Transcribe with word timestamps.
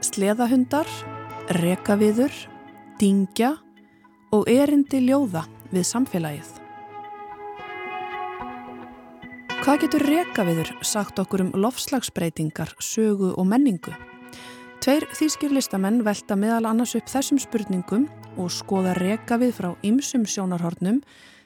Sleðahundar, 0.00 0.88
rekaviður, 1.60 2.32
dingja 2.96 3.50
og 4.32 4.48
erindi 4.48 5.02
ljóða 5.04 5.44
við 5.68 5.84
samfélagið. 5.84 6.48
Hvað 9.60 9.84
getur 9.84 10.08
rekaviður 10.08 10.72
sagt 10.80 11.20
okkur 11.20 11.44
um 11.44 11.52
lofslagsbreytingar, 11.60 12.72
sögu 12.80 13.34
og 13.36 13.44
menningu? 13.52 13.92
Tveir 14.80 15.04
þýskir 15.12 15.52
listamenn 15.52 16.00
velta 16.08 16.40
meðal 16.40 16.72
annars 16.72 16.96
upp 16.96 17.12
þessum 17.12 17.36
spurningum 17.36 18.08
og 18.40 18.52
skoða 18.52 18.94
rekavið 18.98 19.54
frá 19.56 19.70
ymsum 19.86 20.26
sjónarhornum 20.28 21.00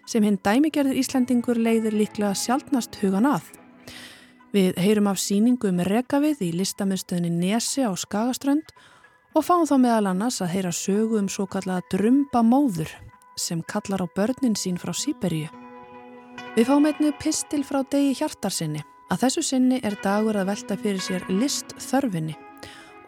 sem 0.09 0.25
hinn 0.25 0.39
dæmigerður 0.45 0.99
Íslandingur 1.01 1.61
leiðir 1.61 1.97
líklega 1.97 2.35
sjálfnast 2.37 2.97
hugan 3.03 3.29
að. 3.29 3.51
Við 4.55 4.79
heyrum 4.81 5.11
af 5.11 5.21
síningu 5.21 5.69
um 5.69 5.83
rekavið 5.85 6.41
í 6.47 6.53
listamiðstöðinni 6.57 7.31
Nesi 7.37 7.85
á 7.85 7.93
Skagaströnd 7.93 8.73
og 9.37 9.45
fáum 9.45 9.67
þá 9.69 9.77
meðal 9.83 10.11
annars 10.15 10.41
að 10.41 10.55
heyra 10.55 10.73
sögu 10.73 11.21
um 11.21 11.29
svo 11.29 11.45
kallaða 11.51 11.85
drömba 11.93 12.43
móður 12.43 12.93
sem 13.39 13.61
kallar 13.69 14.03
á 14.03 14.07
börnin 14.17 14.57
sín 14.57 14.81
frá 14.81 14.95
Sýberíu. 14.97 15.53
Við 16.57 16.67
fáum 16.71 16.89
einnu 16.89 17.13
pistil 17.21 17.63
frá 17.67 17.85
degi 17.85 18.17
hjartarsinni 18.19 18.83
að 19.13 19.25
þessu 19.25 19.45
sinni 19.53 19.81
er 19.85 19.99
dagur 20.03 20.37
að 20.41 20.51
velta 20.53 20.77
fyrir 20.81 21.03
sér 21.05 21.29
list 21.29 21.77
þörfinni 21.77 22.37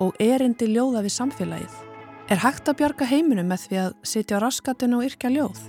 og 0.01 0.17
erindi 0.21 0.69
ljóða 0.71 1.03
við 1.05 1.17
samfélagið. 1.17 1.90
Er 2.31 2.39
hægt 2.39 2.69
að 2.71 2.77
bjarga 2.79 3.07
heiminum 3.11 3.49
með 3.51 3.63
því 3.65 3.79
að 3.83 3.95
sitja 4.07 4.39
á 4.39 4.43
raskatun 4.45 4.93
og 4.95 5.03
yrkja 5.03 5.33
ljóð? 5.35 5.61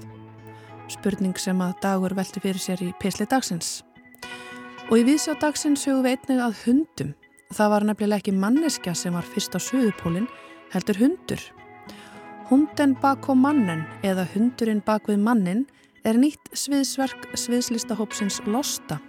Spurning 0.93 1.39
sem 1.41 1.57
að 1.57 1.71
dagur 1.81 2.13
velti 2.13 2.43
fyrir 2.43 2.61
sér 2.61 2.83
í 2.85 2.91
pisli 3.01 3.25
dagsins. 3.25 3.79
Og 4.91 4.99
í 4.99 5.05
viðsjá 5.07 5.33
dagsins 5.41 5.87
hugum 5.89 6.05
við 6.05 6.19
einnig 6.19 6.43
að 6.45 6.59
hundum. 6.67 7.15
Það 7.49 7.71
var 7.73 7.85
nefnilega 7.89 8.21
ekki 8.21 8.35
manneskja 8.43 8.93
sem 8.93 9.17
var 9.17 9.25
fyrst 9.25 9.57
á 9.57 9.59
söðupólinn, 9.59 10.27
heldur 10.69 11.01
hundur. 11.01 11.47
Hunden 12.51 12.93
bak 13.01 13.25
á 13.25 13.33
mannen 13.33 13.81
eða 14.05 14.27
hundurinn 14.35 14.85
bak 14.85 15.09
við 15.09 15.17
mannin 15.25 15.65
er 16.05 16.21
nýtt 16.21 16.53
sviðsverk 16.53 17.31
sviðslistahópsins 17.33 18.37
Losta, 18.45 18.99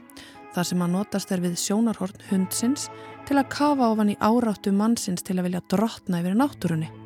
þar 0.56 0.70
sem 0.70 0.88
að 0.88 0.96
notast 0.96 1.36
er 1.36 1.44
við 1.44 1.60
sjónarhorn 1.60 2.16
hundsins 2.32 2.88
til 3.28 3.36
að 3.36 3.52
kafa 3.52 3.92
ofan 3.92 4.16
í 4.16 4.18
áráttu 4.24 4.72
mannsins 4.72 5.20
til 5.20 5.36
að 5.36 5.50
vilja 5.50 5.64
drottna 5.68 6.24
yfir 6.24 6.40
náttúrunni. 6.40 7.01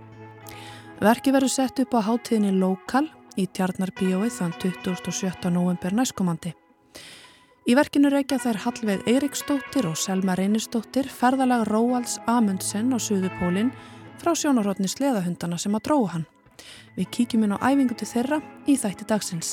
Verki 0.97 1.29
verður 1.29 1.53
sett 1.53 1.81
upp 1.83 1.93
á 1.93 2.01
hátíðinni 2.01 2.55
Lokal 2.57 3.05
í 3.37 3.45
Tjarnarbíói 3.53 4.31
þann 4.33 4.55
27. 4.63 5.51
november 5.53 5.93
næstkomandi. 5.93 6.55
Í 7.69 7.75
verkinu 7.77 8.09
reykja 8.09 8.39
þær 8.41 8.63
Hallveig 8.63 9.05
Eiriksdóttir 9.05 9.91
og 9.91 9.99
Selma 10.01 10.33
Reynisdóttir 10.41 11.11
ferðalag 11.13 11.67
Róalds 11.69 12.17
Amundsen 12.25 12.97
á 12.97 12.99
Suðupólinn 13.03 13.75
frá 14.23 14.33
sjónarhóttni 14.33 14.89
sleðahundana 14.89 15.61
sem 15.61 15.77
að 15.77 15.85
dróða 15.91 16.13
hann. 16.15 16.27
Við 16.97 17.13
kíkjum 17.13 17.45
inn 17.45 17.57
á 17.61 17.61
æfingu 17.61 17.99
til 18.01 18.09
þeirra 18.15 18.41
í 18.65 18.81
þætti 18.81 19.11
dagsins. 19.13 19.51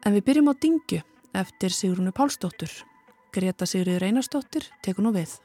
En 0.00 0.16
við 0.16 0.30
byrjum 0.30 0.48
á 0.48 0.54
Dingju 0.56 1.02
eftir 1.36 1.76
Sigrunu 1.76 2.16
Pálsdóttur. 2.16 2.72
Greta 3.36 3.68
Sigriður 3.68 4.08
Einarsdóttir 4.08 4.70
tekur 4.80 5.04
nú 5.04 5.12
við. 5.12 5.36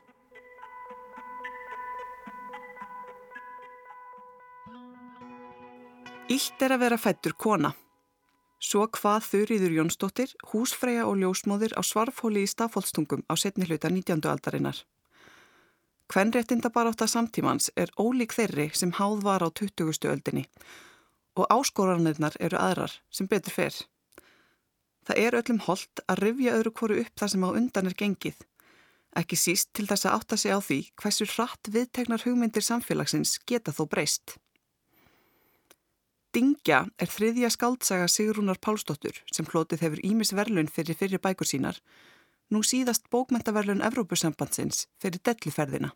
Ílt 6.30 6.62
er 6.62 6.76
að 6.76 6.84
vera 6.84 6.98
fættur 7.02 7.34
kona. 7.34 7.72
Svo 8.62 8.86
hvað 8.94 9.24
Þurriður 9.26 9.74
Jónsdóttir, 9.80 10.34
húsfreyja 10.52 11.08
og 11.10 11.18
ljósmóðir 11.18 11.74
á 11.74 11.82
svarfhóli 11.82 12.44
í 12.46 12.50
Stafólstungum 12.52 13.24
á 13.26 13.34
setni 13.34 13.66
hluta 13.66 13.90
19. 13.90 14.22
aldarinnar. 14.30 14.84
Kvenréttinda 16.12 16.70
baráta 16.70 17.08
samtímans 17.08 17.72
er 17.76 17.90
ólík 17.98 18.36
þeirri 18.38 18.70
sem 18.76 18.92
háð 19.00 19.24
var 19.26 19.42
á 19.42 19.50
20. 19.50 20.06
öldinni 20.12 20.46
og 21.40 21.48
áskoranirnar 21.50 22.36
eru 22.40 22.60
aðrar 22.60 22.94
sem 23.10 23.28
betur 23.32 23.56
fer. 23.56 23.76
Það 25.08 25.22
er 25.24 25.40
öllum 25.40 25.62
holdt 25.66 26.04
að 26.06 26.22
rifja 26.26 26.56
öðru 26.60 26.76
hvoru 26.78 27.00
upp 27.02 27.18
þar 27.18 27.34
sem 27.34 27.46
á 27.48 27.50
undan 27.50 27.90
er 27.90 27.98
gengið. 27.98 28.38
Ekki 29.18 29.40
síst 29.40 29.72
til 29.74 29.88
þess 29.90 30.06
að 30.06 30.20
átta 30.20 30.38
sig 30.38 30.54
á 30.54 30.60
því 30.62 30.80
hversu 31.02 31.28
hratt 31.34 31.72
viðtegnar 31.72 32.28
hugmyndir 32.28 32.64
samfélagsins 32.64 33.40
geta 33.48 33.74
þó 33.74 33.88
breyst. 33.90 34.38
Dingja 36.32 36.86
er 36.96 37.10
þriðja 37.12 37.50
skáldsaga 37.52 38.06
Sigrúnar 38.08 38.60
Pálsdóttur 38.64 39.18
sem 39.36 39.48
hlotið 39.52 39.82
hefur 39.84 40.02
Ímis 40.08 40.30
verlun 40.32 40.70
fyrir 40.72 40.96
fyrir 40.96 41.20
bækur 41.20 41.50
sínar, 41.50 41.82
nú 42.48 42.62
síðast 42.64 43.10
bókmentaverlun 43.12 43.84
Evrópusambandsins 43.84 44.86
fyrir 45.04 45.20
delliferðina. 45.28 45.92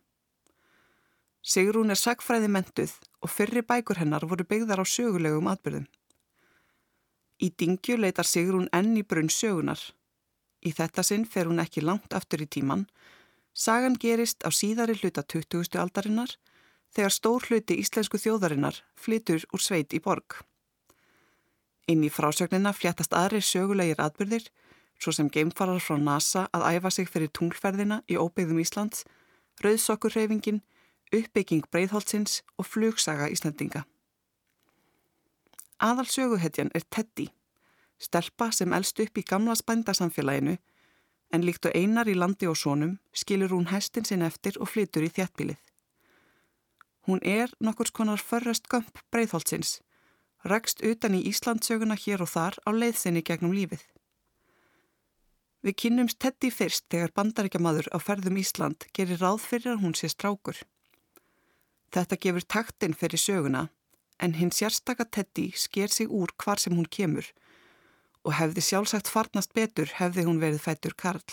Sigrún 1.39 1.93
er 1.93 1.99
sagfræði 2.01 2.49
mentuð 2.51 2.97
og 3.23 3.31
fyrir 3.31 3.63
bækur 3.63 4.01
hennar 4.01 4.27
voru 4.27 4.43
byggðar 4.49 4.83
á 4.83 4.85
sögulegum 4.95 5.47
atbyrðum. 5.47 5.85
Í 7.39 7.51
Dingju 7.55 7.95
leitar 8.01 8.27
Sigrún 8.27 8.67
enn 8.75 8.91
í 8.99 9.05
brunn 9.07 9.31
sögunar. 9.31 9.79
Í 10.67 10.75
þetta 10.75 11.03
sinn 11.03 11.23
fer 11.23 11.47
hún 11.47 11.63
ekki 11.63 11.83
langt 11.85 12.11
aftur 12.17 12.43
í 12.43 12.49
tíman. 12.49 12.89
Sagan 13.53 13.95
gerist 13.95 14.43
á 14.43 14.51
síðari 14.51 14.97
hluta 14.99 15.23
20. 15.23 15.79
aldarinnar 15.79 16.35
þegar 16.95 17.13
stór 17.13 17.47
hluti 17.49 17.77
íslensku 17.81 18.19
þjóðarinnar 18.21 18.79
flytur 18.95 19.43
úr 19.53 19.61
sveit 19.61 19.93
í 19.93 19.99
borg. 19.99 20.39
Inn 21.91 22.05
í 22.05 22.09
frásögnina 22.09 22.71
fljættast 22.73 23.13
aðrir 23.13 23.43
sögulegir 23.45 23.99
atbyrðir, 24.01 24.47
svo 24.97 25.11
sem 25.13 25.29
geimfarar 25.29 25.83
frá 25.83 25.99
NASA 25.99 26.45
að 26.55 26.69
æfa 26.71 26.91
sig 26.95 27.09
fyrir 27.11 27.29
tunglferðina 27.35 27.99
í 28.09 28.17
óbyggðum 28.17 28.61
Íslands, 28.63 29.03
rauðsokkurreyfingin, 29.61 30.63
uppbygging 31.13 31.67
breyðholtsins 31.71 32.41
og 32.57 32.69
flugsaga 32.71 33.27
Íslandinga. 33.29 33.83
Aðal 35.83 36.07
söguhetjan 36.07 36.71
er 36.73 36.87
Teddy, 36.89 37.27
stelpa 37.99 38.49
sem 38.55 38.73
elst 38.73 38.99
upp 39.03 39.19
í 39.19 39.27
gamla 39.27 39.53
spændasamfélaginu, 39.59 40.55
en 41.33 41.43
líkt 41.43 41.67
og 41.67 41.75
einar 41.75 42.07
í 42.07 42.15
landi 42.15 42.47
og 42.47 42.55
sónum 42.57 42.97
skilur 43.13 43.51
hún 43.51 43.69
hestin 43.69 44.07
sinn 44.07 44.23
eftir 44.23 44.57
og 44.61 44.71
flytur 44.71 45.03
í 45.03 45.11
þjættbílið. 45.11 45.59
Hún 47.05 47.19
er 47.21 47.51
nokkurs 47.61 47.91
konar 47.93 48.17
förrest 48.17 48.65
gömp 48.69 48.97
breyðholtsins, 49.13 49.79
rekst 50.41 50.81
utan 50.81 51.13
í 51.13 51.21
Íslandsöguna 51.29 51.97
hér 52.01 52.23
og 52.25 52.31
þar 52.31 52.57
á 52.65 52.69
leiðsinni 52.73 53.21
gegnum 53.21 53.53
lífið. 53.53 53.83
Við 55.65 55.77
kynnumst 55.81 56.19
Teddy 56.21 56.49
fyrst 56.53 56.85
þegar 56.93 57.13
bandaríkjamaður 57.17 57.91
á 57.93 57.97
ferðum 58.01 58.39
Ísland 58.41 58.87
gerir 58.93 59.21
ráð 59.21 59.39
fyrir 59.45 59.75
að 59.75 59.83
hún 59.85 59.95
sé 59.97 60.09
strákur. 60.09 60.57
Þetta 61.93 62.19
gefur 62.25 62.45
taktinn 62.55 62.97
fyrir 62.97 63.21
söguna 63.21 63.67
en 64.21 64.37
hinn 64.39 64.53
sérstaka 64.53 65.05
Teddy 65.05 65.51
sker 65.57 65.93
sig 65.93 66.09
úr 66.09 66.33
hvar 66.41 66.61
sem 66.61 66.73
hún 66.73 66.89
kemur 66.89 67.29
og 68.25 68.37
hefði 68.39 68.65
sjálfsagt 68.65 69.09
farnast 69.13 69.53
betur 69.53 69.91
hefði 69.99 70.25
hún 70.25 70.41
verið 70.41 70.61
fættur 70.65 70.97
Karl. 70.97 71.25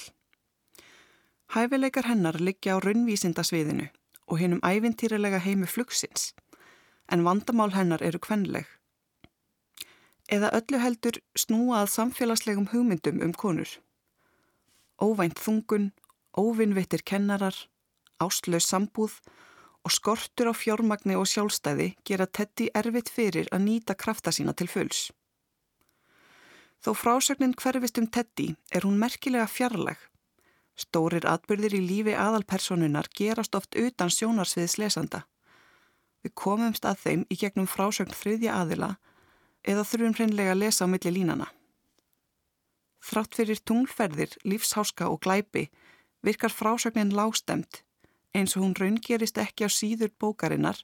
Hæfileikar 1.52 2.08
hennar 2.08 2.40
liggja 2.40 2.76
á 2.76 2.84
raunvísindasviðinu 2.84 3.88
og 4.26 4.38
hinnum 4.38 4.62
ævintýralega 4.64 5.40
heimi 5.42 5.66
flugsins, 5.66 6.32
en 7.12 7.24
vandamál 7.24 7.74
hennar 7.74 8.02
eru 8.02 8.20
kvenleg. 8.22 8.66
Eða 10.32 10.52
öllu 10.58 10.78
heldur 10.80 11.18
snúað 11.36 11.90
samfélagslegum 11.92 12.70
hugmyndum 12.72 13.20
um 13.24 13.32
konur. 13.32 13.68
Óvænt 15.02 15.40
þungun, 15.42 15.90
óvinnvittir 16.38 17.02
kennarar, 17.04 17.56
áslös 18.22 18.68
sambúð 18.70 19.18
og 19.82 19.90
skortur 19.90 20.52
á 20.52 20.54
fjármagni 20.54 21.18
og 21.18 21.26
sjálfstæði 21.26 21.88
gera 22.06 22.26
Teddy 22.26 22.70
erfitt 22.74 23.10
fyrir 23.10 23.50
að 23.50 23.66
nýta 23.66 23.98
krafta 23.98 24.30
sína 24.30 24.54
til 24.54 24.70
fulls. 24.70 25.10
Þó 26.82 26.94
frásögnin 26.98 27.54
hverfist 27.58 27.98
um 27.98 28.06
Teddy 28.06 28.54
er 28.70 28.86
hún 28.86 28.98
merkilega 28.98 29.46
fjarlag 29.50 29.98
Stórir 30.78 31.26
atbyrðir 31.28 31.76
í 31.76 31.82
lífi 31.84 32.14
aðalpersonunar 32.16 33.10
gerast 33.16 33.54
oft 33.54 33.76
utan 33.76 34.10
sjónarsviðs 34.10 34.78
lesanda. 34.80 35.24
Við 36.22 36.34
komumst 36.38 36.86
að 36.88 37.02
þeim 37.04 37.24
í 37.28 37.38
gegnum 37.38 37.68
frásögn 37.68 38.14
þriðja 38.16 38.56
aðila 38.62 38.94
eða 39.62 39.84
þurfum 39.86 40.16
hreinlega 40.18 40.54
að 40.54 40.62
lesa 40.62 40.86
á 40.86 40.92
milli 40.92 41.12
línana. 41.12 41.48
Þrátt 43.02 43.34
fyrir 43.34 43.60
tunglferðir, 43.66 44.36
lífsháska 44.46 45.08
og 45.10 45.20
glæpi 45.26 45.68
virkar 46.22 46.54
frásögnin 46.54 47.14
lástemt 47.14 47.82
eins 48.32 48.56
og 48.56 48.64
hún 48.64 48.76
raungerist 48.78 49.38
ekki 49.42 49.66
á 49.66 49.70
síður 49.70 50.12
bókarinnar 50.18 50.78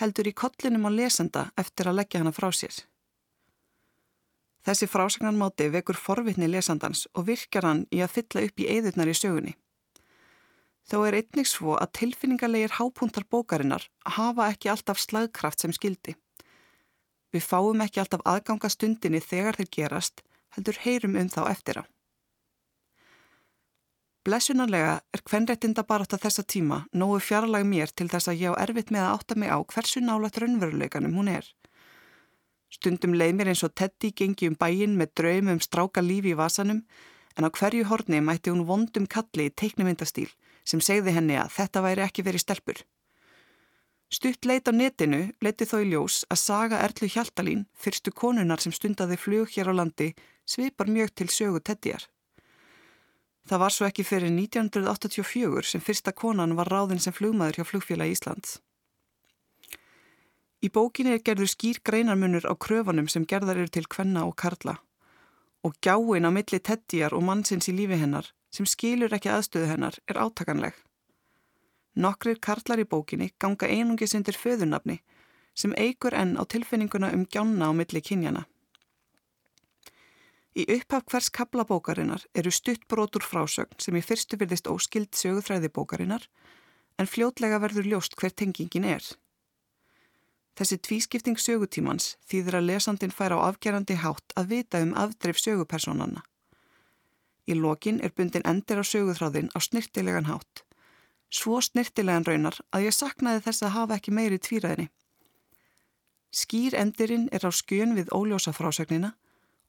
heldur 0.00 0.28
í 0.28 0.36
kollinum 0.36 0.86
á 0.86 0.90
lesanda 0.92 1.48
eftir 1.58 1.88
að 1.88 1.98
leggja 2.00 2.20
hana 2.20 2.34
frá 2.36 2.50
sér. 2.52 2.76
Þessi 4.66 4.88
frásagnarmáti 4.90 5.68
vekur 5.70 5.94
forvitni 5.94 6.48
lesandans 6.50 7.04
og 7.14 7.28
virkar 7.28 7.68
hann 7.68 7.84
í 7.94 8.00
að 8.02 8.16
fylla 8.16 8.42
upp 8.48 8.62
í 8.62 8.68
eðurnar 8.72 9.12
í 9.12 9.14
sögunni. 9.14 9.54
Þó 10.86 10.96
er 11.06 11.16
einnig 11.20 11.48
svo 11.50 11.74
að 11.78 11.92
tilfinningarlegir 12.00 12.74
hápuntar 12.78 13.26
bókarinnar 13.30 13.86
hafa 14.18 14.48
ekki 14.50 14.70
alltaf 14.70 14.98
slagkraft 15.02 15.62
sem 15.62 15.74
skildi. 15.74 16.14
Við 17.34 17.42
fáum 17.46 17.82
ekki 17.82 18.02
alltaf 18.02 18.22
aðganga 18.26 18.70
stundinni 18.70 19.20
þegar 19.22 19.58
þeir 19.58 19.70
gerast, 19.78 20.22
heldur 20.54 20.78
heyrum 20.82 21.18
um 21.18 21.30
þá 21.30 21.42
eftir 21.50 21.82
á. 21.82 21.84
Blessunarlega 24.26 24.94
er 25.14 25.22
hvernrettinda 25.22 25.84
bara 25.86 26.02
átt 26.02 26.16
að 26.16 26.24
þessa 26.26 26.42
tíma 26.42 26.80
nógu 26.90 27.20
fjarlag 27.22 27.66
mér 27.66 27.92
til 27.94 28.08
þess 28.10 28.30
að 28.32 28.40
ég 28.42 28.54
á 28.54 28.62
erfitt 28.64 28.90
með 28.90 29.04
að 29.06 29.12
átta 29.14 29.38
mig 29.38 29.52
á 29.54 29.58
hversu 29.62 30.02
nálat 30.02 30.38
raunveruleikanum 30.42 31.14
hún 31.14 31.30
er. 31.30 31.46
Stundum 32.72 33.14
leið 33.14 33.36
mér 33.38 33.52
eins 33.52 33.62
og 33.66 33.74
Teddy 33.78 34.10
gengi 34.16 34.48
um 34.50 34.56
bæin 34.58 34.96
með 34.98 35.12
draum 35.20 35.52
um 35.54 35.62
stráka 35.62 36.02
lífi 36.02 36.34
í 36.34 36.38
vasanum 36.38 36.82
en 37.36 37.46
á 37.46 37.50
hverju 37.52 37.86
horni 37.90 38.20
mætti 38.24 38.50
hún 38.50 38.66
vondum 38.66 39.06
kalli 39.06 39.48
í 39.48 39.54
teiknumyndastíl 39.54 40.28
sem 40.66 40.82
segði 40.82 41.14
henni 41.16 41.38
að 41.38 41.52
þetta 41.56 41.82
væri 41.84 42.04
ekki 42.06 42.24
verið 42.26 42.42
stelpur. 42.42 42.82
Stutt 44.10 44.46
leit 44.46 44.68
á 44.70 44.72
netinu 44.72 45.22
leiti 45.42 45.66
þó 45.66 45.78
í 45.82 45.88
ljós 45.90 46.20
að 46.30 46.42
saga 46.42 46.82
Erlu 46.86 47.08
Hjaltalín, 47.10 47.64
fyrstu 47.74 48.12
konunar 48.14 48.62
sem 48.62 48.74
stundaði 48.74 49.18
flug 49.18 49.50
hér 49.54 49.70
á 49.70 49.74
landi, 49.74 50.12
svipar 50.46 50.90
mjög 50.90 51.14
til 51.14 51.26
sögu 51.30 51.62
Teddyjar. 51.62 52.06
Það 53.46 53.62
var 53.62 53.74
svo 53.74 53.86
ekki 53.86 54.06
fyrir 54.06 54.30
1984 54.34 55.66
sem 55.70 55.82
fyrsta 55.82 56.14
konan 56.14 56.54
var 56.58 56.70
ráðin 56.70 57.02
sem 57.02 57.14
flugmaður 57.14 57.60
hjá 57.60 57.66
flugfélag 57.66 58.14
Íslands. 58.14 58.58
Í 60.66 60.70
bókinni 60.74 61.12
er 61.14 61.22
gerður 61.22 61.52
skýr 61.52 61.78
greinarmunur 61.86 62.48
á 62.50 62.54
kröfunum 62.58 63.06
sem 63.12 63.26
gerðar 63.28 63.60
eru 63.62 63.70
til 63.70 63.86
kvenna 63.86 64.24
og 64.26 64.34
karla 64.40 64.80
og 65.66 65.76
gjáin 65.82 66.26
á 66.26 66.30
milli 66.34 66.58
Teddyjar 66.58 67.14
og 67.14 67.22
mannsins 67.26 67.68
í 67.70 67.74
lífi 67.74 67.98
hennar 68.00 68.32
sem 68.54 68.66
skilur 68.66 69.14
ekki 69.14 69.30
aðstöðu 69.30 69.68
hennar 69.70 69.98
er 70.10 70.18
átakanleg. 70.22 70.74
Nokkrir 72.02 72.38
karlar 72.46 72.82
í 72.82 72.86
bókinni 72.86 73.32
ganga 73.42 73.68
einungis 73.68 74.14
undir 74.18 74.38
föðunafni 74.38 75.00
sem 75.54 75.74
eigur 75.80 76.14
enn 76.14 76.36
á 76.40 76.42
tilfinninguna 76.44 77.12
um 77.16 77.26
gjána 77.26 77.70
á 77.70 77.72
milli 77.74 78.02
kynjana. 78.08 78.46
Í 80.56 80.64
upphaf 80.72 81.04
hvers 81.10 81.28
kaplabókarinnar 81.38 82.24
eru 82.34 82.50
stuttbrótur 82.50 83.22
frásögn 83.22 83.78
sem 83.82 83.96
í 83.98 84.04
fyrstu 84.04 84.38
virðist 84.40 84.70
óskild 84.72 85.12
söguþræði 85.14 85.72
bókarinnar 85.78 86.26
en 86.98 87.10
fljótlega 87.10 87.60
verður 87.60 87.90
ljóst 87.92 88.16
hver 88.16 88.32
tengingin 88.32 88.88
er. 88.96 89.04
Þessi 90.56 90.78
tvískipting 90.80 91.36
sögutímans 91.36 92.16
þýðir 92.28 92.60
að 92.60 92.68
lesandin 92.70 93.12
fær 93.12 93.36
á 93.36 93.38
afgerandi 93.50 93.98
hátt 94.00 94.32
að 94.36 94.54
vita 94.54 94.80
um 94.80 94.94
afdreif 94.96 95.40
sögupersonanna. 95.42 96.22
Í 97.46 97.54
lokin 97.54 98.00
er 98.00 98.14
bundin 98.16 98.46
endir 98.48 98.80
á 98.80 98.84
söguþráðin 98.84 99.52
á 99.52 99.58
snirtilegan 99.60 100.30
hátt 100.32 100.66
svo 101.30 101.60
snirtilegan 101.60 102.26
raunar 102.26 102.58
að 102.70 102.86
ég 102.88 102.94
saknaði 102.94 103.42
þess 103.46 103.66
að 103.66 103.74
hafa 103.76 103.98
ekki 103.98 104.14
meiri 104.14 104.38
tvíraðinni. 104.38 104.88
Skýr 106.30 106.76
endirinn 106.76 107.28
er 107.32 107.46
á 107.48 107.50
skjön 107.50 107.96
við 107.96 108.12
óljósa 108.12 108.52
frásögnina 108.52 109.14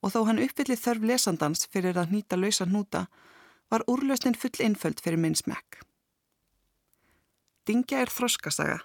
og 0.04 0.13
þó 0.13 0.19
hann 0.28 0.42
uppvillið 0.44 0.84
þörf 0.84 1.07
lesandans 1.12 1.68
fyrir 1.72 1.98
að 1.98 2.13
nýta 2.13 2.38
lausa 2.38 2.68
hnúta 2.68 3.07
var 3.72 3.86
úrlösnin 3.88 4.38
full 4.38 4.56
einföld 4.63 5.01
fyrir 5.04 5.19
minn 5.19 5.36
smekk. 5.36 5.81
Dingja 7.68 8.04
er 8.04 8.12
þroskasaga. 8.12 8.80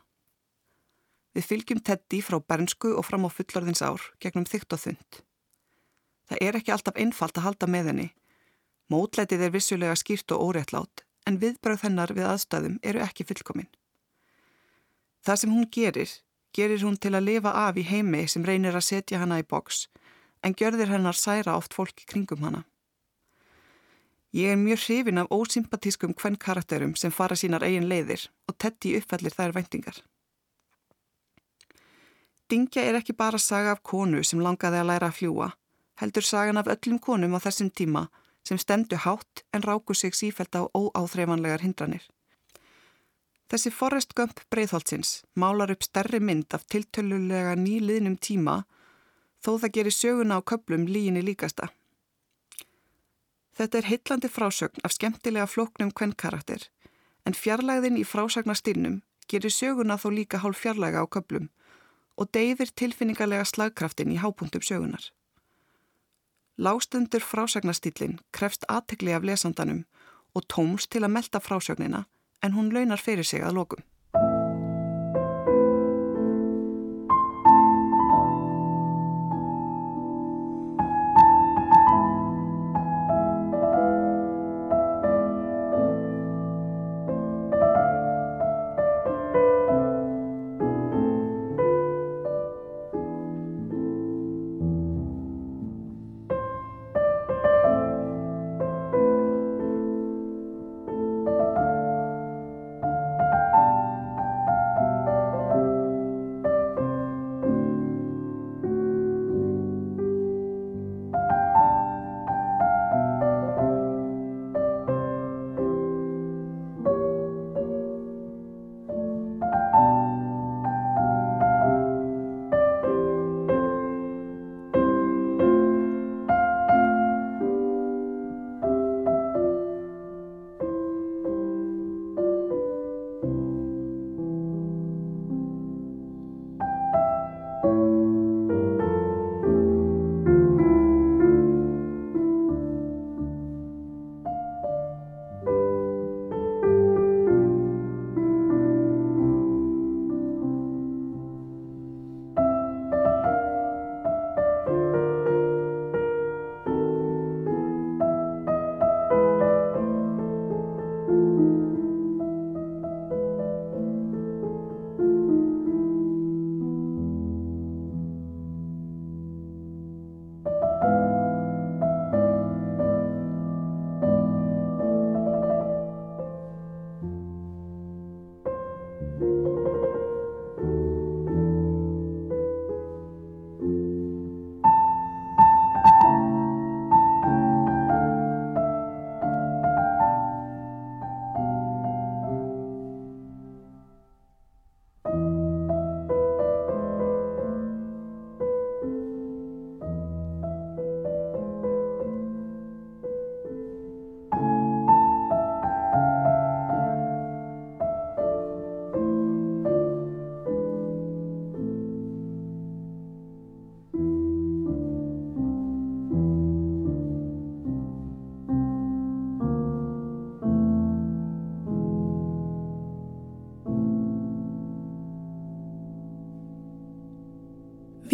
Við 1.33 1.47
fylgjum 1.49 1.81
Teddy 1.81 2.21
frá 2.25 2.39
bernsku 2.41 2.93
og 2.97 3.07
fram 3.09 3.25
á 3.25 3.31
fullorðins 3.33 3.85
ár 3.85 4.03
gegnum 4.21 4.49
þygt 4.49 4.77
og 4.77 4.83
þund. 4.83 5.23
Það 6.29 6.43
er 6.49 6.59
ekki 6.59 6.75
alltaf 6.75 6.99
einfalt 7.01 7.39
að 7.39 7.47
halda 7.47 7.69
með 7.69 7.89
henni. 7.91 8.09
Mótlætið 8.93 9.47
er 9.47 9.55
vissulega 9.55 9.97
skýrt 9.97 10.35
og 10.35 10.51
óréttlátt 10.51 11.05
en 11.27 11.39
viðbröð 11.43 11.87
hennar 11.87 12.13
við 12.17 12.29
aðstæðum 12.29 12.79
eru 12.83 13.03
ekki 13.05 13.27
fullkomin. 13.29 13.71
Það 15.23 15.41
sem 15.43 15.55
hún 15.55 15.69
gerir, 15.71 16.11
gerir 16.53 16.83
hún 16.83 16.99
til 16.99 17.15
að 17.15 17.29
lifa 17.29 17.53
af 17.69 17.79
í 17.79 17.87
heimi 17.87 18.25
sem 18.29 18.45
reynir 18.45 18.75
að 18.75 18.89
setja 18.89 19.21
hana 19.23 19.39
í 19.39 19.47
boks, 19.47 19.87
en 20.43 20.57
gjörðir 20.59 20.91
hennar 20.91 21.19
særa 21.19 21.55
oft 21.57 21.77
fólki 21.79 22.09
kringum 22.11 22.43
hana. 22.43 22.65
Ég 24.33 24.55
er 24.55 24.59
mjög 24.59 24.81
hrifin 24.87 25.21
af 25.21 25.31
ósympatískum 25.31 26.15
hvern 26.17 26.39
karakterum 26.41 26.97
sem 26.97 27.13
fara 27.13 27.37
sínar 27.37 27.63
eigin 27.67 27.89
leiðir 27.89 28.31
og 28.49 28.57
tetti 28.59 28.97
uppfellir 28.99 29.35
þær 29.37 29.55
væntingar. 29.59 29.99
Dingja 32.53 32.83
er 32.85 32.99
ekki 32.99 33.15
bara 33.17 33.39
saga 33.41 33.71
af 33.73 33.79
konu 33.81 34.19
sem 34.29 34.41
langaði 34.45 34.83
að 34.83 34.89
læra 34.91 35.09
að 35.09 35.15
fljúa, 35.19 35.47
heldur 36.01 36.27
sagan 36.29 36.61
af 36.61 36.67
öllum 36.69 36.99
konum 37.01 37.33
á 37.33 37.41
þessum 37.41 37.71
tíma 37.73 38.03
sem 38.45 38.59
stemdu 38.61 38.99
hátt 39.01 39.41
en 39.57 39.65
ráku 39.65 39.95
sig 39.97 40.13
sífælt 40.13 40.59
á 40.61 40.69
óáþreifanlegar 40.77 41.65
hindranir. 41.65 42.05
Þessi 43.49 43.73
Forrest 43.73 44.13
Gump 44.19 44.43
breyðholtsins 44.53 45.23
málar 45.33 45.73
upp 45.73 45.87
stærri 45.87 46.21
mynd 46.21 46.53
af 46.53 46.67
tiltölulega 46.69 47.55
nýliðnum 47.57 48.19
tíma 48.21 48.59
þó 49.41 49.57
það 49.63 49.75
gerir 49.79 49.97
söguna 49.97 50.37
á 50.37 50.41
köplum 50.45 50.85
líginni 50.85 51.25
líkasta. 51.25 51.71
Þetta 53.57 53.79
er 53.79 53.91
heitlandi 53.95 54.29
frásögn 54.29 54.85
af 54.85 54.93
skemmtilega 54.93 55.49
flóknum 55.49 55.93
kvennkarakter 55.97 56.69
en 57.25 57.33
fjarlæðin 57.33 57.97
í 57.97 58.05
frásagnarstýrnum 58.05 59.01
gerir 59.29 59.57
söguna 59.57 59.97
þó 59.97 60.09
líka 60.13 60.45
hálf 60.45 60.61
fjarlæga 60.61 61.01
á 61.01 61.09
köplum 61.09 61.49
og 62.17 62.31
deyðir 62.37 62.73
tilfinningarlega 62.77 63.45
slagkraftin 63.49 64.13
í 64.13 64.21
hápuntum 64.23 64.65
sögunar. 64.65 65.05
Lástendur 66.59 67.25
frásagnastýlin 67.25 68.19
krefst 68.33 68.67
aðtekli 68.69 69.15
af 69.17 69.25
lesandanum 69.25 69.85
og 70.37 70.45
tóms 70.53 70.89
til 70.89 71.03
að 71.05 71.15
melda 71.17 71.41
frásögnina 71.41 72.05
en 72.43 72.53
hún 72.57 72.73
launar 72.75 73.01
fyrir 73.01 73.25
sig 73.25 73.43
að 73.43 73.57
lokum. 73.57 73.83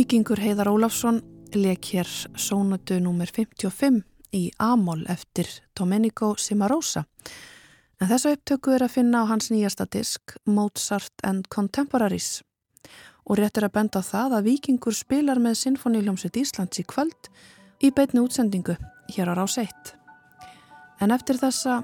Vikingur 0.08 0.40
Heiðar 0.40 0.70
Ólafsson 0.72 1.18
leik 1.52 1.90
hér 1.92 2.08
sónatu 2.40 2.96
nr. 2.96 3.28
55 3.28 3.98
í 4.32 4.46
Amol 4.56 5.02
eftir 5.04 5.50
Domenico 5.76 6.30
Cimarosa. 6.40 7.02
En 8.00 8.08
þessu 8.08 8.30
upptöku 8.32 8.72
er 8.72 8.86
að 8.86 8.94
finna 8.94 9.20
á 9.20 9.28
hans 9.28 9.50
nýjasta 9.52 9.84
disk 9.84 10.32
Mozart 10.48 11.12
and 11.28 11.50
Contemporaries. 11.52 12.38
Og 13.28 13.36
rétt 13.36 13.60
er 13.60 13.66
að 13.68 13.74
benda 13.74 14.00
það 14.00 14.38
að 14.38 14.48
Vikingur 14.48 14.96
spilar 14.96 15.42
með 15.44 15.58
Sinfoníljómsveit 15.60 16.40
Íslands 16.40 16.80
í 16.80 16.86
kvöld 16.88 17.28
í 17.84 17.92
beitni 17.92 18.24
útsendingu 18.24 18.78
hér 19.12 19.28
á 19.28 19.36
rás 19.36 19.58
1. 19.60 19.92
En 21.04 21.12
eftir 21.12 21.36
þessa 21.36 21.82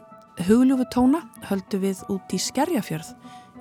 hugljúfu 0.49 0.89
tóna 0.97 1.21
höldu 1.51 1.83
við 1.85 2.01
út 2.09 2.33
í 2.33 2.41
Skerjafjörð 2.41 3.13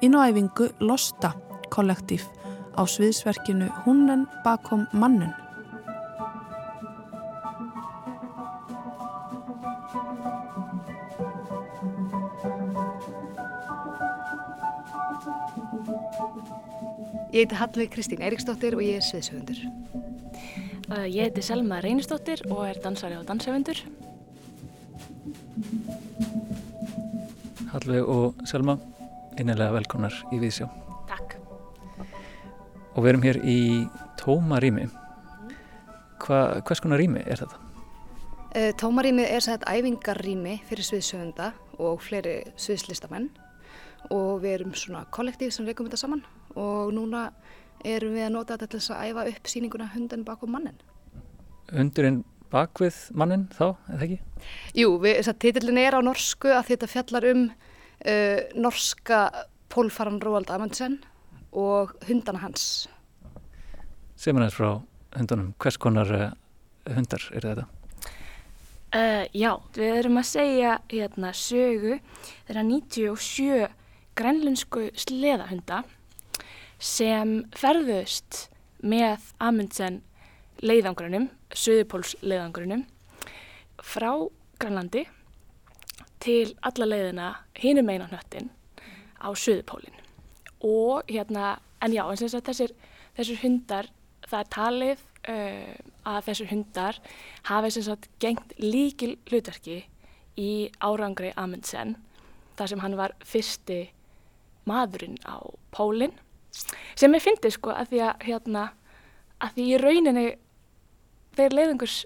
inn 0.08 0.16
á 0.16 0.24
æfingu 0.24 0.72
Losta 0.80 1.36
kollektív 1.68 2.32
á 2.74 2.84
sviðsverkinu 2.90 3.70
Hunnen 3.84 4.28
bakom 4.44 4.88
mannin. 4.92 5.34
Ég 17.34 17.48
heiti 17.48 17.58
Hallveig 17.58 17.90
Kristín 17.90 18.22
Eiríksdóttir 18.22 18.76
og 18.78 18.84
ég 18.86 19.00
er 19.00 19.06
sviðsöfundur. 19.06 19.64
Ég 21.10 21.26
heiti 21.26 21.42
Selma 21.42 21.80
Reynisdóttir 21.82 22.46
og 22.52 22.68
er 22.68 22.78
dansari 22.84 23.18
og 23.18 23.26
dansöfundur. 23.26 23.82
Hallveig 27.74 28.06
og 28.06 28.46
Selma, 28.46 28.78
einnilega 29.34 29.74
velkonar 29.74 30.22
í 30.30 30.38
Víðsjá. 30.46 30.70
Og 32.94 33.04
við 33.04 33.10
erum 33.14 33.26
hér 33.26 33.40
í 33.42 33.60
tóma 34.22 34.60
rými. 34.62 34.88
Hva, 36.24 36.62
hvers 36.64 36.82
konar 36.84 37.02
rými 37.02 37.24
er 37.26 37.42
þetta? 37.44 37.60
Uh, 38.54 38.70
tómarými 38.78 39.24
er 39.26 39.42
sætt 39.42 39.64
æfingarrými 39.66 40.60
fyrir 40.70 40.86
sviðsöfunda 40.86 41.50
og 41.82 42.04
fleiri 42.06 42.36
sviðslistamenn 42.54 43.32
og 44.14 44.44
við 44.44 44.60
erum 44.60 44.76
svona 44.78 45.08
kollektív 45.16 45.50
sem 45.56 45.66
reikum 45.66 45.88
þetta 45.88 45.98
saman 46.04 46.22
og 46.54 46.92
núna 46.94 47.32
erum 47.82 48.14
við 48.14 48.28
að 48.28 48.36
nota 48.36 48.54
þetta 48.54 48.70
til 48.70 48.82
þess 48.84 48.94
að 48.94 49.08
æfa 49.10 49.24
upp 49.32 49.50
síninguna 49.50 49.90
hundin 49.96 50.26
bakom 50.28 50.54
mannin. 50.54 50.78
Hundurinn 51.74 52.22
bakvið 52.54 53.00
mannin 53.18 53.48
þá, 53.58 53.74
eða 53.96 54.06
ekki? 54.06 54.20
Jú, 54.78 54.94
títillin 55.42 55.82
er 55.82 55.98
á 55.98 56.02
norsku 56.06 56.54
að 56.54 56.70
þetta 56.70 56.92
fjallar 56.92 57.30
um 57.32 57.44
uh, 57.50 58.40
norska 58.54 59.24
pólfaran 59.74 60.22
Róald 60.22 60.54
Amundsen 60.54 61.00
og 61.54 61.94
hundana 62.08 62.42
hans. 62.44 62.88
Segum 64.18 64.42
við 64.44 64.56
frá 64.56 64.70
hundunum, 65.18 65.54
hvers 65.62 65.78
konar 65.78 66.12
uh, 66.14 66.28
hundar 66.90 67.26
eru 67.38 67.54
þetta? 67.54 67.66
Uh, 68.94 69.26
já, 69.34 69.52
við 69.74 69.96
erum 70.04 70.20
að 70.22 70.30
segja 70.30 70.78
hérna 70.92 71.32
sögu 71.34 71.98
þeirra 72.46 72.66
97 72.68 73.70
grænlensku 74.14 74.90
sleðahunda 75.02 75.82
sem 76.78 77.40
ferðust 77.58 78.48
með 78.84 79.32
Amundsen 79.42 80.02
leiðangrunum, 80.62 81.30
Suðupóls 81.54 82.14
leiðangrunum 82.22 82.86
frá 83.84 84.12
Grænlandi 84.62 85.08
til 86.24 86.54
alla 86.62 86.88
leiðina 86.88 87.34
hinum 87.60 87.90
eina 87.90 88.08
hnöttin 88.12 88.52
á 89.20 89.34
Suðupólinn 89.34 90.03
og 90.64 91.10
hérna, 91.10 91.58
en 91.84 91.94
já, 91.94 92.04
en 92.10 92.20
sem 92.20 92.32
sagt 92.32 92.48
þessir, 92.50 92.74
þessir 93.18 93.42
hundar, 93.44 93.90
það 94.28 94.40
er 94.40 94.52
talið 94.56 95.04
uh, 95.30 95.74
að 96.14 96.22
þessir 96.30 96.52
hundar 96.52 97.00
hafi 97.50 97.74
sem 97.76 97.86
sagt 97.88 98.08
gengt 98.24 98.56
líkil 98.62 99.18
hlutverki 99.30 99.82
í 100.40 100.52
árangri 100.82 101.34
Amundsen 101.38 101.98
þar 102.58 102.72
sem 102.72 102.84
hann 102.84 102.98
var 102.98 103.16
fyrsti 103.26 103.82
maðurinn 104.70 105.20
á 105.28 105.44
pólinn. 105.76 106.14
Sem 106.96 107.14
ég 107.14 107.24
fyndi 107.24 107.52
sko 107.52 107.74
að 107.74 107.92
því 107.92 108.02
að 108.08 108.26
hérna 108.30 108.64
að 109.44 109.56
því 109.58 109.68
í 109.68 109.80
rauninni 109.82 110.26
þeir 111.34 111.56
leiðingurs, 111.58 111.98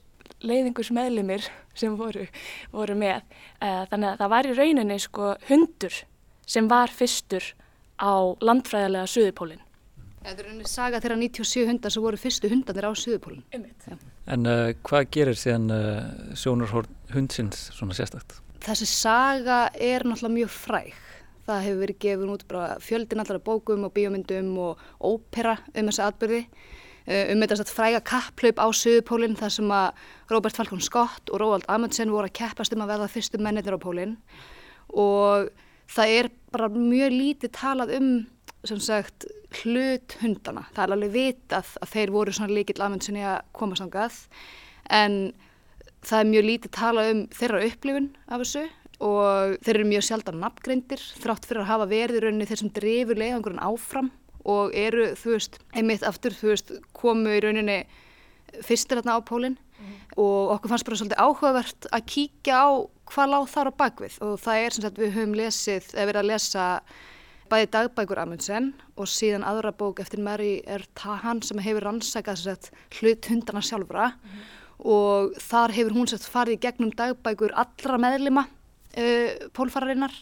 leiðingurs 0.41 0.91
meðlumir 0.95 1.47
sem 1.77 1.97
voru, 1.99 2.25
voru 2.73 2.95
með 2.97 3.19
uh, 3.19 3.83
þannig 3.91 4.09
að 4.13 4.19
það 4.21 4.33
var 4.33 4.49
í 4.49 4.57
rauninni 4.57 4.99
sko 5.03 5.33
hundur 5.49 6.01
sem 6.47 6.69
var 6.71 6.93
fyrstur 6.93 7.51
á 8.01 8.13
landfræðilega 8.44 9.10
Suðupólinn 9.12 9.63
Þetta 10.27 10.42
er 10.44 10.48
rauninni 10.50 10.68
saga 10.68 11.00
þeirra 11.00 11.20
97 11.22 11.68
hundar 11.70 11.94
sem 11.94 12.04
voru 12.04 12.20
fyrstu 12.20 12.51
hundanir 12.51 12.89
á 12.89 12.92
Suðupólinn 12.98 13.44
En 14.27 14.50
uh, 14.50 14.74
hvað 14.88 15.12
gerir 15.16 15.39
síðan 15.39 15.70
uh, 15.72 16.34
sjónarhórn 16.36 16.92
hundsins 17.13 17.70
svona 17.75 17.96
sérstakt? 17.96 18.42
Þessi 18.66 18.88
saga 18.89 19.68
er 19.74 20.04
náttúrulega 20.04 20.36
mjög 20.42 20.56
fræg 20.56 20.96
Það 21.48 21.62
hefur 21.63 21.80
verið 21.80 22.00
gefin 22.04 22.32
út 22.34 22.42
bara 22.50 22.63
fjöldin 22.84 23.24
allar 23.24 23.38
bókum 23.39 23.86
og 23.88 23.94
bíomindum 23.96 24.50
og 24.60 24.82
ópera 25.00 25.54
um 25.72 25.88
þessu 25.88 26.01
atbyrði. 26.04 26.42
Eh, 27.08 27.30
um 27.32 27.39
þetta 27.39 27.63
fræga 27.72 28.01
kapplaup 28.04 28.60
á 28.60 28.68
Suðupólinn 28.75 29.38
þar 29.39 29.54
sem 29.56 29.72
að 29.72 30.01
Robert 30.34 30.58
Falcon 30.58 30.84
Scott 30.84 31.32
og 31.32 31.39
Roald 31.39 31.63
Amundsen 31.72 32.12
voru 32.12 32.27
að 32.27 32.36
keppast 32.42 32.75
um 32.75 32.84
að 32.84 32.92
verða 32.92 33.08
fyrstu 33.13 33.39
mennir 33.39 33.72
á 33.72 33.80
pólinn. 33.80 34.18
Og 34.92 35.48
það 35.88 36.18
er 36.18 36.30
bara 36.54 36.70
mjög 36.72 37.13
lítið 37.13 37.54
talað 37.58 37.94
um 37.98 38.12
sagt, 38.68 39.27
hlut 39.62 40.18
hundana. 40.22 40.66
Það 40.75 40.84
er 40.84 40.94
alveg 40.96 41.13
vitað 41.13 41.75
að 41.82 41.92
þeir 41.94 42.13
voru 42.16 42.34
svona 42.36 42.56
líkill 42.58 42.82
Amundsen 42.84 43.20
í 43.20 43.24
að 43.24 43.38
koma 43.56 43.77
samgað. 43.80 44.18
En 44.92 45.32
það 46.04 46.20
er 46.20 46.32
mjög 46.32 46.48
lítið 46.50 46.74
talað 46.75 47.12
um 47.13 47.22
þeirra 47.38 47.63
upplifun 47.68 48.10
af 48.27 48.44
þessu 48.44 48.66
og 49.08 49.58
þeir 49.62 49.75
eru 49.75 49.89
mjög 49.92 50.06
sjaldan 50.08 50.39
nafngreindir 50.42 51.04
þrátt 51.22 51.46
fyrir 51.46 51.63
að 51.63 51.72
hafa 51.72 51.89
verið 51.92 52.18
í 52.18 52.24
rauninni 52.24 52.48
þeir 52.50 52.62
sem 52.63 52.74
drefur 52.74 53.22
leiðangurinn 53.22 53.62
áfram 53.62 54.10
og 54.48 54.74
eru, 54.77 55.12
þú 55.20 55.36
veist, 55.36 55.60
einmitt 55.75 56.06
aftur, 56.08 56.34
þú 56.34 56.51
veist, 56.54 56.72
komu 56.98 57.36
í 57.36 57.42
rauninni 57.44 57.82
fyrstir 58.66 59.01
þarna 59.01 59.20
á 59.20 59.27
pólinn 59.27 59.58
mm. 59.60 59.96
og 60.18 60.56
okkur 60.56 60.72
fannst 60.72 60.88
bara 60.88 61.00
svolítið 61.01 61.22
áhugavert 61.22 61.89
að 61.94 62.08
kíkja 62.10 62.62
á 62.63 62.68
hvað 63.11 63.31
láð 63.33 63.45
þar 63.53 63.69
á 63.71 63.79
bakvið 63.81 64.17
og 64.25 64.33
það 64.43 64.63
er 64.63 64.75
sem 64.75 64.85
sagt 64.85 64.99
við 65.01 65.13
höfum 65.15 65.37
lesið, 65.37 65.87
eða 65.93 66.09
verið 66.09 66.21
að 66.21 66.29
lesa 66.31 66.65
bæði 67.47 67.69
dagbækur 67.71 68.21
Amundsen 68.21 68.69
og 68.99 69.09
síðan 69.11 69.45
aðra 69.47 69.71
bók 69.75 70.01
eftir 70.03 70.21
Mary 70.23 70.59
R. 70.67 70.83
Tahan 70.99 71.41
sem 71.45 71.61
hefur 71.63 71.87
rannsakað 71.87 72.41
sagt, 72.41 72.69
hlut 72.99 73.29
hundana 73.31 73.63
sjálfra 73.63 74.09
mm. 74.11 74.41
og 74.91 75.37
þar 75.47 75.75
hefur 75.77 75.95
hún 75.95 76.11
sagt, 76.11 76.27
farið 76.27 76.61
gegnum 76.65 76.91
dagbækur 76.97 77.55
allra 77.55 77.99
meðlima 78.03 78.47
uh, 78.47 79.47
pólfararinnar 79.55 80.15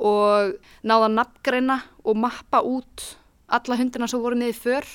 og 0.00 0.56
náða 0.86 1.10
nafngreina 1.12 1.80
og 2.04 2.20
mappa 2.20 2.62
út 2.64 3.10
alla 3.50 3.78
hundina 3.80 4.08
sem 4.08 4.22
voru 4.22 4.38
niður 4.38 4.60
fyrr 4.60 4.90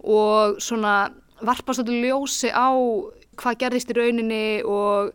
og 0.00 0.60
svona 0.62 1.10
varpa 1.40 1.74
svolítið 1.74 2.04
ljósi 2.04 2.50
á 2.52 2.68
hvað 3.40 3.60
gerðist 3.62 3.92
í 3.92 3.96
rauninni 3.96 4.44
og 4.68 5.14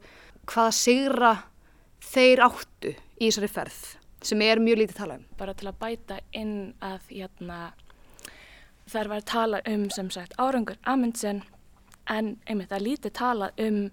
hvaða 0.50 0.74
sigra 0.76 1.32
þeir 2.06 2.44
áttu 2.46 2.92
í 2.94 3.30
þessari 3.30 3.52
ferð 3.52 3.82
sem 4.26 4.42
er 4.42 4.62
mjög 4.62 4.82
lítið 4.82 5.00
tala 5.00 5.18
um. 5.20 5.26
Bara 5.38 5.54
til 5.58 5.70
að 5.70 5.80
bæta 5.82 6.20
inn 6.34 6.74
að 6.84 7.12
hérna, 7.12 7.60
þær 8.90 9.12
var 9.12 9.22
að 9.22 9.30
tala 9.32 9.62
um 9.70 9.90
sem 9.94 10.10
sagt 10.14 10.38
árangur 10.42 10.80
Amundsen 10.84 11.44
en 12.10 12.36
einmitt 12.46 12.74
að 12.74 12.88
lítið 12.88 13.16
tala 13.18 13.52
um 13.62 13.90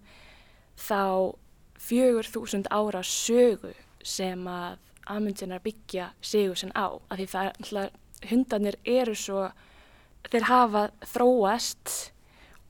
þá 0.80 1.35
fjögur 1.82 2.28
þúsund 2.28 2.71
ára 2.73 3.02
sögu 3.04 3.73
sem 4.04 4.47
að 4.49 4.78
Amundsen 5.11 5.52
er 5.52 5.61
að 5.61 5.66
byggja 5.66 6.12
sigur 6.23 6.59
sem 6.59 6.73
á 6.78 6.87
af 6.88 7.18
því 7.18 7.26
það 7.32 7.49
er 7.49 7.61
alltaf 7.61 8.30
hundarnir 8.30 8.78
eru 8.87 9.14
svo 9.18 9.49
þeir 10.30 10.47
hafa 10.47 10.82
þróast 11.11 12.12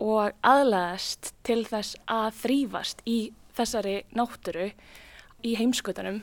og 0.03 0.33
aðlæðast 0.43 1.33
til 1.47 1.61
þess 1.69 1.99
að 2.11 2.39
þrýfast 2.41 3.03
í 3.07 3.19
þessari 3.57 3.97
nátturu 4.17 4.71
í 5.43 5.55
heimskutanum 5.59 6.23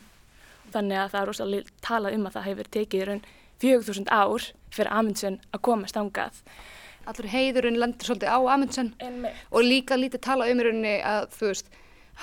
þannig 0.73 1.01
að 1.01 1.13
það 1.13 1.21
er 1.21 1.31
rosalega 1.31 1.77
talað 1.85 2.17
um 2.17 2.27
að 2.27 2.35
það 2.37 2.49
hefur 2.49 2.71
tekið 2.75 3.05
raun 3.09 3.23
4000 3.59 4.11
ár 4.13 4.45
fyrir 4.71 4.93
Amundsen 4.95 5.39
að 5.51 5.63
koma 5.67 5.89
stangað 5.91 6.43
Allur 7.09 7.29
heiðurinn 7.31 7.79
lendur 7.79 8.05
svolítið 8.05 8.29
á 8.29 8.39
Amundsen 8.53 8.93
og 9.49 9.65
líka 9.65 9.97
lítið 9.97 10.21
talað 10.27 10.53
um 10.53 10.61
í 10.61 10.65
rauninni 10.67 10.95
að 11.01 11.29
þú 11.33 11.51
veist 11.51 11.71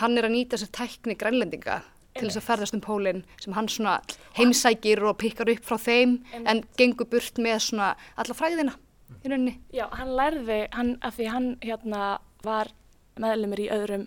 hann 0.00 0.18
er 0.18 0.28
að 0.28 0.34
nýta 0.36 0.60
sér 0.60 0.72
tækni 0.76 1.16
grænlendinga 1.18 1.80
til 2.16 2.28
þess 2.28 2.40
að 2.40 2.46
ferðast 2.46 2.76
um 2.76 2.82
pólinn 2.84 3.22
sem 3.42 3.56
hann 3.56 3.68
svona 3.72 3.96
heimsækir 4.38 5.02
og 5.04 5.18
pikkar 5.20 5.50
upp 5.52 5.64
frá 5.66 5.76
þeim 5.80 6.18
en, 6.36 6.46
en 6.48 6.62
gengur 6.78 7.08
burt 7.10 7.40
með 7.42 7.58
svona 7.68 7.92
alla 8.16 8.36
fræðina 8.36 8.76
í 9.22 9.30
rauninni. 9.30 9.56
Já, 9.74 9.86
hann 9.92 10.14
lærði, 10.18 10.60
hann, 10.74 10.94
af 11.04 11.18
því 11.18 11.28
hann 11.32 11.48
hérna 11.64 12.04
var 12.46 12.72
meðlumir 13.20 13.66
í 13.66 13.68
öðrum 13.74 14.06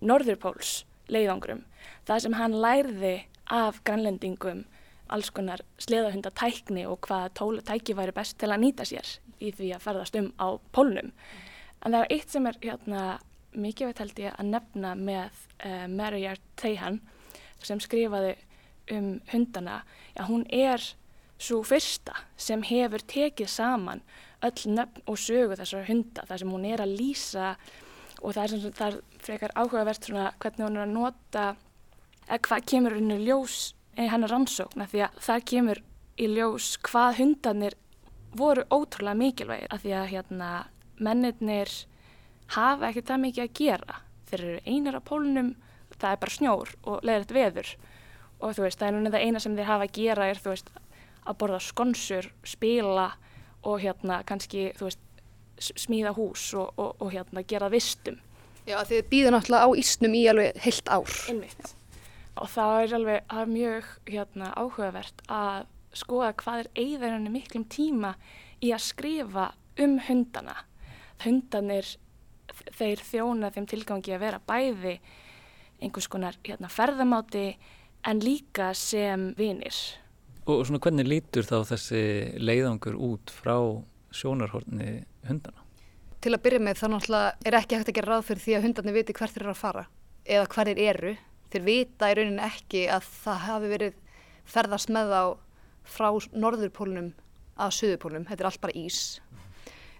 Norðurpóls 0.00 0.84
leiðangrum. 1.10 1.64
Það 2.08 2.22
sem 2.24 2.36
hann 2.38 2.56
lærði 2.62 3.14
af 3.50 3.80
grænlendingum 3.84 4.64
alls 5.10 5.30
konar 5.34 5.62
sleðahundatækni 5.82 6.84
og 6.86 7.02
hvaða 7.06 7.32
tóla 7.38 7.64
tæki 7.66 7.96
væri 7.98 8.14
best 8.14 8.38
til 8.38 8.52
að 8.52 8.62
nýta 8.64 8.86
sér 8.86 9.08
í 9.42 9.50
því 9.56 9.72
að 9.74 9.84
ferðast 9.86 10.18
um 10.20 10.30
á 10.38 10.48
pólnum. 10.74 11.10
En 11.82 11.94
það 11.94 12.04
er 12.04 12.14
eitt 12.14 12.30
sem 12.30 12.46
er 12.46 12.60
hérna, 12.62 13.02
mikið 13.56 13.90
veit 13.90 14.02
held 14.04 14.22
ég 14.22 14.38
að 14.38 14.50
nefna 14.52 14.94
með 14.98 15.42
uh, 15.64 15.86
Marriott 15.90 16.44
Teihan 16.60 17.00
sem 17.64 17.80
skrifaði 17.82 18.36
um 18.94 19.12
hundana. 19.32 19.82
Já, 20.14 20.24
hún 20.28 20.46
er 20.46 20.84
svo 21.40 21.62
fyrsta 21.64 22.14
sem 22.40 22.62
hefur 22.68 23.02
tekið 23.08 23.50
saman 23.50 24.02
öll 24.44 24.72
nöfn 24.76 25.04
og 25.08 25.18
sögu 25.20 25.56
þessar 25.58 25.88
hunda 25.88 26.24
þar 26.28 26.42
sem 26.42 26.52
hún 26.52 26.66
er 26.68 26.82
að 26.84 26.96
lýsa 27.00 27.54
og 28.20 28.34
það 28.36 28.42
er, 28.42 28.54
sem, 28.54 28.72
það 28.76 28.94
er 28.94 29.20
frekar 29.24 29.54
áhugavert 29.56 30.06
svona 30.06 30.30
hvernig 30.38 30.66
hún 30.66 30.78
er 30.78 30.86
að 30.86 30.94
nota 30.94 31.44
eða 32.26 32.40
hvað 32.46 32.66
kemur 32.72 32.96
henni 32.98 33.20
ljós 33.24 33.60
hennar 33.96 34.32
rannsókna 34.32 34.86
því 34.90 35.04
að 35.06 35.22
það 35.26 35.46
kemur 35.52 35.82
í 36.20 36.28
ljós 36.30 36.74
hvað 36.86 37.16
hundanir 37.20 37.76
voru 38.36 38.64
ótrúlega 38.70 39.18
mikilvægir 39.18 39.72
að 39.72 39.84
því 39.84 39.94
að 39.98 40.10
hérna 40.12 40.50
mennirnir 41.00 41.72
hafa 42.54 42.90
ekki 42.90 43.06
það 43.08 43.22
mikið 43.24 43.44
að 43.44 43.56
gera. 43.60 43.98
Þeir 44.30 44.44
eru 44.44 44.60
einir 44.66 44.98
á 44.98 45.02
pólunum 45.02 45.50
það 45.96 46.12
er 46.12 46.20
bara 46.22 46.36
snjór 46.36 46.74
og 46.86 47.06
leðilegt 47.06 47.34
veður. 47.34 47.72
Og 48.40 48.54
þú 48.56 48.64
veist 48.66 48.80
það 48.80 48.88
er 48.88 48.96
núna 48.96 49.12
það 49.14 49.26
eina 49.26 49.42
sem 49.42 49.56
þeir 49.58 49.70
hafa 49.70 49.86
að 49.88 49.96
gera 49.98 50.28
er 50.30 50.40
þú 50.40 50.54
veist 50.54 50.70
að 51.20 51.38
borða 51.42 51.60
skonsur, 51.64 52.30
spila 52.46 53.10
og 53.68 53.82
hérna 53.82 54.22
kannski 54.26 54.70
þú 54.78 54.88
veist 54.88 55.02
smíða 55.60 56.14
hús 56.16 56.50
og, 56.58 56.72
og, 56.76 56.96
og 57.00 57.12
hérna 57.14 57.44
gera 57.46 57.70
vistum. 57.72 58.18
Já 58.68 58.78
þið 58.86 59.06
býður 59.10 59.36
náttúrulega 59.36 59.66
á 59.66 59.70
ísnum 59.82 60.16
í 60.16 60.24
alveg 60.30 60.58
heilt 60.64 60.90
ár. 60.92 61.14
Einmitt. 61.30 61.72
Og 62.40 62.50
það 62.52 62.76
er 62.82 62.96
alveg 62.98 63.24
það 63.30 63.42
er 63.42 63.54
mjög 63.54 63.88
hérna 64.08 64.50
áhugavert 64.56 65.24
að 65.28 65.66
skoða 66.00 66.34
hvað 66.40 66.62
er 66.62 66.70
eigðarinn 66.78 67.32
miklum 67.34 67.66
tíma 67.70 68.14
í 68.62 68.70
að 68.74 68.86
skrifa 68.86 69.50
um 69.80 69.98
hundana. 70.06 70.56
Hundanir 71.24 71.88
þeir 72.76 73.02
þjóna 73.04 73.50
þeim 73.54 73.66
tilgangi 73.70 74.14
að 74.14 74.24
vera 74.24 74.40
bæði 74.46 74.98
einhvers 75.80 76.08
konar 76.12 76.36
hérna, 76.44 76.68
ferðamáti 76.68 77.54
en 78.08 78.20
líka 78.22 78.70
sem 78.76 79.30
vinir. 79.38 79.76
Og 80.48 80.64
svona 80.66 80.80
hvernig 80.82 81.08
lítur 81.08 81.46
þá 81.46 81.62
þessi 81.72 82.02
leiðangur 82.40 82.96
út 82.96 83.32
frá 83.32 83.56
sjónarhorni 84.14 85.00
hundana? 85.28 85.66
Til 86.20 86.34
að 86.34 86.42
byrja 86.44 86.60
með 86.60 86.80
þá 86.80 86.86
náttúrulega 86.92 87.48
er 87.48 87.56
ekki 87.60 87.78
hægt 87.78 87.90
að 87.92 87.96
gera 87.96 88.12
ráð 88.12 88.26
fyrir 88.28 88.44
því 88.44 88.56
að 88.56 88.64
hundarnir 88.66 88.96
viti 88.98 89.16
hvert 89.16 89.34
þeir 89.34 89.44
eru 89.46 89.54
að 89.54 89.60
fara 89.60 89.86
eða 90.26 90.48
hver 90.52 90.70
þeir 90.70 90.82
eru. 90.90 91.14
Þeir 91.50 91.64
vita 91.66 92.10
í 92.10 92.16
rauninni 92.18 92.44
ekki 92.46 92.84
að 92.92 93.08
það 93.24 93.40
hafi 93.46 93.70
verið 93.72 93.96
ferðast 94.50 94.92
með 94.94 95.14
þá 95.14 95.22
frá 95.90 96.08
norðurpólunum 96.44 97.10
að 97.60 97.74
söðurpólunum. 97.78 98.26
Þetta 98.28 98.44
er 98.44 98.50
allt 98.50 98.62
bara 98.62 98.76
ís. 98.78 99.00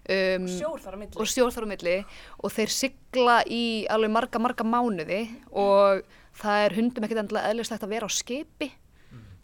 Um, 0.01 0.47
sjór 0.49 0.81
þar 0.81 0.97
á 0.97 0.99
milli. 1.01 1.17
Og 1.21 1.29
sjór 1.29 1.51
þar 1.53 1.67
á 1.67 1.71
milli 1.71 1.95
og 2.41 2.53
þeir 2.55 2.73
sigla 2.73 3.37
í 3.45 3.63
alveg 3.91 4.13
marga, 4.13 4.41
marga 4.41 4.65
mánuði 4.65 5.21
og 5.51 6.01
það 6.41 6.65
er 6.65 6.77
hundum 6.77 7.05
ekkert 7.05 7.23
endilega 7.25 7.51
eðlislegt 7.51 7.85
að 7.85 7.93
vera 7.95 8.09
á 8.09 8.11
skipi. 8.11 8.71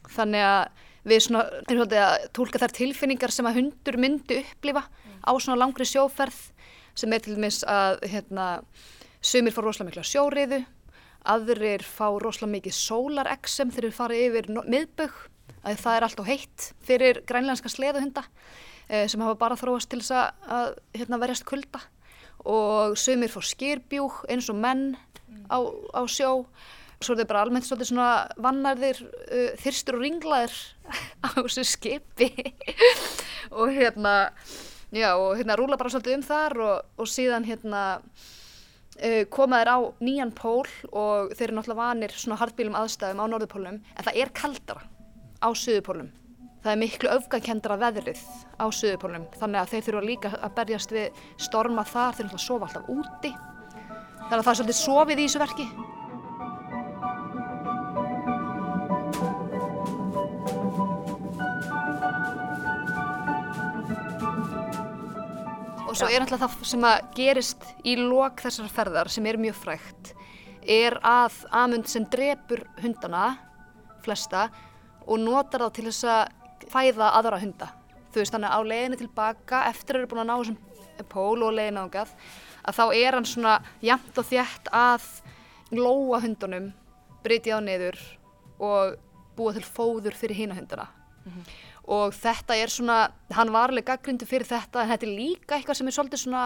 Þannig 0.07 0.45
að 0.47 0.85
við 1.07 1.23
svona, 1.23 1.45
erum 1.65 1.83
svolítið 1.83 2.03
að 2.03 2.27
tólka 2.35 2.61
þær 2.61 2.75
tilfinningar 2.77 3.33
sem 3.33 3.47
að 3.47 3.61
hundur 3.61 3.97
myndi 4.01 4.41
upplifa 4.43 4.83
á 5.23 5.31
svona 5.39 5.59
langri 5.59 5.87
sjóferð 5.87 6.37
sem 6.97 7.13
er 7.13 7.23
til 7.23 7.37
dæmis 7.37 7.61
að 7.69 8.01
hérna, 8.09 8.47
sumir 9.21 9.53
fá 9.53 9.61
rosalega 9.61 9.91
mikla 9.91 10.05
sjóriðu, 10.07 10.61
aðrir 11.27 11.83
fá 11.85 12.07
rosalega 12.09 12.53
mikið 12.55 12.77
sólareksem 12.77 13.73
þegar 13.73 13.89
þeir 13.89 13.97
fara 13.97 14.21
yfir 14.21 14.49
miðbögg, 14.57 15.19
að 15.67 15.83
það 15.83 15.97
er 15.97 16.07
allt 16.07 16.23
og 16.23 16.29
heitt 16.29 16.69
fyrir 16.87 17.21
grænlænska 17.27 17.69
sleðuhunda 17.71 18.23
eh, 18.87 19.05
sem 19.09 19.21
hafa 19.23 19.37
bara 19.39 19.59
þróast 19.59 19.91
til 19.91 20.01
þess 20.01 20.31
að, 20.47 20.79
hérna, 20.95 21.21
verjast 21.21 21.45
kulda. 21.47 21.83
Og 22.47 22.95
sumir 22.99 23.31
fá 23.33 23.41
skýrbjúk 23.43 24.23
eins 24.31 24.47
og 24.53 24.59
menn 24.61 24.91
á, 25.51 25.59
á 25.93 26.01
sjó 26.07 26.47
Svo 26.97 27.13
er 27.13 27.19
þetta 27.19 27.29
bara 27.29 27.43
almennt 27.45 27.67
svolítið 27.67 27.91
svona 27.91 28.11
vannarðir, 28.41 29.03
uh, 29.05 29.51
þyrstur 29.61 29.99
og 29.99 30.03
ringlaðir 30.05 30.55
á 31.25 31.29
þessu 31.37 31.65
skipi 31.67 32.31
og 33.53 33.69
hérna, 33.75 34.15
já, 34.89 35.11
og 35.13 35.37
hérna 35.37 35.57
rúla 35.59 35.77
bara 35.77 35.93
svolítið 35.93 36.17
um 36.17 36.25
þar 36.25 36.57
og, 36.65 36.91
og 36.97 37.09
síðan 37.11 37.45
hérna 37.45 37.83
uh, 38.09 39.23
koma 39.29 39.61
þeir 39.61 39.73
á 39.73 39.79
nýjan 40.07 40.33
pól 40.37 40.65
og 40.89 41.35
þeir 41.37 41.51
eru 41.51 41.59
náttúrulega 41.59 41.83
vanir 41.83 42.15
svona 42.17 42.39
hardbílum 42.41 42.77
aðstæðum 42.79 43.21
á 43.21 43.25
norðupólum 43.29 43.77
en 43.77 44.07
það 44.07 44.21
er 44.23 44.33
kaldara 44.33 44.87
á 45.37 45.49
söðupólum. 45.53 46.09
Það 46.63 46.71
er 46.73 46.81
miklu 46.81 47.11
öfgakendara 47.13 47.77
veðrið 47.79 48.23
á 48.57 48.65
söðupólum 48.73 49.27
þannig 49.37 49.61
að 49.61 49.75
þeir 49.75 49.85
þurfa 49.85 50.07
líka 50.07 50.33
að 50.41 50.57
berjast 50.57 50.95
við 50.97 51.21
storma 51.45 51.85
þar, 51.85 52.17
þeir 52.17 52.27
náttúrulega 52.27 52.47
sofa 52.47 52.71
alltaf 52.71 52.89
úti. 52.89 53.31
Þannig 54.27 54.41
að 54.41 54.43
það 54.43 54.51
er 54.51 54.59
svolítið 54.59 54.81
sofið 54.81 55.21
í 55.21 55.27
þessu 55.27 55.45
verki. 55.45 55.69
Og 65.97 66.03
svo 66.03 66.13
er 66.13 66.21
alltaf 66.21 66.43
það 66.43 66.65
sem 66.69 66.83
að 66.85 67.05
gerist 67.17 67.63
í 67.81 67.95
lok 67.97 68.41
þessar 68.43 68.67
ferðar 68.69 69.09
sem 69.09 69.25
er 69.25 69.39
mjög 69.41 69.55
frægt 69.57 70.11
er 70.69 70.93
að 71.01 71.39
Amund 71.57 71.87
sem 71.89 72.03
drefur 72.13 72.61
hundana 72.83 73.23
flesta 74.05 74.43
og 75.07 75.23
notar 75.23 75.63
þá 75.65 75.73
til 75.73 75.85
þess 75.87 76.05
að 76.13 76.67
fæða 76.69 77.07
aðra 77.17 77.39
hunda. 77.41 77.69
Þú 78.13 78.21
veist 78.21 78.35
þannig 78.35 78.53
á 78.53 78.59
leiðinu 78.69 78.99
tilbaka 78.99 79.61
eftir 79.71 79.97
að 79.97 80.03
eru 80.03 80.11
búin 80.11 80.21
að 80.21 80.29
ná 80.29 80.35
þessum 80.35 81.07
pól 81.09 81.47
og 81.47 81.55
leiðinu 81.57 81.85
ángað 81.87 82.11
að 82.61 82.77
þá 82.77 82.85
er 82.99 83.17
hann 83.17 83.29
svona 83.31 83.55
jæmt 83.89 84.21
og 84.21 84.29
þjætt 84.29 84.69
að 84.77 85.07
glóa 85.71 86.21
hundunum 86.27 86.69
breyti 87.25 87.55
á 87.55 87.57
niður 87.57 87.97
og 88.61 88.99
búa 89.39 89.57
til 89.57 89.65
fóður 89.65 90.13
fyrir 90.13 90.43
hína 90.43 90.59
hundana. 90.61 90.91
Mm 91.25 91.33
-hmm 91.33 91.66
og 91.87 92.13
þetta 92.15 92.55
er 92.59 92.71
svona, 92.71 92.99
hann 93.31 93.51
var 93.55 93.71
alveg 93.71 93.87
gaggrindu 93.87 94.27
fyrir 94.27 94.47
þetta 94.49 94.83
en 94.83 94.91
þetta 94.91 95.07
er 95.07 95.13
líka 95.15 95.55
eitthvað 95.57 95.79
sem 95.79 95.89
er 95.89 95.95
svolítið 95.95 96.23
svona 96.25 96.45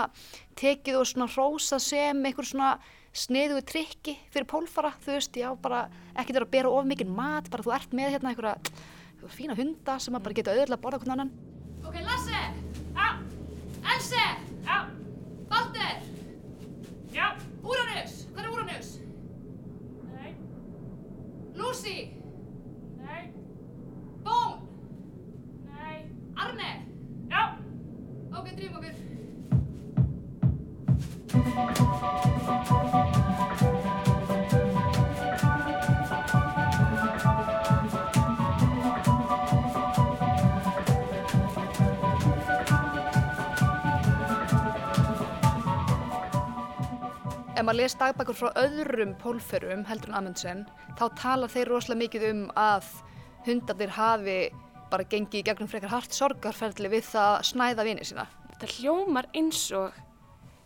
tekið 0.60 1.00
og 1.00 1.08
svona 1.10 1.30
rósa 1.34 1.80
sem 1.82 2.26
einhver 2.30 2.46
svona 2.46 2.76
sniðuðu 3.12 3.64
trikki 3.68 4.16
fyrir 4.32 4.48
pólfara, 4.48 4.94
þú 5.04 5.16
veist, 5.18 5.36
já 5.36 5.50
bara 5.60 5.88
ekki 6.16 6.36
þurfa 6.36 6.48
að 6.48 6.54
bera 6.54 6.72
of 6.72 6.86
mikið 6.88 7.10
mat, 7.12 7.50
bara 7.52 7.66
þú 7.66 7.74
ert 7.76 7.96
með 7.98 8.14
hérna 8.16 8.32
einhverja 8.32 8.56
fína 9.34 9.58
hunda 9.58 9.98
sem 10.00 10.14
maður 10.14 10.30
bara 10.30 10.38
geta 10.40 10.54
auðvitað 10.54 10.78
að 10.78 10.84
borða 10.86 11.02
hvernig 11.02 11.18
annan 11.18 11.34
Ok, 11.82 11.96
Lasse! 12.06 12.42
Já! 12.96 13.08
Else! 13.96 14.24
Já! 14.66 14.78
Baldur! 15.50 15.96
Já! 17.14 17.28
Úranus! 17.66 18.14
Hvað 18.32 18.46
er 18.46 18.52
Úranus? 18.54 18.92
Nei 20.14 20.32
Lucy! 21.58 21.98
Nei 23.02 23.24
Bón! 24.26 24.61
Arne! 26.42 26.72
Já! 27.30 27.42
Ok, 28.34 28.48
drýjum 28.58 28.76
okkur. 28.80 28.96
Ef 47.52 47.68
maður 47.68 47.78
les 47.78 47.94
dagbækur 47.94 48.34
frá 48.34 48.50
öðrum 48.58 49.12
pólferum 49.22 49.86
heldur 49.86 50.10
en 50.10 50.18
Amundsen, 50.18 50.66
þá 50.98 51.06
tala 51.20 51.50
þeir 51.52 51.70
rosalega 51.70 52.02
mikið 52.02 52.24
um 52.32 52.40
að 52.58 52.88
hundarnir 53.46 53.94
hafi 53.94 54.40
bara 54.92 55.08
gengið 55.08 55.42
í 55.42 55.46
gegnum 55.48 55.70
frekar 55.72 55.94
hart 55.94 56.16
sorgarferðli 56.16 56.92
við 56.92 57.08
það 57.10 57.36
að 57.38 57.48
snæða 57.52 57.88
vinið 57.88 58.10
sína. 58.12 58.28
Það 58.62 58.76
hljómar 58.78 59.30
eins 59.38 59.64
og 59.78 59.96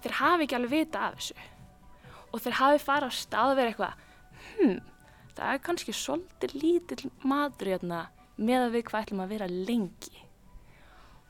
þeir 0.03 0.17
hafi 0.19 0.45
ekki 0.45 0.57
alveg 0.57 0.73
vita 0.73 1.05
af 1.07 1.19
þessu 1.19 1.38
og 2.35 2.43
þeir 2.43 2.57
hafi 2.59 2.83
farið 2.83 3.15
á 3.15 3.19
stað 3.21 3.51
að 3.51 3.59
vera 3.59 3.71
eitthvað 3.71 4.03
hmm, 4.57 4.77
það 5.38 5.53
er 5.53 5.63
kannski 5.65 5.95
svolítið 5.95 6.55
lítill 6.61 7.11
matur 7.23 7.71
hérna 7.73 8.01
með 8.35 8.65
að 8.65 8.75
við 8.75 8.85
hvað 8.89 9.05
ætlum 9.05 9.23
að 9.23 9.33
vera 9.35 9.49
lengi 9.51 10.24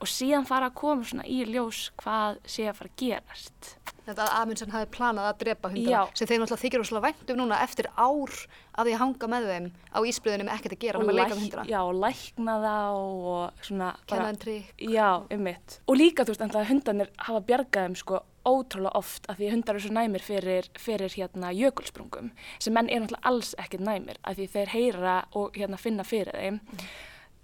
og 0.03 0.11
síðan 0.11 0.45
fara 0.47 0.69
að 0.69 0.77
koma 0.81 1.07
svona 1.07 1.25
í 1.29 1.41
ljós 1.47 1.89
hvað 2.01 2.39
sé 2.49 2.67
að 2.69 2.79
fara 2.79 2.91
að 2.91 3.01
gerast. 3.01 3.75
Þetta 4.05 4.25
að 4.27 4.33
Amundsen 4.37 4.73
hafi 4.73 4.87
planað 4.93 5.27
að 5.31 5.37
drepa 5.41 5.71
hundar 5.73 6.11
sem 6.13 6.29
þeir 6.29 6.41
náttúrulega 6.41 6.61
þykir 6.61 6.83
úrslega 6.83 7.05
væntum 7.07 7.39
núna 7.39 7.61
eftir 7.65 7.87
ár 7.97 8.35
að 8.75 8.89
því 8.89 8.93
að 8.93 9.01
hanga 9.01 9.29
með 9.31 9.47
þeim 9.49 9.69
á 9.89 9.99
ísbriðinu 10.11 10.45
með 10.45 10.57
ekkert 10.59 10.75
að 10.75 10.83
gera 10.83 10.99
og 10.99 11.07
með 11.07 11.17
leika 11.17 11.39
hundra. 11.39 11.63
Já, 11.71 11.79
og 11.81 11.97
lækna 12.03 12.57
þá 12.61 12.75
og 12.99 13.65
svona... 13.65 13.89
Kennaðin 14.11 14.39
trikk. 14.43 14.85
Já, 14.93 15.09
ummitt. 15.33 15.79
Og 15.89 15.97
líka 15.97 16.27
þú 16.27 16.35
veist, 16.35 16.45
en 16.45 16.53
það 16.53 16.69
hundarnir 16.69 17.11
hafa 17.25 17.41
bjargað 17.49 17.87
þeim 17.87 17.97
sko 18.03 18.21
ótrúlega 18.45 18.93
oft 18.99 19.25
af 19.31 19.39
því 19.39 19.49
hundar 19.55 19.79
eru 19.79 19.87
svo 19.87 19.95
næmir 19.95 20.21
fyrir, 20.21 20.69
fyrir 20.77 21.15
hérna 21.17 21.49
jökulsprungum 21.55 22.29
sem 22.61 22.75
menn 22.77 22.91
er 22.93 23.01
náttúrulega 23.01 23.31
alls 23.31 23.55
ekkert 23.57 23.87
næmir 23.87 24.21
af 24.21 24.37
því 24.37 24.45
þeir 24.53 24.73
heyra 24.75 25.17
og 25.33 25.57
hérna 25.57 25.81
finna 25.81 26.05
fyrir 26.05 26.37
þeim. 26.37 26.61
Mm. 26.61 26.87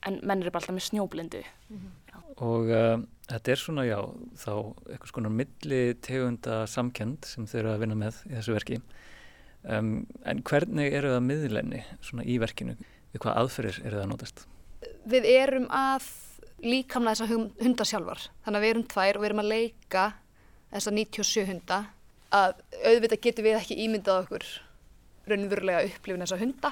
en 0.08 0.20
menn 0.26 0.42
eru 0.42 0.50
bara 0.54 0.64
alltaf 0.64 0.76
með 0.78 0.88
snjóblindu. 0.88 1.42
Og 2.40 2.72
uh, 2.72 2.96
þetta 3.30 3.54
er 3.54 3.62
svona, 3.62 3.86
já, 3.88 4.00
þá 4.40 4.52
eitthvað 4.88 5.12
skonar 5.12 5.36
milli 5.36 5.82
tegunda 6.06 6.62
samkend 6.70 7.28
sem 7.28 7.48
þau 7.50 7.60
eru 7.60 7.74
að 7.74 7.84
vinna 7.84 8.00
með 8.00 8.22
í 8.30 8.34
þessu 8.38 8.56
verki. 8.56 8.80
Um, 9.62 9.92
en 10.26 10.42
hvernig 10.48 10.96
eru 10.98 11.14
það 11.14 11.28
miðlenni 11.28 11.84
svona 12.02 12.26
í 12.26 12.40
verkinu? 12.42 12.78
Við 13.12 13.24
hvað 13.26 13.40
aðferðir 13.44 13.80
eru 13.84 13.98
það 13.98 14.04
að 14.06 14.12
notast? 14.14 14.44
Við 15.12 15.28
erum 15.30 15.68
að 15.76 16.08
líkamlega 16.62 17.18
þessa 17.18 17.30
hum- 17.34 17.52
hunda 17.62 17.88
sjálfar. 17.88 18.28
Þannig 18.46 18.60
að 18.60 18.66
við 18.66 18.74
erum 18.74 18.88
tvær 18.94 19.18
og 19.18 19.24
við 19.24 19.30
erum 19.32 19.44
að 19.44 19.52
leika 19.52 20.06
þessa 20.72 20.94
97 20.96 21.48
hunda 21.50 21.80
að 22.32 22.62
auðvitað 22.88 23.24
getum 23.26 23.48
við 23.48 23.58
ekki 23.60 23.78
ímyndað 23.84 24.22
okkur 24.24 24.48
raunverulega 25.30 25.84
upplifin 25.90 26.24
þessa 26.24 26.40
hunda 26.42 26.72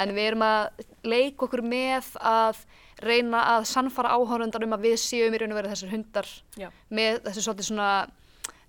en 0.00 0.14
við 0.16 0.28
erum 0.30 0.44
að 0.46 0.84
leika 1.04 1.46
okkur 1.46 1.62
með 1.66 2.12
að 2.22 2.62
reyna 3.06 3.42
að 3.56 3.68
sannfara 3.70 4.16
áhórundar 4.16 4.64
um 4.66 4.76
að 4.76 4.88
við 4.88 4.98
séum 5.02 5.34
í 5.34 5.40
raun 5.40 5.54
og 5.54 5.60
veru 5.60 5.72
þessar 5.72 5.94
hundar 5.94 6.28
Já. 6.58 6.68
með 6.90 7.22
þessi 7.26 7.44
svolítið 7.46 7.68
svona 7.70 7.90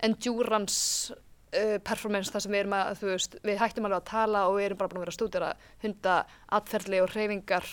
endurance 0.03 1.13
uh, 1.13 1.77
performance 1.85 2.33
þar 2.33 2.45
sem 2.45 2.53
við 2.53 2.63
erum 2.63 2.75
að, 2.77 2.91
þú 2.99 3.09
veist, 3.11 3.37
við 3.45 3.59
hættum 3.61 3.87
alveg 3.87 4.01
að 4.01 4.09
tala 4.11 4.43
og 4.49 4.57
við 4.57 4.67
erum 4.67 4.81
bara 4.81 4.91
búin 4.91 4.99
að 5.01 5.05
vera 5.05 5.13
að 5.13 5.17
stúdera 5.19 5.51
hunda 5.83 6.15
atferðli 6.59 7.01
og 7.03 7.11
hreyfingar 7.13 7.71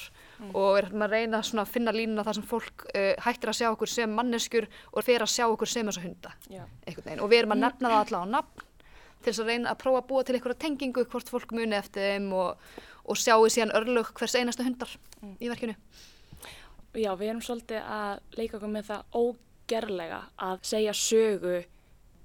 og 0.51 0.69
við 0.77 0.81
erum 0.83 1.05
að 1.07 1.15
reyna 1.17 1.43
svona 1.47 1.67
að 1.67 1.75
finna 1.75 1.95
línuna 1.97 2.25
þar 2.27 2.41
sem 2.41 2.49
fólk 2.51 2.87
uh, 2.93 3.13
hættir 3.27 3.53
að 3.53 3.61
sjá 3.61 3.69
okkur 3.71 3.93
sem 3.93 4.19
manneskjur 4.21 4.69
og 4.93 5.07
fer 5.07 5.25
að 5.25 5.35
sjá 5.35 5.47
okkur 5.49 5.73
sem 5.75 5.91
þessa 5.91 6.05
hunda 6.05 6.35
Já. 6.49 6.65
einhvern 6.87 7.09
veginn 7.09 7.25
og 7.25 7.33
við 7.33 7.43
erum 7.43 7.57
að 7.57 7.65
nefna 7.67 7.93
það 7.93 8.03
alltaf 8.05 8.25
á 8.25 8.33
nafn 8.37 8.69
til 9.21 9.33
þess 9.33 9.43
að 9.43 9.51
reyna 9.53 9.75
að 9.75 9.81
prófa 9.83 10.01
að 10.01 10.09
búa 10.09 10.23
til 10.25 10.37
einhverja 10.37 10.63
tengingu 10.65 11.05
hvort 11.13 11.29
fólk 11.33 11.53
muni 11.57 11.77
eftir 11.77 12.07
þeim 12.15 12.31
og, 12.33 12.71
og 13.05 13.21
sjáu 13.21 13.45
síðan 13.53 13.75
örlög 13.77 14.15
hvers 14.17 14.37
einasta 14.39 14.65
hundar 14.65 14.95
í 15.37 15.51
verkinu. 15.51 15.77
Já, 16.99 17.11
við 17.15 17.29
erum 17.29 17.43
svolítið 17.45 17.85
að 17.87 18.39
leika 18.39 18.57
okkur 18.59 18.73
með 18.73 18.89
það 18.89 19.19
ógerlega 19.21 20.21
að 20.43 20.65
segja 20.67 20.95
sögu 20.97 21.59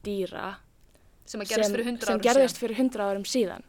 dýra 0.05 0.55
sem 1.25 1.41
að 1.41 1.51
gerast 1.51 1.75
fyrir 1.75 1.99
sem 2.05 2.21
gerðist 2.21 2.61
fyrir 2.61 2.79
hundra 2.79 3.09
árum 3.11 3.27
síðan. 3.29 3.65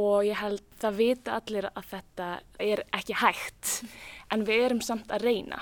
Og 0.00 0.24
ég 0.24 0.38
held 0.40 0.62
það 0.80 0.96
vita 0.96 1.34
allir 1.36 1.68
að 1.68 1.90
þetta 1.90 2.28
er 2.64 2.82
ekki 2.96 3.18
hægt 3.20 3.74
en 4.32 4.46
við 4.48 4.64
erum 4.68 4.80
samt 4.84 5.12
að 5.12 5.28
reyna. 5.28 5.60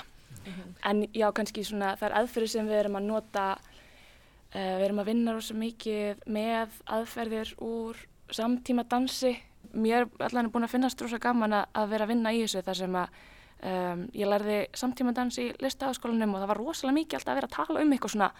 En 0.87 1.03
já 1.13 1.27
kannski 1.35 1.65
svona 1.67 1.97
það 1.99 2.09
er 2.09 2.15
aðferðir 2.23 2.53
sem 2.55 2.71
við 2.71 2.79
erum 2.79 2.97
að 2.97 3.09
nota 3.11 3.49
uh, 3.59 4.77
við 4.79 4.85
erum 4.87 5.03
að 5.03 5.11
vinna 5.11 5.35
rosa 5.37 5.57
mikið 5.59 6.23
með 6.31 6.79
aðferðir 6.87 7.53
úr 7.61 7.99
samtíma 8.33 8.87
dansi 8.89 9.35
mér 9.73 10.07
allan 10.19 10.47
er 10.47 10.53
búin 10.53 10.65
að 10.65 10.75
finnast 10.77 11.03
rosa 11.03 11.19
gaman 11.21 11.57
að 11.59 11.91
vera 11.91 12.07
að 12.07 12.15
vinna 12.15 12.33
í 12.33 12.41
þessu 12.45 12.63
þar 12.65 12.79
sem 12.81 12.97
að 12.97 13.19
um, 13.63 14.07
ég 14.15 14.31
lærði 14.31 14.59
samtíma 14.77 15.15
dans 15.17 15.39
í 15.41 15.51
listaháskólanum 15.63 16.35
og 16.35 16.43
það 16.43 16.51
var 16.53 16.63
rosalega 16.63 16.99
mikið 17.01 17.19
alltaf 17.19 17.33
að 17.33 17.41
vera 17.41 17.51
að 17.51 17.57
tala 17.57 17.85
um 17.85 17.95
eitthvað 17.95 18.15
svona 18.15 18.33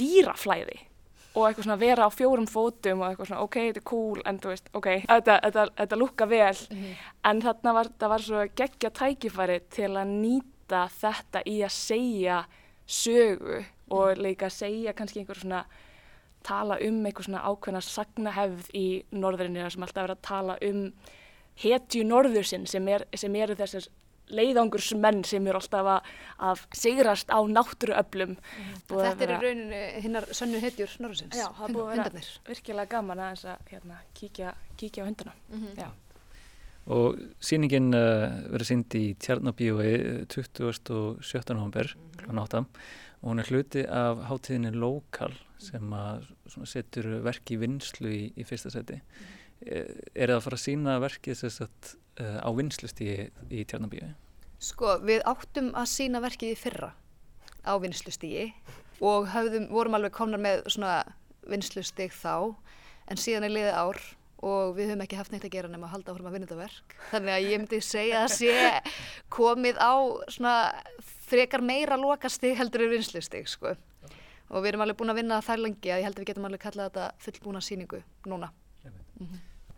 dýraflæði 0.00 0.78
og 1.36 1.44
eitthvað 1.44 1.66
svona 1.66 1.80
vera 1.80 2.06
á 2.08 2.10
fjórum 2.12 2.46
fótum 2.48 3.02
og 3.02 3.10
eitthvað 3.10 3.30
svona 3.30 3.44
ok, 3.44 3.56
þetta 3.68 3.80
er 3.82 3.86
cool 3.90 4.22
en 4.24 4.38
þú 4.40 4.52
veist, 4.52 4.70
ok, 4.72 4.86
þetta, 5.04 5.34
þetta, 5.44 5.64
þetta 5.80 5.98
lúka 6.00 6.28
vel. 6.30 6.60
En 7.28 7.42
þarna 7.44 7.74
var, 7.76 7.90
það 8.00 8.12
var 8.14 8.24
svo 8.24 8.44
geggja 8.56 8.92
tækifæri 8.96 9.58
til 9.76 9.90
að 9.92 10.14
nýta 10.14 10.86
þetta 10.96 11.42
í 11.44 11.58
að 11.66 11.74
segja 11.76 12.38
sögu 12.86 13.60
og 13.92 14.22
líka 14.22 14.48
segja 14.50 14.94
kannski 14.96 15.20
einhver 15.22 15.42
svona 15.42 15.66
tala 16.46 16.78
um 16.86 17.04
eitthvað 17.04 17.28
svona 17.28 17.44
ákveðna 17.44 17.84
sagnahefð 17.84 18.72
í 18.78 18.86
norðurinu 19.12 19.68
sem 19.70 19.84
alltaf 19.84 20.06
er 20.06 20.14
að 20.14 20.24
tala 20.24 20.58
um 20.64 20.82
hetju 21.60 22.04
norðursinn 22.06 22.66
sem, 22.70 22.88
er, 22.88 23.06
sem 23.16 23.34
eru 23.36 23.56
þessar 23.58 23.88
leiðangursmenn 24.34 25.22
sem 25.28 25.46
eru 25.46 25.60
alltaf 25.60 25.86
að, 25.96 26.08
að 26.50 26.62
sigrast 26.74 27.30
á 27.30 27.38
náttúruöflum 27.46 28.34
að 28.36 28.88
Þetta 28.88 29.10
er 29.10 29.14
í 29.14 29.20
vera- 29.26 29.38
rauninu 29.44 29.82
hinnar 30.06 30.26
sönnu 30.34 30.60
hetjur 30.64 30.96
Norðursins, 31.04 31.36
Já, 31.38 31.46
það 31.58 31.76
búið 31.76 31.84
að 31.84 31.90
vera 31.92 32.02
hundarnir. 32.08 32.32
virkilega 32.48 32.90
gaman 32.96 33.22
aðeins 33.26 33.44
að 33.52 33.70
hérna, 33.70 34.00
kíkja, 34.18 34.54
kíkja 34.80 35.04
á 35.04 35.08
hundana. 35.08 35.34
Já. 35.78 35.88
Og 36.86 37.16
sýningin 37.42 37.88
uh, 37.98 38.26
verður 38.52 38.68
sýnd 38.68 38.94
í 38.94 39.04
Tjarnabíói 39.18 39.90
27. 40.30 41.54
november 41.56 41.88
kl. 42.20 42.30
8 42.38 42.60
og 42.62 43.30
hún 43.32 43.40
er 43.42 43.48
hluti 43.50 43.82
af 43.90 44.20
hátíðinni 44.28 44.70
Lokal 44.76 45.32
sem 45.58 45.82
að 45.96 46.28
svona, 46.52 46.68
setur 46.68 47.08
verk 47.24 47.50
í 47.50 47.56
vinslu 47.58 48.10
í, 48.12 48.20
í 48.38 48.44
fyrsta 48.46 48.70
seti. 48.70 49.00
Er, 49.00 49.35
er 49.66 50.30
það 50.30 50.36
að 50.38 50.44
fara 50.46 50.58
að 50.58 50.64
sína 50.64 50.96
verkið 51.02 51.40
sem 51.40 51.52
sagt, 51.54 51.94
uh, 52.20 52.38
á 52.42 52.48
vinslustíði 52.56 53.28
í 53.50 53.64
Tjarnabíói? 53.68 54.12
Sko, 54.62 54.96
við 55.04 55.24
áttum 55.28 55.72
að 55.76 55.90
sína 55.92 56.22
verkið 56.24 56.54
í 56.54 56.58
fyrra 56.58 56.92
á 57.66 57.72
vinslustígi 57.82 58.50
og 59.04 59.28
höfðum, 59.34 59.68
vorum 59.74 59.98
alveg 59.98 60.14
komnar 60.16 60.40
með 60.40 60.62
svona 60.72 61.00
vinslustig 61.46 62.14
þá 62.14 62.54
en 63.10 63.20
síðan 63.20 63.48
er 63.48 63.54
liðið 63.54 63.76
ár 63.76 64.00
og 64.46 64.76
við 64.76 64.90
höfum 64.90 65.02
ekki 65.04 65.18
haft 65.18 65.32
neitt 65.32 65.46
að 65.46 65.54
gera 65.54 65.70
nema 65.72 65.88
að 65.88 65.94
halda 65.96 66.12
áfram 66.12 66.28
að 66.28 66.36
vinna 66.36 66.48
þetta 66.48 66.58
verk. 66.60 66.94
Þannig 67.10 67.34
að 67.34 67.46
ég 67.46 67.60
myndi 67.62 67.80
segja 67.84 68.22
að 68.22 68.34
sé 68.36 68.54
komið 69.32 69.80
á 69.80 69.94
svona 70.36 70.54
frekar 71.26 71.64
meira 71.64 71.98
lokastig 72.00 72.56
heldur 72.58 72.86
en 72.86 72.92
vinslustig, 72.92 73.48
sko. 73.50 73.74
Og 74.52 74.62
við 74.62 74.74
erum 74.74 74.84
alveg 74.84 75.00
búin 75.00 75.10
að 75.14 75.20
vinna 75.22 75.40
það 75.42 75.64
lengi 75.64 75.90
að 75.90 76.02
ég 76.02 76.06
held 76.06 76.18
að 76.18 76.22
við 76.22 76.30
getum 76.30 76.48
alveg 76.48 76.62
kallað 76.62 76.90
þetta 76.90 77.06
fullbúna 77.24 77.64
síningu 77.64 78.02
núna. 78.30 78.52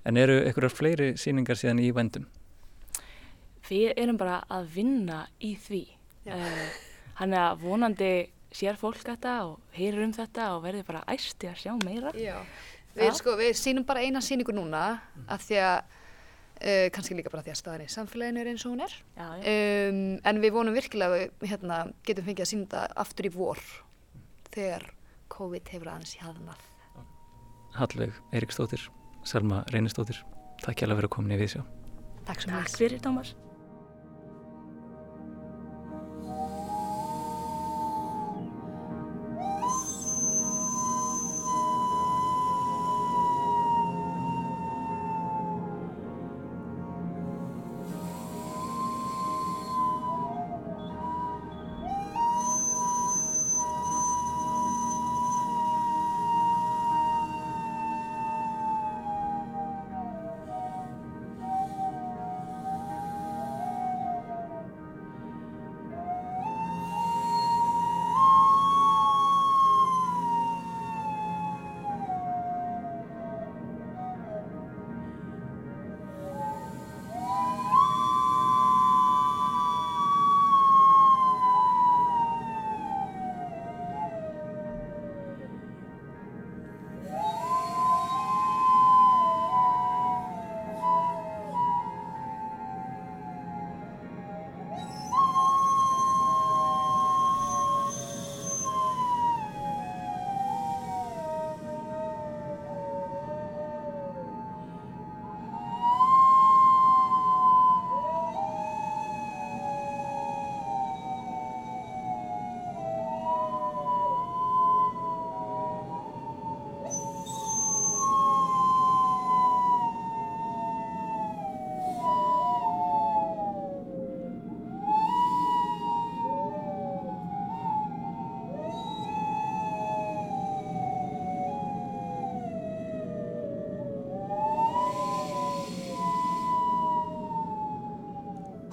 En 0.08 0.16
eru 0.16 0.38
einhverjar 0.40 0.72
fleiri 0.72 1.08
sýningar 1.20 1.58
síðan 1.60 1.82
í 1.84 1.90
vendum? 1.92 2.24
Við 3.68 3.92
erum 4.00 4.16
bara 4.20 4.40
að 4.48 4.70
vinna 4.78 5.26
í 5.44 5.52
því. 5.60 5.82
Uh, 6.28 6.64
Þannig 7.18 7.42
að 7.42 7.62
vonandi 7.66 8.10
sér 8.54 8.78
fólk 8.80 9.02
þetta 9.04 9.34
og 9.44 9.76
heyrir 9.76 10.06
um 10.06 10.14
þetta 10.16 10.48
og 10.54 10.62
verður 10.64 10.86
bara 10.88 11.04
æsti 11.12 11.50
að 11.50 11.60
sjá 11.60 11.72
meira. 11.84 12.12
Já. 12.16 12.38
Við, 12.96 13.12
sko, 13.18 13.34
við 13.38 13.52
sýnum 13.58 13.84
bara 13.86 14.02
eina 14.02 14.22
sýningu 14.24 14.54
núna 14.56 14.84
af 15.28 15.44
því 15.44 15.58
að 15.60 15.76
uh, 16.62 16.86
kannski 16.94 17.16
líka 17.18 17.32
bara 17.32 17.44
því 17.46 17.52
að 17.52 17.60
staðan 17.60 17.84
í 17.84 17.90
samfélaginu 17.92 18.42
er 18.42 18.50
eins 18.52 18.64
og 18.66 18.74
hún 18.74 18.84
er 18.86 18.94
Já, 19.18 19.26
já. 19.38 19.52
um, 19.92 20.00
en 20.30 20.40
við 20.42 20.54
vonum 20.56 20.78
virkilega 20.78 21.18
að 21.18 21.26
við 21.42 21.52
hérna, 21.52 21.80
getum 22.08 22.26
fengið 22.26 22.44
að 22.46 22.50
sýna 22.52 22.66
þetta 22.66 23.02
aftur 23.04 23.28
í 23.28 23.32
vor 23.36 23.62
þegar 24.54 24.88
COVID 25.36 25.72
hefur 25.74 25.92
aðeins 25.92 26.16
hjaðnað 26.18 26.64
Hallveig 27.78 28.16
Eiríksdóttir, 28.34 28.88
Selma 29.26 29.64
Reynisdóttir, 29.72 30.22
takk 30.62 30.78
hjá 30.82 30.88
að 30.88 31.00
vera 31.02 31.12
komin 31.12 31.36
í 31.36 31.40
Vísjá. 31.40 31.64
Takk 32.28 32.44
sem 32.44 32.54
Takk 32.54 32.78
fyrir, 32.78 33.00
Tómas. 33.02 33.34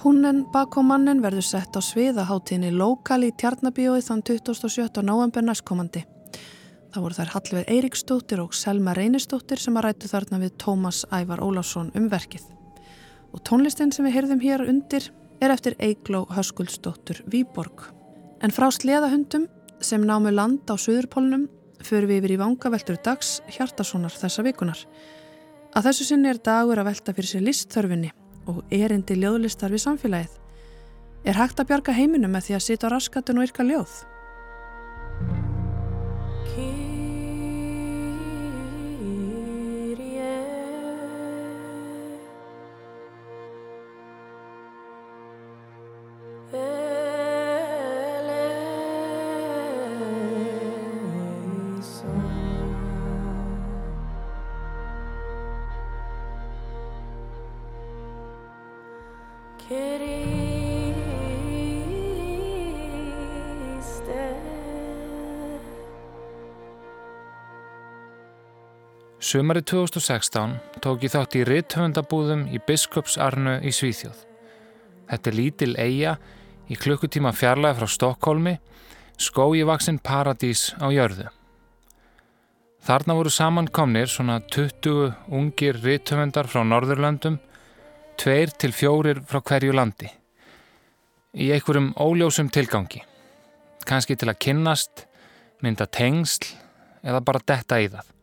Húnnen 0.06 0.44
bak 0.54 0.76
og 0.78 0.84
mannen 0.86 1.18
verður 1.18 1.42
sett 1.42 1.74
á 1.74 1.82
sviðaháttíðinni 1.82 2.68
lokal 2.78 3.24
í 3.26 3.32
Tjarnabíói 3.34 3.98
þann 4.06 4.20
27. 4.22 5.02
november 5.02 5.42
næstkomandi. 5.42 6.04
Það 6.94 7.02
voru 7.02 7.16
þær 7.16 7.30
Hallveig 7.32 7.72
Eiríksdóttir 7.74 8.42
og 8.44 8.52
Selma 8.54 8.92
Reynistóttir 8.94 9.58
sem 9.58 9.74
að 9.74 9.88
rætu 9.88 10.10
þarna 10.12 10.38
við 10.44 10.52
Tómas 10.62 11.00
Ævar 11.10 11.42
Ólásson 11.42 11.88
um 11.98 12.06
verkið. 12.12 12.44
Og 13.34 13.42
tónlistin 13.48 13.90
sem 13.90 14.06
við 14.06 14.14
heyrðum 14.14 14.44
hér 14.44 14.62
undir 14.70 15.08
er 15.42 15.54
eftir 15.56 15.74
Eigló 15.82 16.20
Höskuldsdóttur 16.36 17.24
Výborg. 17.32 17.88
En 18.46 18.54
frá 18.54 18.68
sleðahundum 18.70 19.48
sem 19.82 20.06
námu 20.06 20.30
land 20.30 20.70
á 20.70 20.78
Suðurpólnum 20.78 21.48
förum 21.82 22.12
við 22.12 22.20
yfir 22.20 22.36
í 22.36 22.38
vangaveltur 22.44 23.00
dags 23.02 23.40
hjartasónar 23.58 24.14
þessa 24.14 24.46
vikunar. 24.46 24.86
Að 25.74 25.90
þessu 25.90 26.08
sinni 26.12 26.30
er 26.30 26.38
dagur 26.38 26.78
að 26.78 26.92
velta 26.92 27.16
fyrir 27.18 27.32
sér 27.32 27.44
listþörfinni 27.48 28.12
og 28.46 28.62
erindi 28.70 29.16
ljóðlistar 29.18 29.74
við 29.74 29.84
samfélagið. 29.86 30.34
Er 31.26 31.38
hægt 31.40 31.60
að 31.60 31.72
bjarga 31.72 31.96
heiminum 31.96 32.32
með 32.32 32.48
því 32.48 32.58
að 32.58 32.66
sita 32.66 32.86
á 32.86 32.94
raskatun 32.94 33.40
og 33.40 33.48
yrka 33.48 33.66
ljóð? 33.66 33.94
Sumari 69.26 69.62
2016 69.62 70.52
tók 70.78 71.02
ég 71.02 71.10
þátt 71.10 71.34
í 71.34 71.40
rithöfundabúðum 71.42 72.44
í 72.54 72.60
Biskupsarnu 72.62 73.56
í 73.66 73.72
Svíþjóð. 73.74 74.20
Þetta 75.10 75.30
er 75.32 75.34
lítil 75.34 75.72
eiga 75.82 76.12
í 76.70 76.78
klukkutíma 76.78 77.32
fjarlæði 77.34 77.80
frá 77.80 77.90
Stokkólmi, 77.90 78.54
skójivaksinn 79.18 79.98
paradís 79.98 80.68
á 80.78 80.86
jörðu. 80.94 81.26
Þarna 82.86 83.18
voru 83.18 83.34
samankomnir 83.34 84.14
svona 84.14 84.38
20 84.46 85.10
ungir 85.34 85.82
rithöfundar 85.82 86.46
frá 86.46 86.62
Norðurlöndum, 86.62 87.42
tveir 88.22 88.54
til 88.54 88.70
fjórir 88.70 89.26
frá 89.26 89.42
hverju 89.42 89.74
landi. 89.74 90.06
Í 91.34 91.50
einhverjum 91.50 91.96
óljósum 91.98 92.54
tilgangi. 92.54 93.02
Kanski 93.90 94.14
til 94.14 94.30
að 94.30 94.44
kynnast, 94.46 95.08
mynda 95.66 95.90
tengsl 95.90 96.54
eða 97.02 97.26
bara 97.26 97.42
detta 97.42 97.82
í 97.82 97.90
það. 97.90 98.15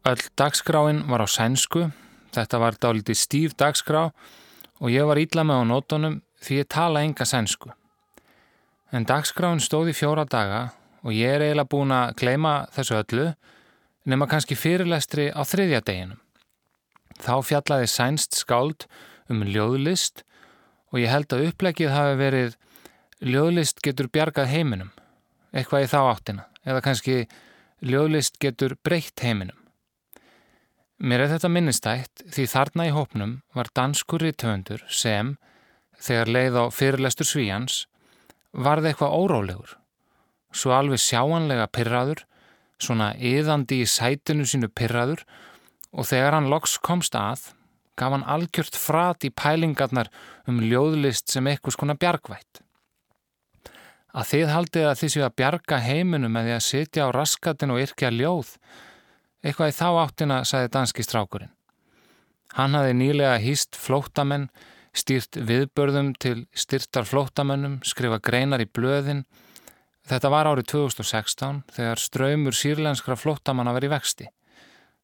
Öll 0.00 0.22
dagskráin 0.32 1.02
var 1.12 1.20
á 1.20 1.28
sænsku, 1.28 1.90
þetta 2.32 2.58
var 2.62 2.76
dálítið 2.80 3.18
stíf 3.20 3.52
dagskrá 3.52 4.06
og 4.80 4.88
ég 4.88 5.04
var 5.04 5.20
ílla 5.20 5.44
með 5.44 5.60
á 5.60 5.64
nótunum 5.68 6.14
því 6.40 6.62
ég 6.62 6.70
tala 6.72 7.02
enga 7.04 7.26
sænsku. 7.28 7.68
En 8.96 9.04
dagskráin 9.04 9.60
stóði 9.60 9.92
fjóra 9.92 10.24
daga 10.24 10.70
og 11.04 11.12
ég 11.12 11.36
er 11.36 11.44
eiginlega 11.44 11.68
búin 11.68 11.92
að 11.92 12.14
gleima 12.16 12.54
þessu 12.72 12.96
öllu 12.96 13.28
nema 14.08 14.30
kannski 14.30 14.56
fyrirlestri 14.56 15.28
á 15.36 15.44
þriðja 15.44 15.84
deginum. 15.84 16.20
Þá 17.20 17.34
fjallaði 17.44 17.92
sænst 17.92 18.40
skáld 18.40 18.88
um 19.28 19.44
ljóðlist 19.44 20.24
og 20.94 21.04
ég 21.04 21.12
held 21.12 21.28
að 21.36 21.50
upplegið 21.50 21.92
hafi 21.92 22.18
verið 22.24 22.58
ljóðlist 23.20 23.84
getur 23.84 24.08
bjargað 24.08 24.48
heiminum, 24.48 24.94
eitthvað 25.52 25.84
í 25.84 25.92
þá 25.92 26.00
áttina, 26.08 26.48
eða 26.64 26.84
kannski 26.88 27.26
ljóðlist 27.84 28.40
getur 28.40 28.80
breytt 28.80 29.20
heiminum. 29.20 29.59
Mér 31.00 31.22
er 31.24 31.30
þetta 31.32 31.48
minnistætt 31.48 32.22
því 32.28 32.42
þarna 32.52 32.84
í 32.84 32.90
hópnum 32.92 33.30
var 33.56 33.70
danskur 33.72 34.20
rittöfundur 34.20 34.82
sem, 34.92 35.38
þegar 35.96 36.32
leið 36.34 36.58
á 36.60 36.64
fyrirlestur 36.76 37.28
svíjans, 37.28 37.76
varði 38.52 38.90
eitthvað 38.90 39.14
órólegur. 39.16 39.70
Svo 40.52 40.74
alveg 40.76 41.00
sjáanlega 41.00 41.70
pyrraður, 41.72 42.26
svona 42.76 43.14
yðandi 43.16 43.78
í 43.80 43.86
sætinu 43.88 44.44
sínu 44.44 44.68
pyrraður 44.76 45.22
og 45.96 46.04
þegar 46.10 46.36
hann 46.36 46.50
loks 46.52 46.76
komst 46.84 47.16
að, 47.16 47.46
gaf 47.96 48.12
hann 48.12 48.28
algjört 48.28 48.76
frat 48.76 49.24
í 49.24 49.32
pælingarnar 49.32 50.12
um 50.44 50.60
ljóðlist 50.60 51.32
sem 51.32 51.48
eitthvað 51.48 51.78
skona 51.78 51.96
bjargvætt. 51.96 52.60
Að 54.12 54.28
þið 54.34 54.52
haldið 54.52 54.90
að 54.90 55.00
þið 55.00 55.16
séu 55.16 55.24
að 55.24 55.36
bjarga 55.40 55.80
heiminum 55.80 56.36
með 56.36 56.50
því 56.50 56.54
að 56.58 56.64
sitja 56.68 57.08
á 57.08 57.14
raskatin 57.16 57.72
og 57.72 57.80
yrkja 57.86 58.12
ljóð, 58.12 58.52
Eitthvað 59.40 59.72
í 59.72 59.76
þá 59.76 59.88
áttina, 60.02 60.42
sagði 60.44 60.72
danski 60.74 61.04
strákurinn. 61.06 61.52
Hann 62.58 62.74
hafi 62.74 62.96
nýlega 62.98 63.38
hýst 63.40 63.78
flótamenn, 63.78 64.48
stýrt 64.92 65.38
viðbörðum 65.46 66.10
til 66.18 66.44
styrtar 66.52 67.06
flótamennum, 67.06 67.78
skrifa 67.86 68.18
greinar 68.22 68.60
í 68.60 68.66
blöðin. 68.66 69.22
Þetta 70.10 70.32
var 70.32 70.50
árið 70.50 70.66
2016 70.72 71.62
þegar 71.76 72.02
ströymur 72.02 72.56
sírlenskra 72.56 73.16
flótamanna 73.16 73.72
verið 73.76 73.94
vexti. 73.94 74.26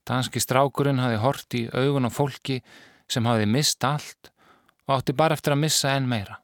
Danski 0.07 0.43
strákurinn 0.43 1.03
hafi 1.03 1.21
hort 1.23 1.55
í 1.59 1.67
augun 1.73 2.07
á 2.07 2.11
fólki 2.11 2.61
sem 3.11 3.27
hafi 3.27 3.47
mist 3.47 3.85
allt 3.87 4.33
og 4.87 4.99
átti 4.99 5.15
bara 5.17 5.35
eftir 5.39 5.55
að 5.55 5.63
missa 5.65 5.95
enn 5.95 6.11
meira. 6.11 6.41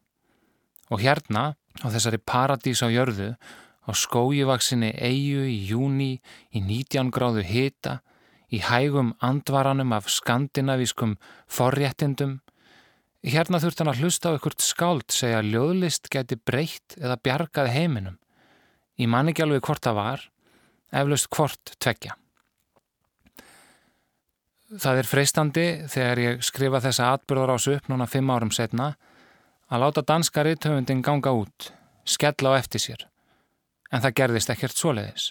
Og 0.90 1.02
hérna, 1.02 1.52
á 1.82 1.86
þessari 1.90 2.18
paradís 2.18 2.82
á 2.82 2.88
jörðu, 2.90 3.32
á 3.82 3.90
skójivaksinni 3.96 4.92
eigu 4.94 5.42
í 5.48 5.58
júni 5.66 6.12
í 6.54 6.62
19 6.62 7.10
gráðu 7.14 7.42
hita, 7.46 8.00
í 8.52 8.60
hægum 8.62 9.14
andvaranum 9.24 9.94
af 9.96 10.10
skandinavískum 10.12 11.16
forréttindum. 11.50 12.40
Hérna 13.22 13.60
þurft 13.62 13.80
hann 13.80 13.92
að 13.92 14.02
hlusta 14.02 14.34
á 14.34 14.36
ekkert 14.36 14.62
skáld 14.62 15.14
segja 15.14 15.40
að 15.40 15.52
ljóðlist 15.54 16.10
geti 16.12 16.36
breytt 16.36 16.98
eða 17.00 17.18
bjargað 17.22 17.72
heiminum. 17.72 18.18
Í 19.00 19.08
manni 19.08 19.34
alveg 19.40 19.64
hvort 19.64 19.82
það 19.82 19.98
var, 19.98 20.26
eflaust 20.92 21.30
hvort 21.32 21.76
tvekja. 21.80 22.16
Það 24.72 24.98
er 24.98 25.08
freistandi 25.08 25.66
þegar 25.92 26.20
ég 26.20 26.44
skrifa 26.44 26.80
þessa 26.80 27.12
atbyrðar 27.16 27.56
ás 27.56 27.68
upp 27.68 27.88
núna 27.92 28.08
fimm 28.08 28.30
árum 28.32 28.52
setna 28.52 28.94
að 29.72 29.84
láta 29.84 30.04
danska 30.04 30.44
rithöfundin 30.44 31.04
ganga 31.04 31.32
út, 31.36 31.72
skella 32.04 32.56
á 32.56 32.60
eftir 32.60 32.80
sér 32.80 33.11
en 33.92 34.02
það 34.02 34.16
gerðist 34.20 34.52
ekkert 34.52 34.78
svoleiðis. 34.78 35.30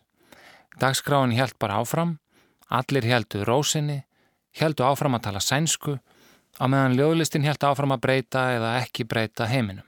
Dagskráin 0.80 1.36
held 1.36 1.58
bara 1.60 1.82
áfram, 1.82 2.18
allir 2.70 3.06
heldu 3.10 3.44
rósinni, 3.48 4.04
heldu 4.56 4.86
áfram 4.88 5.18
að 5.18 5.28
tala 5.28 5.42
sænsku, 5.44 5.98
á 6.62 6.64
meðan 6.68 6.98
ljóðlistin 7.00 7.48
held 7.48 7.64
áfram 7.64 7.96
að 7.96 8.04
breyta 8.06 8.46
eða 8.56 8.76
ekki 8.84 9.08
breyta 9.10 9.48
heiminum. 9.50 9.88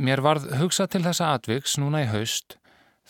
Mér 0.00 0.22
varð 0.24 0.46
hugsa 0.56 0.86
til 0.88 1.02
þessa 1.04 1.34
atviks 1.34 1.76
núna 1.82 2.04
í 2.04 2.08
haust 2.08 2.56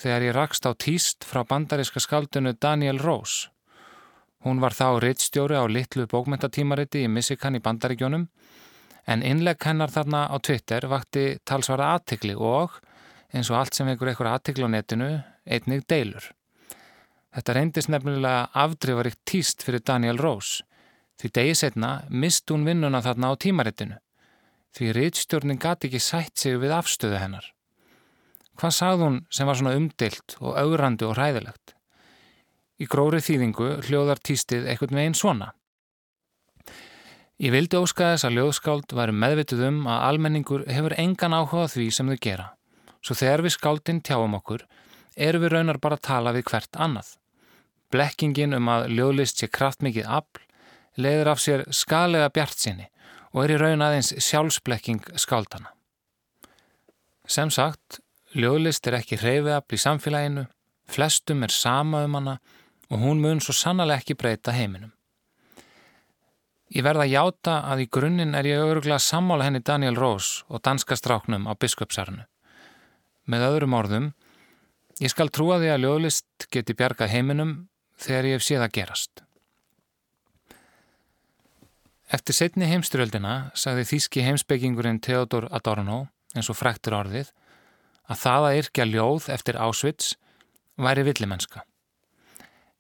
þegar 0.01 0.25
ég 0.25 0.35
rakst 0.35 0.67
á 0.67 0.73
týst 0.73 1.27
frá 1.29 1.45
bandariska 1.47 2.01
skaldunu 2.01 2.55
Daniel 2.57 2.99
Rose. 2.99 3.51
Hún 4.41 4.63
var 4.63 4.73
þá 4.73 4.97
rittstjóri 5.05 5.59
á 5.61 5.65
litlu 5.69 6.07
bókmentatímariti 6.09 7.05
í 7.05 7.11
Missikan 7.13 7.59
í 7.59 7.61
bandaríkjónum 7.61 8.25
en 9.07 9.23
innlegg 9.23 9.61
hennar 9.65 9.93
þarna 9.93 10.25
á 10.33 10.37
Twitter 10.41 10.89
vakti 10.89 11.25
talsvara 11.45 11.93
aðtikli 11.95 12.33
og 12.35 12.81
eins 13.35 13.51
og 13.51 13.61
allt 13.61 13.77
sem 13.77 13.89
einhver 13.89 14.11
eitthvað 14.11 14.35
aðtikla 14.35 14.67
á 14.67 14.75
netinu, 14.75 15.11
einnig 15.47 15.87
deilur. 15.91 16.31
Þetta 17.31 17.55
reyndist 17.55 17.91
nefnilega 17.93 18.49
afdrifaríkt 18.59 19.21
týst 19.29 19.63
fyrir 19.63 19.85
Daniel 19.87 20.19
Rose, 20.19 20.65
því 21.21 21.31
degi 21.37 21.57
setna 21.61 21.91
mist 22.11 22.51
hún 22.51 22.67
vinnuna 22.67 23.03
þarna 23.05 23.31
á 23.31 23.35
tímarittinu, 23.39 24.01
því 24.75 24.93
rittstjórnin 24.97 25.63
gati 25.63 25.91
ekki 25.91 26.03
sætt 26.03 26.35
sig 26.39 26.59
við 26.59 26.75
afstöðu 26.75 27.21
hennar. 27.23 27.47
Hvað 28.59 28.77
sagði 28.77 29.07
hún 29.07 29.23
sem 29.33 29.49
var 29.49 29.57
svona 29.57 29.77
umdilt 29.79 30.37
og 30.41 30.59
augrandi 30.59 31.07
og 31.07 31.15
hræðilegt? 31.17 31.75
Í 32.81 32.89
gróri 32.91 33.21
þýðingu 33.23 33.71
hljóðar 33.87 34.21
týstið 34.25 34.67
eitthvað 34.69 34.97
með 34.97 35.07
einn 35.07 35.17
svona. 35.17 35.53
Ég 37.41 37.55
vildi 37.55 37.79
óska 37.79 38.11
þess 38.13 38.27
að 38.29 38.35
ljóðskáld 38.37 38.93
varu 38.93 39.15
meðvituð 39.17 39.63
um 39.71 39.85
að 39.89 40.03
almenningur 40.11 40.65
hefur 40.69 40.93
engan 41.01 41.37
áhuga 41.37 41.71
því 41.73 41.87
sem 41.97 42.11
þau 42.11 42.19
gera. 42.21 42.47
Svo 43.01 43.17
þegar 43.17 43.45
við 43.47 43.57
skáldin 43.57 44.03
tjáum 44.05 44.37
okkur, 44.37 44.67
eru 45.17 45.41
við 45.43 45.55
raunar 45.55 45.81
bara 45.81 45.97
að 45.99 46.07
tala 46.09 46.35
við 46.37 46.47
hvert 46.51 46.77
annað. 46.77 47.17
Blekkingin 47.91 48.55
um 48.55 48.69
að 48.71 48.89
ljóðlist 48.95 49.41
sé 49.41 49.49
kraftmikið 49.51 50.07
afl, 50.07 50.45
leiður 51.01 51.33
af 51.33 51.43
sér 51.43 51.65
skalega 51.75 52.31
bjart 52.35 52.59
sinni 52.59 52.87
og 53.33 53.45
er 53.45 53.55
í 53.55 53.59
raun 53.61 53.83
aðeins 53.83 54.13
sjálfsblekking 54.27 55.03
skáldana. 55.19 55.73
Sem 57.31 57.51
sagt, 57.55 58.01
ljóðlist 58.35 58.87
er 58.87 58.99
ekki 59.01 59.19
hreyfiðafl 59.21 59.77
í 59.77 59.83
samfélaginu, 59.85 60.47
flestum 60.91 61.45
er 61.47 61.55
sama 61.55 62.05
um 62.07 62.17
hana 62.19 62.39
og 62.91 62.99
hún 63.05 63.23
mun 63.23 63.43
svo 63.43 63.55
sannlega 63.55 64.03
ekki 64.03 64.19
breyta 64.19 64.55
heiminum. 64.55 64.93
Ég 66.71 66.85
verða 66.87 67.07
að 67.07 67.15
játa 67.15 67.55
að 67.67 67.85
í 67.85 67.87
grunninn 67.91 68.37
er 68.39 68.47
ég 68.47 68.63
öruglega 68.63 69.01
sammála 69.03 69.49
henni 69.49 69.63
Daniel 69.67 69.97
Rose 69.99 70.45
og 70.47 70.63
danska 70.63 70.95
stráknum 70.99 71.49
á 71.51 71.55
biskupsarnu. 71.59 72.30
Með 73.31 73.47
öðrum 73.47 73.77
orðum, 73.79 74.07
ég 74.99 75.13
skal 75.13 75.31
trúa 75.31 75.61
því 75.63 75.69
að 75.71 75.83
ljóðlist 75.85 76.47
geti 76.51 76.75
bjargað 76.75 77.13
heiminum 77.15 77.53
þegar 78.01 78.31
ég 78.31 78.39
hef 78.39 78.47
séð 78.47 78.65
að 78.67 78.75
gerast. 78.79 79.23
Eftir 82.11 82.35
setni 82.35 82.67
heimsturöldina 82.67 83.35
sagði 83.55 83.87
þýski 83.93 84.25
heimsbyggingurinn 84.27 84.99
Theodor 85.05 85.47
Adorno, 85.55 86.09
eins 86.35 86.51
og 86.51 86.59
fræktur 86.59 86.97
orðið, 86.99 87.31
að 88.11 88.23
það 88.25 88.47
að 88.49 88.59
yrkja 88.65 88.87
ljóð 88.91 89.29
eftir 89.31 89.59
Auschwitz 89.63 90.17
væri 90.81 91.07
villimenska. 91.07 91.63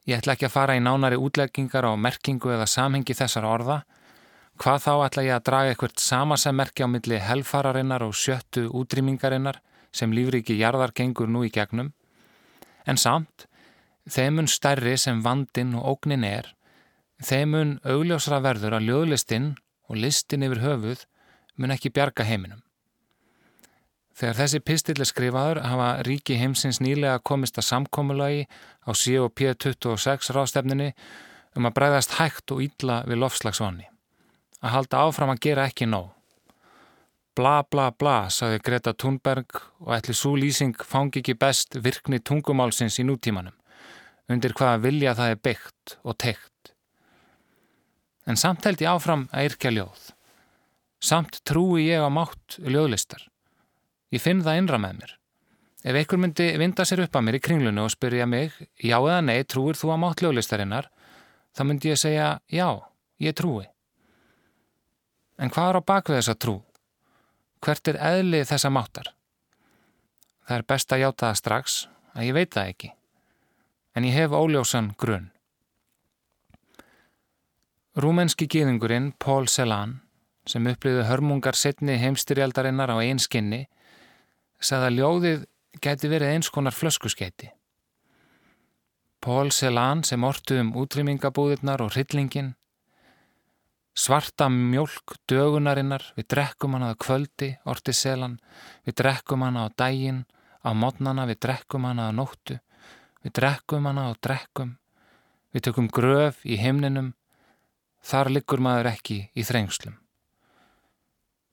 Ég 0.09 0.19
ætla 0.19 0.35
ekki 0.35 0.49
að 0.49 0.57
fara 0.57 0.75
í 0.75 0.83
nánari 0.83 1.21
útleggingar 1.21 1.87
á 1.87 1.95
merkingu 1.95 2.51
eða 2.51 2.67
samhengi 2.67 3.15
þessar 3.15 3.47
orða. 3.47 3.83
Hvað 4.59 4.83
þá 4.83 4.93
ætla 5.07 5.27
ég 5.29 5.37
að 5.37 5.47
draga 5.47 5.73
eitthvað 5.75 6.01
samasemmerki 6.03 6.83
á 6.83 6.89
milli 6.91 7.21
helfararinnar 7.23 8.03
og 8.03 8.17
sjöttu 8.19 8.67
útrýmingarinnar 8.75 9.61
sem 9.93 10.13
lífriki 10.15 10.59
jarðar 10.59 10.95
gengur 10.97 11.29
nú 11.29 11.45
í 11.47 11.53
gegnum. 11.53 11.93
En 12.87 12.97
samt, 13.01 13.47
þeimun 14.09 14.49
stærri 14.49 14.97
sem 14.99 15.23
vandin 15.25 15.75
og 15.79 15.87
ógnin 15.95 16.25
er, 16.27 16.49
þeimun 17.23 17.79
augljósra 17.85 18.41
verður 18.45 18.79
að 18.79 18.89
ljóðlistinn 18.89 19.53
og 19.91 20.01
listin 20.01 20.47
yfir 20.47 20.65
höfuð 20.65 21.07
mun 21.61 21.75
ekki 21.75 21.93
bjarga 21.93 22.25
heiminum. 22.25 22.63
Þegar 24.21 24.37
þessi 24.37 24.61
pistill 24.61 25.01
er 25.01 25.09
skrifaður 25.09 25.63
hafa 25.65 25.89
ríki 26.05 26.37
heimsins 26.37 26.81
nýlega 26.85 27.23
komist 27.25 27.57
að 27.57 27.69
samkómulagi 27.71 28.47
á 28.85 28.91
COP26 28.93 30.33
rástefninni 30.37 30.91
um 31.57 31.69
að 31.69 31.77
bregðast 31.79 32.17
hægt 32.19 32.53
og 32.53 32.61
ítla 32.67 33.01
við 33.09 33.23
lofslagsvanni. 33.23 33.87
Að 34.61 34.75
halda 34.75 35.05
áfram 35.07 35.33
að 35.33 35.41
gera 35.47 35.65
ekki 35.71 35.89
nóg. 35.89 36.11
Bla 37.39 37.63
bla 37.63 37.91
bla, 37.95 38.27
saði 38.27 38.59
Greta 38.65 38.91
Thunberg 38.93 39.61
og 39.85 39.93
ætli 39.95 40.15
svo 40.19 40.33
lýsing 40.35 40.75
fangi 40.83 41.21
ekki 41.23 41.37
best 41.39 41.77
virkni 41.79 42.19
tungumálsins 42.19 42.99
í 42.99 43.05
nútímanum, 43.07 43.55
undir 44.27 44.55
hvaða 44.59 44.81
vilja 44.83 45.15
það 45.19 45.35
er 45.35 45.43
byggt 45.47 45.95
og 46.03 46.19
teikt. 46.19 46.73
En 48.27 48.39
samt 48.41 48.67
held 48.67 48.83
ég 48.83 48.91
áfram 48.91 49.29
að 49.31 49.51
yrkja 49.51 49.73
ljóð. 49.77 50.11
Samt 51.01 51.39
trúi 51.47 51.87
ég 51.87 52.03
á 52.03 52.11
mátt 52.11 52.59
ljóðlistar. 52.59 53.23
Ég 54.11 54.23
finn 54.23 54.43
það 54.43 54.59
innra 54.61 54.81
með 54.83 54.99
mér. 54.99 55.13
Ef 55.81 55.97
einhver 55.97 56.21
myndi 56.21 56.49
vinda 56.61 56.85
sér 56.85 57.07
upp 57.07 57.15
að 57.17 57.25
mér 57.25 57.39
í 57.39 57.41
kringlunu 57.47 57.87
og 57.87 57.95
spyrja 57.95 58.27
mig, 58.29 58.57
já 58.77 58.99
eða 58.99 59.21
nei, 59.25 59.39
trúir 59.49 59.79
þú 59.79 59.95
að 59.95 60.03
mátt 60.03 60.25
löglistarinnar, 60.27 60.91
þá 61.57 61.63
myndi 61.65 61.95
ég 61.95 62.01
segja, 62.03 62.33
já, 62.53 62.69
ég 63.23 63.39
trúi. 63.39 63.65
En 65.41 65.49
hvað 65.49 65.71
er 65.71 65.79
á 65.81 65.89
bakvið 65.95 66.19
þessa 66.19 66.37
trú? 66.37 66.59
Hvert 67.61 67.91
er 67.93 67.99
eðlið 68.01 68.47
þessa 68.49 68.71
máttar? 68.73 69.11
Það 70.49 70.57
er 70.57 70.65
best 70.73 70.93
að 70.93 71.03
hjáta 71.03 71.27
það 71.27 71.41
strax, 71.41 71.77
að 72.17 72.27
ég 72.27 72.37
veit 72.39 72.55
það 72.55 72.71
ekki. 72.73 72.91
En 73.95 74.07
ég 74.09 74.17
hef 74.17 74.33
óljósan 74.35 74.95
grunn. 74.99 75.29
Rúmenski 78.01 78.47
gíðingurinn 78.49 79.13
Paul 79.19 79.49
Celan, 79.51 79.99
sem 80.49 80.67
upplýði 80.67 81.05
hörmungar 81.09 81.59
setni 81.59 81.99
heimstyrjaldarinnar 82.01 82.95
á 82.95 82.97
einskinni, 83.03 83.67
sagði 84.61 84.89
að 84.89 84.99
ljóðið 84.99 85.47
gæti 85.85 86.11
verið 86.11 86.35
eins 86.35 86.51
konar 86.55 86.75
flöskuskeiti. 86.75 87.51
Pól 89.21 89.53
Celan 89.53 90.01
sem 90.07 90.23
ortu 90.25 90.57
um 90.63 90.73
útrýmingabúðirnar 90.81 91.83
og 91.85 91.93
hryllingin, 91.93 92.55
svarta 93.95 94.49
mjölk 94.49 95.17
dögunarinnar, 95.29 96.05
við 96.17 96.29
drekkum 96.35 96.77
hana 96.77 96.93
á 96.95 97.01
kvöldi, 97.01 97.55
orti 97.67 97.95
Celan, 97.97 98.39
við 98.87 99.01
drekkum 99.03 99.43
hana 99.43 99.67
á 99.67 99.69
dægin, 99.75 100.25
á 100.63 100.71
modnana, 100.77 101.27
við 101.27 101.41
drekkum 101.47 101.89
hana 101.89 102.11
á 102.11 102.13
nóttu, 102.15 102.61
við 103.25 103.35
drekkum 103.41 103.89
hana 103.91 104.11
á 104.11 104.13
drekkum, 104.23 104.77
við 105.53 105.67
tökum 105.67 105.91
gröf 105.91 106.45
í 106.47 106.61
himninum, 106.61 107.15
þar 108.01 108.31
liggur 108.31 108.63
maður 108.63 108.93
ekki 108.95 109.21
í 109.35 109.45
þrengslum. 109.45 109.99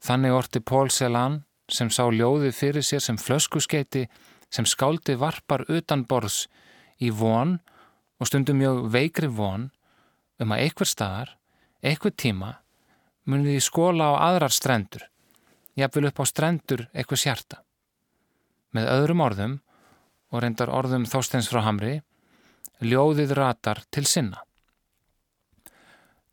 Þannig 0.03 0.35
orti 0.35 0.61
Pól 0.61 0.91
Celan 0.93 1.41
sem 1.67 1.89
sá 1.91 2.05
ljóðið 2.07 2.53
fyrir 2.55 2.85
sér 2.85 3.03
sem 3.03 3.17
flöskuskeiti 3.19 4.05
sem 4.53 4.65
skáldi 4.65 5.17
varpar 5.19 5.65
utan 5.67 6.05
borðs 6.07 6.45
í 7.03 7.09
von 7.11 7.57
og 8.17 8.29
stundum 8.29 8.61
mjög 8.61 8.85
veikri 8.93 9.27
von 9.27 9.67
um 10.39 10.53
að 10.53 10.63
einhver 10.63 10.87
staðar, 10.87 11.33
einhver 11.83 12.13
tíma 12.15 12.57
munið 13.27 13.59
í 13.59 13.63
skóla 13.63 14.13
á 14.15 14.31
aðrar 14.31 14.53
strendur, 14.55 15.03
jafnvel 15.75 16.09
upp 16.09 16.21
á 16.23 16.25
strendur 16.25 16.85
eitthvað 16.93 17.23
sjarta. 17.23 17.61
Með 18.71 18.91
öðrum 18.93 19.23
orðum, 19.23 19.55
og 20.31 20.43
reyndar 20.43 20.71
orðum 20.71 21.07
þósteins 21.07 21.49
frá 21.51 21.61
Hamri, 21.65 22.01
ljóðið 22.83 23.33
ratar 23.37 23.83
til 23.91 24.05
sinna. 24.07 24.43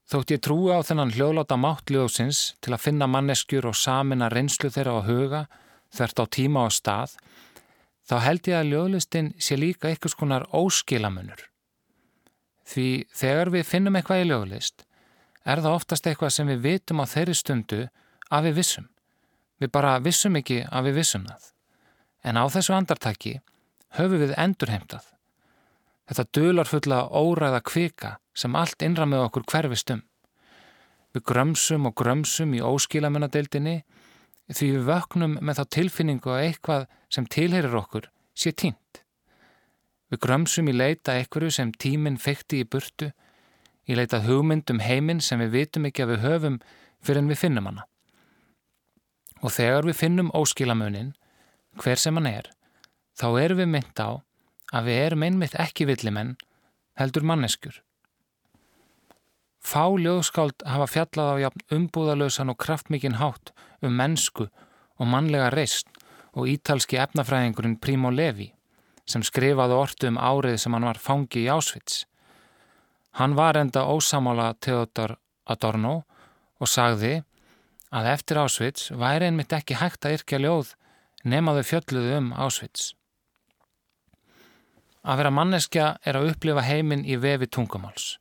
Þótt 0.04 0.34
ég 0.34 0.42
trúi 0.44 0.74
á 0.74 0.84
þennan 0.84 1.14
hljóðláta 1.14 1.56
máttljóðsins 1.56 2.54
til 2.62 2.74
að 2.76 2.82
finna 2.84 3.08
manneskjur 3.08 3.70
og 3.70 3.78
samina 3.78 4.28
reynslu 4.28 4.68
þeirra 4.70 4.98
á 5.00 5.06
huga 5.06 5.42
þvert 5.94 6.20
á 6.20 6.24
tíma 6.28 6.66
og 6.68 6.74
stað, 6.74 7.14
þá 8.04 8.16
held 8.26 8.50
ég 8.50 8.58
að 8.58 8.70
ljóðlistin 8.72 9.30
sé 9.40 9.56
líka 9.56 9.88
einhvers 9.88 10.16
konar 10.18 10.44
óskilamunur. 10.52 11.40
Því 12.68 12.88
þegar 13.16 13.52
við 13.54 13.66
finnum 13.68 13.96
eitthvað 13.96 14.24
í 14.24 14.28
ljóðlist, 14.28 14.84
er 15.44 15.60
það 15.60 15.76
oftast 15.78 16.06
eitthvað 16.08 16.34
sem 16.36 16.50
við 16.50 16.62
vitum 16.64 17.02
á 17.02 17.06
þeirri 17.08 17.36
stundu 17.36 17.80
að 18.32 18.48
við 18.48 18.60
vissum. 18.60 18.86
Við 19.60 19.72
bara 19.72 19.98
vissum 20.02 20.36
ekki 20.40 20.62
að 20.68 20.88
við 20.88 21.00
vissum 21.00 21.26
það. 21.28 21.50
En 22.24 22.40
á 22.40 22.44
þessu 22.48 22.74
andartaki 22.74 23.34
höfum 23.98 24.24
við 24.24 24.34
endurheimtað. 24.40 25.04
Þetta 26.08 26.24
dular 26.36 26.68
fulla 26.68 27.04
óræða 27.08 27.60
kvika 27.64 28.16
sem 28.36 28.56
allt 28.56 28.82
innra 28.84 29.06
með 29.08 29.28
okkur 29.28 29.46
hverfistum. 29.52 30.02
Við 31.14 31.24
grömsum 31.30 31.86
og 31.88 31.94
grömsum 31.96 32.56
í 32.56 32.62
óskilamunnadeildinni 32.64 33.76
því 34.50 34.70
við 34.74 34.88
vöknum 34.88 35.38
með 35.40 35.60
þá 35.60 35.64
tilfinningu 35.76 36.32
að 36.34 36.46
eitthvað 36.48 36.86
sem 37.08 37.28
tilherir 37.30 37.76
okkur 37.78 38.10
sé 38.34 38.52
tínt. 38.52 39.04
Við 40.10 40.20
grömsum 40.26 40.68
í 40.68 40.74
leita 40.74 41.14
einhverju 41.14 41.54
sem 41.54 41.70
tíminn 41.72 42.18
fekti 42.20 42.60
í 42.60 42.68
burtu, 42.68 43.12
í 43.88 43.96
leita 43.98 44.22
hugmyndum 44.24 44.80
heiminn 44.84 45.20
sem 45.20 45.40
við 45.42 45.54
vitum 45.58 45.88
ekki 45.88 46.04
að 46.04 46.14
við 46.14 46.24
höfum 46.24 46.58
fyrir 47.04 47.22
en 47.22 47.30
við 47.32 47.40
finnum 47.42 47.68
hana. 47.70 47.86
Og 49.44 49.52
þegar 49.52 49.88
við 49.88 49.98
finnum 50.00 50.32
óskilamunin, 50.34 51.12
hver 51.80 52.00
sem 52.00 52.16
hann 52.16 52.30
er, 52.30 52.50
þá 53.18 53.26
erum 53.42 53.60
við 53.60 53.72
mynd 53.74 54.00
á 54.00 54.10
að 54.74 54.88
við 54.88 55.00
erum 55.06 55.24
einmitt 55.26 55.56
ekki 55.60 55.86
villimenn, 55.88 56.36
heldur 56.98 57.26
manneskjur. 57.26 57.80
Fá 59.64 59.88
ljóðskáld 59.96 60.64
hafa 60.68 60.88
fjallað 60.90 61.30
á 61.32 61.36
jafn 61.46 61.62
umbúðalösan 61.72 62.52
og 62.52 62.58
kraftmikinn 62.60 63.20
hátt 63.20 63.54
um 63.80 63.94
mennsku 63.96 64.50
og 65.00 65.08
mannlega 65.08 65.48
reist 65.54 65.88
og 66.34 66.50
ítalski 66.50 66.98
efnafræðingurinn 67.00 67.78
Primo 67.80 68.10
Levi 68.12 68.50
sem 69.08 69.24
skrifaði 69.24 69.76
ortu 69.76 70.10
um 70.10 70.20
árið 70.20 70.58
sem 70.60 70.74
hann 70.76 70.86
var 70.88 71.00
fangi 71.00 71.44
í 71.44 71.50
Ásvits. 71.52 72.04
Hann 73.14 73.36
var 73.38 73.56
enda 73.56 73.84
ósamála 73.86 74.54
Theodor 74.58 75.16
Adorno 75.46 76.00
og 76.58 76.70
sagði 76.70 77.20
að 77.94 78.08
eftir 78.10 78.40
Ásvits 78.42 78.90
væri 78.90 79.28
einmitt 79.28 79.54
ekki 79.54 79.78
hægt 79.78 80.06
að 80.06 80.16
yrkja 80.18 80.40
ljóð 80.42 80.72
nemaðu 81.22 81.62
fjölluðu 81.68 82.18
um 82.18 82.32
Ásvits. 82.34 82.90
Að 85.04 85.20
vera 85.20 85.34
manneskja 85.36 85.86
er 86.02 86.18
að 86.18 86.32
upplifa 86.32 86.64
heiminn 86.66 87.04
í 87.06 87.20
vefi 87.20 87.46
tungumáls. 87.46 88.16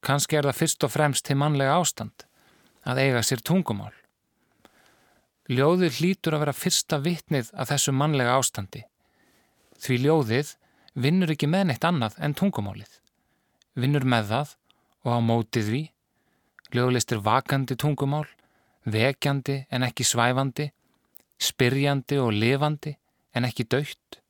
Kanski 0.00 0.38
er 0.38 0.48
það 0.48 0.60
fyrst 0.62 0.86
og 0.86 0.94
fremst 0.94 1.26
til 1.26 1.36
mannlega 1.36 1.76
ástand 1.76 2.24
að 2.86 3.02
eiga 3.02 3.22
sér 3.26 3.42
tungumál. 3.44 3.92
Ljóðið 5.50 6.00
hlýtur 6.00 6.36
að 6.38 6.46
vera 6.46 6.56
fyrsta 6.56 7.02
vitnið 7.02 7.50
að 7.52 7.74
þessu 7.74 7.92
mannlega 7.92 8.38
ástandi. 8.38 8.86
Því 9.76 10.04
ljóðið 10.06 10.54
vinnur 10.94 11.34
ekki 11.34 11.50
með 11.50 11.68
neitt 11.68 11.84
annað 11.84 12.16
en 12.22 12.34
tungumálið. 12.38 13.02
Vinnur 13.76 14.06
með 14.08 14.30
það 14.32 14.54
og 15.04 15.10
á 15.12 15.20
mótið 15.20 15.70
því. 15.70 15.82
Er 16.76 17.20
vakandi 17.22 17.76
tungumál, 17.78 18.26
vekjandi 18.84 19.66
en 19.70 19.84
ekki 19.86 20.04
svæfandi, 20.04 20.70
spyrjandi 21.38 22.18
og 22.20 22.32
lifandi 22.34 22.96
en 23.36 23.44
ekki 23.44 23.68
dögt. 23.68 24.20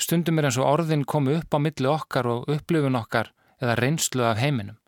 Stundum 0.00 0.40
er 0.40 0.48
eins 0.48 0.58
og 0.58 0.66
orðin 0.66 1.04
komu 1.04 1.36
upp 1.38 1.54
á 1.54 1.58
milli 1.62 1.88
okkar 1.88 2.26
og 2.26 2.48
upplifun 2.50 2.98
okkar 2.98 3.30
eða 3.62 3.76
reynslu 3.78 4.24
af 4.26 4.40
heiminum. 4.42 4.80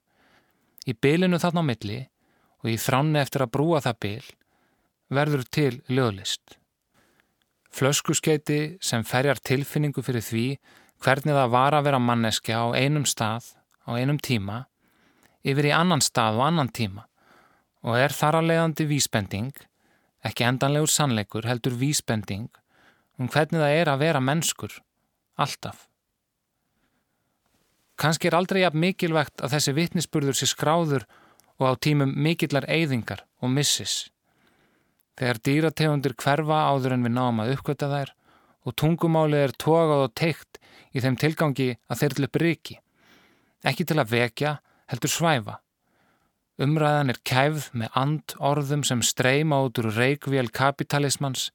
Í 0.87 0.95
bylinu 0.95 1.39
þarna 1.39 1.63
á 1.63 1.69
milli 1.71 2.01
og 2.65 2.73
í 2.73 2.77
þránni 2.81 3.21
eftir 3.23 3.45
að 3.45 3.53
brúa 3.55 3.83
það 3.85 4.01
byl 4.03 4.27
verður 5.17 5.45
til 5.55 5.75
löglist. 5.87 6.57
Flöskuskeiti 7.71 8.79
sem 8.81 9.05
ferjar 9.05 9.39
tilfinningu 9.39 10.03
fyrir 10.03 10.25
því 10.25 10.47
hvernig 11.03 11.37
það 11.37 11.53
var 11.53 11.77
að 11.77 11.89
vera 11.89 12.01
manneskja 12.03 12.63
á 12.63 12.67
einum 12.77 13.07
stað, 13.09 13.53
á 13.87 13.91
einum 13.97 14.19
tíma, 14.19 14.65
yfir 15.47 15.71
í 15.71 15.75
annan 15.75 16.03
stað 16.05 16.41
og 16.41 16.47
annan 16.49 16.73
tíma 16.73 17.07
og 17.87 17.99
er 18.01 18.11
þar 18.11 18.41
að 18.41 18.49
leiðandi 18.51 18.87
vísbending, 18.91 19.53
ekki 20.27 20.47
endanlegur 20.47 20.91
sannleikur 20.91 21.47
heldur 21.47 21.77
vísbending 21.79 22.49
um 23.21 23.29
hvernig 23.31 23.63
það 23.63 23.75
er 23.81 23.91
að 23.93 24.03
vera 24.03 24.23
mennskur, 24.23 24.73
alltaf. 25.39 25.87
Kanski 27.97 28.29
er 28.29 28.37
aldrei 28.37 28.61
jafn 28.61 28.83
mikilvægt 28.83 29.41
að 29.41 29.55
þessi 29.55 29.73
vittnisspurður 29.77 30.37
sé 30.37 30.51
skráður 30.51 31.07
og 31.57 31.73
á 31.73 31.73
tímum 31.81 32.13
mikillar 32.13 32.67
eyðingar 32.69 33.23
og 33.41 33.55
missis. 33.55 34.11
Þegar 35.17 35.41
dýrategundir 35.49 36.17
hverfa 36.21 36.59
áður 36.69 36.99
en 36.99 37.07
við 37.07 37.15
náum 37.17 37.41
að 37.41 37.55
uppgöta 37.55 37.89
þær 37.89 38.13
og 38.67 38.77
tungumáli 38.77 39.41
er 39.47 39.55
tógað 39.57 40.09
og 40.09 40.15
teikt 40.19 40.61
í 40.97 41.03
þeim 41.05 41.19
tilgangi 41.21 41.69
að 41.93 42.01
þeir 42.01 42.17
til 42.17 42.27
upp 42.27 42.41
riki. 42.41 42.81
Ekki 43.67 43.87
til 43.89 44.01
að 44.01 44.13
vekja, 44.15 44.57
heldur 44.91 45.13
svæfa. 45.13 45.61
Umræðan 46.63 47.13
er 47.13 47.21
kæfð 47.29 47.69
með 47.77 47.97
and 48.01 48.35
orðum 48.41 48.85
sem 48.89 49.03
streyma 49.05 49.59
út 49.67 49.77
úr 49.83 49.91
reikvél 49.93 50.49
kapitalismans, 50.57 51.51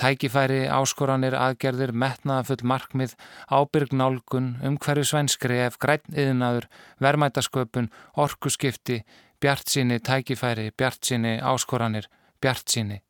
tækifæri, 0.00 0.64
áskoranir, 0.72 1.36
aðgerðir, 1.36 1.92
metnaðafull 1.92 2.64
markmið, 2.70 3.12
ábyrg 3.52 3.92
nálgun, 3.92 4.54
umhverju 4.64 5.04
svenskref, 5.10 5.76
grænniðinaður, 5.82 6.70
vermætasköpun, 7.04 7.90
orkuskipti, 8.16 9.02
bjart 9.44 9.68
síni, 9.70 10.00
tækifæri, 10.00 10.70
bjart 10.72 11.04
síni, 11.04 11.36
áskoranir, 11.44 12.08
bjart 12.40 12.72
síni. 12.72 13.02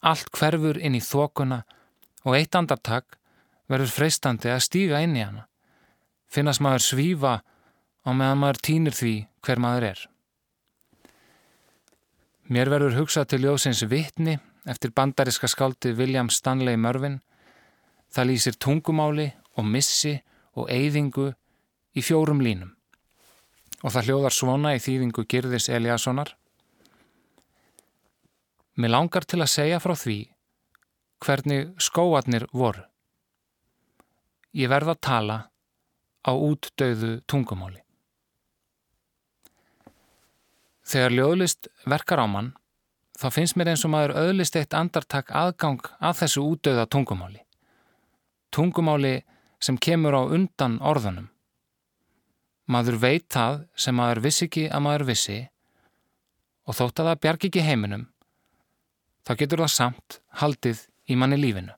Allt 0.00 0.32
hverfur 0.32 0.80
inn 0.80 0.96
í 0.96 1.04
þokuna 1.04 1.64
og 2.24 2.38
eitt 2.38 2.56
andartak 2.56 3.17
verður 3.68 3.92
freistandi 3.92 4.50
að 4.52 4.64
stíga 4.64 5.00
inn 5.04 5.16
í 5.16 5.24
hana. 5.24 5.46
Finnast 6.28 6.62
maður 6.64 6.84
svífa 6.84 7.34
á 8.04 8.10
meðan 8.12 8.40
maður 8.42 8.62
týnir 8.64 8.96
því 8.96 9.14
hver 9.44 9.60
maður 9.62 9.88
er. 9.92 10.00
Mér 12.48 12.70
verður 12.72 12.96
hugsað 13.02 13.28
til 13.28 13.42
ljósins 13.44 13.84
vittni 13.84 14.38
eftir 14.68 14.92
bandariska 14.96 15.48
skáldi 15.48 15.92
William 15.96 16.30
Stanley 16.32 16.80
Mörvin. 16.80 17.20
Það 18.08 18.30
lýsir 18.30 18.56
tungumáli 18.56 19.28
og 19.60 19.68
missi 19.68 20.14
og 20.56 20.70
eyðingu 20.72 21.28
í 21.92 22.04
fjórum 22.04 22.40
línum. 22.40 22.72
Og 23.84 23.92
það 23.92 24.08
hljóðar 24.08 24.34
svona 24.34 24.74
í 24.74 24.82
þýðingu 24.82 25.26
Girðis 25.28 25.68
Eliassonar. 25.68 26.32
Mér 28.80 28.94
langar 28.94 29.28
til 29.28 29.42
að 29.42 29.52
segja 29.52 29.82
frá 29.82 29.92
því 29.92 30.18
hvernig 31.20 31.74
skóarnir 31.82 32.48
voru. 32.54 32.87
Ég 34.56 34.70
verða 34.72 34.94
að 34.96 35.02
tala 35.04 35.36
á 36.24 36.32
útdauðu 36.32 37.18
tungumáli. 37.28 37.82
Þegar 40.88 41.12
ljóðlist 41.12 41.68
verkar 41.84 42.22
á 42.24 42.26
mann, 42.26 42.54
þá 43.20 43.28
finnst 43.34 43.58
mér 43.60 43.74
eins 43.74 43.84
og 43.84 43.92
maður 43.92 44.16
öðlist 44.22 44.56
eitt 44.56 44.76
andartak 44.76 45.32
aðgang 45.36 45.82
að 46.00 46.20
þessu 46.22 46.44
útdauða 46.48 46.86
tungumáli. 46.88 47.42
Tungumáli 48.54 49.18
sem 49.60 49.76
kemur 49.76 50.16
á 50.16 50.22
undan 50.24 50.78
orðunum. 50.80 51.28
Maður 52.68 53.00
veit 53.04 53.26
það 53.32 53.62
sem 53.76 53.96
maður 53.96 54.22
vissi 54.24 54.46
ekki 54.48 54.68
að 54.68 54.84
maður 54.84 55.06
vissi 55.12 55.38
og 56.68 56.76
þótt 56.76 57.00
að 57.00 57.10
það 57.10 57.20
bjarg 57.24 57.44
ekki 57.48 57.64
heiminum, 57.64 58.08
þá 59.24 59.32
getur 59.40 59.64
það 59.64 59.72
samt 59.72 60.18
haldið 60.40 60.84
í 61.08 61.16
manni 61.16 61.40
lífinu. 61.40 61.77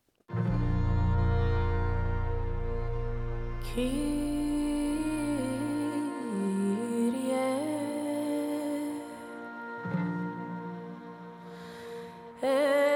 hey 12.43 12.90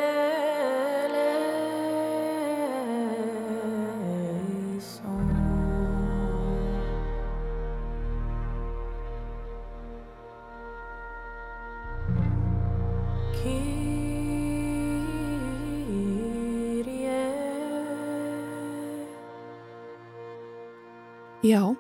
Já, 21.45 21.75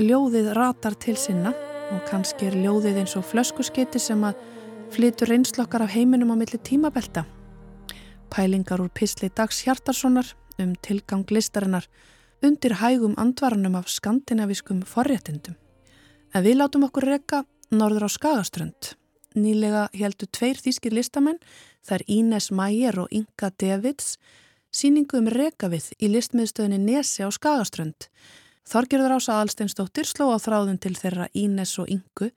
ljóðið 0.00 0.46
ratar 0.56 0.94
til 0.96 1.18
sinna 1.20 1.50
og 1.92 1.98
kannski 2.08 2.46
er 2.48 2.54
ljóðið 2.56 3.02
eins 3.02 3.12
og 3.20 3.26
flöskuskeiti 3.28 4.00
sem 4.00 4.22
að 4.24 4.38
flytur 4.94 5.28
reynslokkar 5.28 5.82
af 5.84 5.92
heiminum 5.92 6.30
á 6.32 6.36
milli 6.40 6.56
tímabelta. 6.56 7.26
Pælingar 8.32 8.80
úr 8.80 8.88
Písli 8.88 9.28
Dags 9.28 9.58
Hjartarssonar 9.66 10.30
um 10.56 10.72
tilgang 10.80 11.28
listarinnar 11.28 11.90
undir 12.40 12.78
hægum 12.80 13.12
andvaranum 13.20 13.76
af 13.76 13.92
skandinaviskum 13.92 14.80
forréttindum. 14.80 15.58
En 16.32 16.46
við 16.46 16.62
látum 16.62 16.86
okkur 16.88 17.04
rekka 17.04 17.42
norður 17.68 18.08
á 18.08 18.10
Skagaströnd. 18.16 18.94
Nýlega 19.36 19.90
heldur 19.92 20.30
tveir 20.32 20.56
þýskir 20.56 20.96
listamenn, 20.96 21.42
þar 21.84 22.00
Ínes 22.08 22.48
Mæger 22.48 23.04
og 23.04 23.12
Inga 23.12 23.52
Davids, 23.60 24.16
síningu 24.72 25.20
um 25.20 25.28
rekavið 25.28 25.90
í 26.00 26.08
listmiðstöðinni 26.08 26.80
Nesi 26.80 27.20
á 27.20 27.28
Skagaströnd 27.28 28.08
Þorgjörður 28.62 29.18
Ása 29.18 29.40
Alsteinsdóttir 29.42 30.06
sló 30.06 30.30
á 30.30 30.38
þráðun 30.38 30.78
til 30.78 30.94
þeirra 30.94 31.26
Ínes 31.34 31.74
og 31.82 31.90
Ingu 31.90 32.30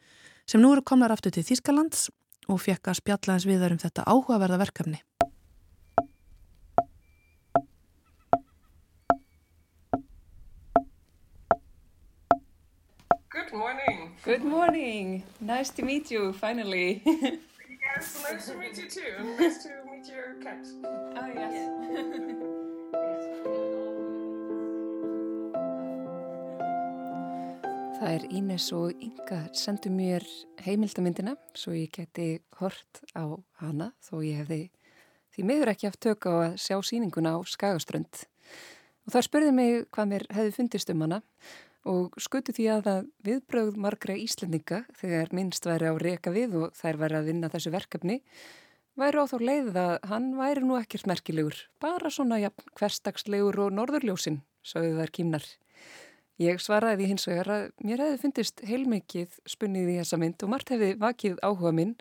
sem 0.49 0.57
nú 0.61 0.71
eru 0.73 0.81
komnar 0.81 1.13
aftur 1.13 1.31
til 1.35 1.45
Þýskalands 1.45 2.09
og 2.49 2.61
fekk 2.61 2.87
að 2.89 2.97
spjalla 2.99 3.33
hans 3.35 3.45
viðar 3.45 3.71
um 3.75 3.81
þetta 3.81 4.03
áhugaverða 4.09 4.57
verkefni. 4.61 4.99
Good 13.29 13.53
morning. 13.53 14.15
Good 14.23 14.43
morning. 14.43 15.23
Nice 15.39 15.69
to 15.71 15.83
meet 15.85 16.09
you 16.09 16.33
finally. 16.33 17.03
yes, 17.05 18.23
nice 18.23 18.47
to 18.47 18.55
meet 18.57 18.77
you 18.77 18.89
too. 18.89 19.35
Nice 19.39 19.63
to 19.63 19.69
meet 19.85 20.07
your 20.09 20.35
cat. 20.41 20.65
Oh 21.15 21.27
yes. 21.35 21.55
Það 27.95 28.09
er 28.11 28.23
Ínes 28.35 28.65
og 28.75 29.03
Inga 29.03 29.37
sendu 29.55 29.87
mér 29.93 30.23
heimildamindina 30.65 31.37
svo 31.55 31.71
ég 31.71 31.93
geti 31.95 32.41
hort 32.59 32.99
á 33.15 33.23
hana 33.61 33.93
þó 34.03 34.19
ég 34.19 34.41
hefði 34.41 34.57
því 35.31 35.45
miður 35.47 35.71
ekki 35.71 35.87
haft 35.87 36.01
tök 36.03 36.27
á 36.27 36.33
að 36.33 36.57
sjá 36.59 36.75
síninguna 36.83 37.35
á 37.35 37.39
Skagaströnd. 37.47 38.25
Og 39.07 39.15
það 39.15 39.25
spurði 39.29 39.53
mig 39.55 39.87
hvað 39.95 40.11
mér 40.11 40.27
hefði 40.35 40.55
fundist 40.57 40.91
um 40.91 41.05
hana 41.05 41.21
og 41.87 42.19
skutu 42.19 42.51
því 42.57 42.67
að 42.73 42.85
það 42.89 43.09
viðbröð 43.29 43.79
margra 43.87 44.19
íslendinga 44.19 44.83
þegar 44.99 45.31
minnst 45.37 45.67
væri 45.69 45.87
á 45.87 45.95
reka 45.95 46.35
við 46.35 46.59
og 46.65 46.75
þær 46.75 46.99
væri 47.05 47.19
að 47.21 47.29
vinna 47.31 47.51
þessu 47.53 47.71
verkefni 47.75 48.19
væri 48.99 49.23
á 49.23 49.25
þá 49.31 49.37
leið 49.39 49.77
að 49.79 49.93
hann 50.11 50.33
væri 50.39 50.63
nú 50.67 50.75
ekkert 50.79 51.07
merkilegur, 51.07 51.55
bara 51.79 52.11
svona 52.11 52.39
ja, 52.43 52.51
hverstagslegur 52.75 53.59
og 53.67 53.75
norðurljósin, 53.75 54.41
sögðu 54.63 54.99
þær 54.99 55.15
kýmnar. 55.19 55.47
Ég 56.35 56.59
svaraði 56.59 56.99
því 56.99 57.05
hins 57.13 57.27
vegar 57.29 57.47
að 57.53 57.65
mér 57.87 58.01
hefði 58.03 58.15
fundist 58.19 58.61
heilmikið 58.67 59.35
spunnið 59.47 59.91
í 59.93 59.99
þessa 60.01 60.17
mynd 60.19 60.41
og 60.43 60.49
margt 60.51 60.71
hefði 60.73 60.89
vakið 60.99 61.37
áhuga 61.39 61.71
minn 61.77 61.93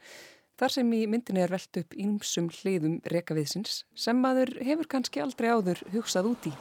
þar 0.58 0.72
sem 0.74 0.88
í 0.90 1.04
myndinni 1.10 1.44
er 1.44 1.52
velt 1.54 1.78
upp 1.78 1.94
ímsum 1.94 2.48
hliðum 2.50 2.96
rekaviðsins 3.12 3.84
sem 3.94 4.18
maður 4.18 4.50
hefur 4.66 4.88
kannski 4.90 5.22
aldrei 5.22 5.52
áður 5.54 5.84
hugsað 5.92 6.30
út 6.32 6.48
í. 6.50 6.52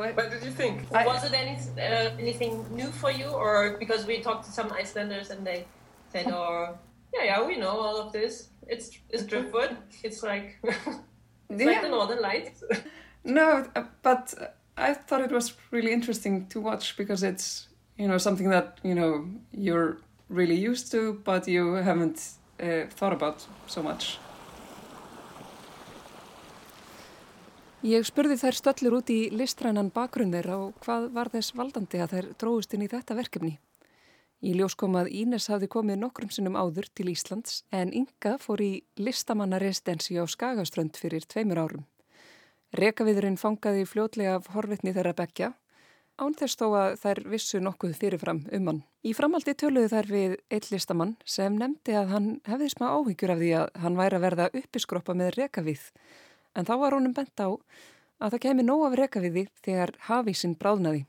What 0.00 0.30
did 0.30 0.42
you 0.42 0.52
think? 0.56 0.88
I, 0.96 1.04
was 1.04 1.24
it 1.24 1.34
any, 1.36 1.58
uh, 1.76 2.16
anything 2.16 2.64
new 2.72 2.88
for 2.88 3.10
you 3.10 3.28
or 3.28 3.76
because 3.78 4.06
we 4.06 4.22
talked 4.22 4.46
to 4.46 4.52
some 4.52 4.72
Icelanders 4.72 5.28
and 5.28 5.46
they 5.46 5.66
said, 6.08 6.32
oh, 6.32 6.78
yeah, 7.12 7.24
yeah, 7.24 7.46
we 7.46 7.58
know 7.58 7.76
all 7.76 8.00
of 8.00 8.10
this. 8.10 8.48
It's, 8.66 8.88
it's 9.10 9.24
driftwood. 9.24 9.76
It's 10.02 10.22
like, 10.22 10.56
it's 10.64 10.96
yeah. 11.50 11.66
like 11.66 11.82
the 11.82 11.90
Northern 11.90 12.22
Lights. 12.22 12.64
No, 13.24 13.66
uh, 13.76 13.84
but 14.02 14.34
I 14.76 14.94
thought 14.94 15.20
it 15.20 15.32
was 15.32 15.54
really 15.70 15.92
interesting 15.92 16.46
to 16.48 16.60
watch 16.60 16.96
because 16.96 17.22
it's, 17.22 17.68
you 17.98 18.08
know, 18.08 18.18
something 18.18 18.48
that, 18.50 18.78
you 18.82 18.94
know, 18.94 19.26
you're 19.52 19.98
really 20.28 20.56
used 20.56 20.90
to, 20.92 21.20
but 21.24 21.46
you 21.46 21.74
haven't 21.74 22.18
uh, 22.60 22.86
thought 22.90 23.12
about 23.12 23.46
so 23.66 23.82
much. 23.82 24.18
Ég 27.80 28.04
spurði 28.04 28.36
þær 28.36 28.56
stöllur 28.58 28.98
út 28.98 29.08
í 29.08 29.30
listrænan 29.32 29.88
bakgrunn 29.88 30.34
þeirra 30.34 30.58
og 30.66 30.74
hvað 30.84 31.06
var 31.16 31.30
þess 31.32 31.54
valdandi 31.56 32.02
að 32.04 32.12
þær 32.12 32.26
dróðust 32.42 32.74
inn 32.76 32.84
í 32.84 32.90
þetta 32.92 33.16
verkefni. 33.16 33.54
Í 34.44 34.52
ljós 34.56 34.76
kom 34.76 34.98
að 35.00 35.08
Ínes 35.16 35.48
hafði 35.52 35.68
komið 35.72 35.98
nokkrum 36.02 36.32
sinnum 36.32 36.58
áður 36.60 36.90
til 36.92 37.08
Íslands 37.12 37.62
en 37.72 37.92
Inga 37.96 38.36
fór 38.40 38.60
í 38.60 38.70
listamannaresidensi 39.00 40.20
á 40.20 40.24
Skagaströnd 40.28 41.00
fyrir 41.00 41.24
tveimur 41.24 41.60
árum. 41.64 41.88
Rekaviðurinn 42.78 43.38
fangaði 43.40 43.82
fljótlega 43.88 44.36
af 44.38 44.52
horfitni 44.54 44.92
þeirra 44.94 45.16
bekja. 45.18 45.54
ánþess 46.20 46.58
þó 46.60 46.66
að 46.76 46.94
þær 47.00 47.18
vissu 47.32 47.58
nokkuð 47.64 47.94
fyrirfram 47.96 48.42
um 48.52 48.66
hann. 48.68 48.80
Í 49.02 49.14
framaldi 49.16 49.54
töluðu 49.56 49.88
þær 49.88 50.08
við 50.12 50.34
eitt 50.52 50.68
listamann 50.70 51.14
sem 51.24 51.56
nefndi 51.56 51.96
að 51.96 52.12
hann 52.12 52.28
hefði 52.44 52.68
smá 52.74 52.86
áhyggjur 52.92 53.32
af 53.32 53.40
því 53.40 53.50
að 53.56 53.70
hann 53.84 53.96
væri 53.96 54.18
að 54.18 54.24
verða 54.26 54.48
uppiskroppa 54.60 55.16
með 55.16 55.32
rekavið. 55.38 55.86
En 56.54 56.68
þá 56.68 56.74
var 56.82 56.96
honum 56.98 57.16
bent 57.16 57.40
á 57.40 57.48
að 58.20 58.34
það 58.34 58.42
kemi 58.44 58.66
nóg 58.68 58.84
af 58.90 58.98
rekaviði 59.00 59.46
þegar 59.64 59.94
hafísinn 60.10 60.58
bráðnaði. 60.60 61.06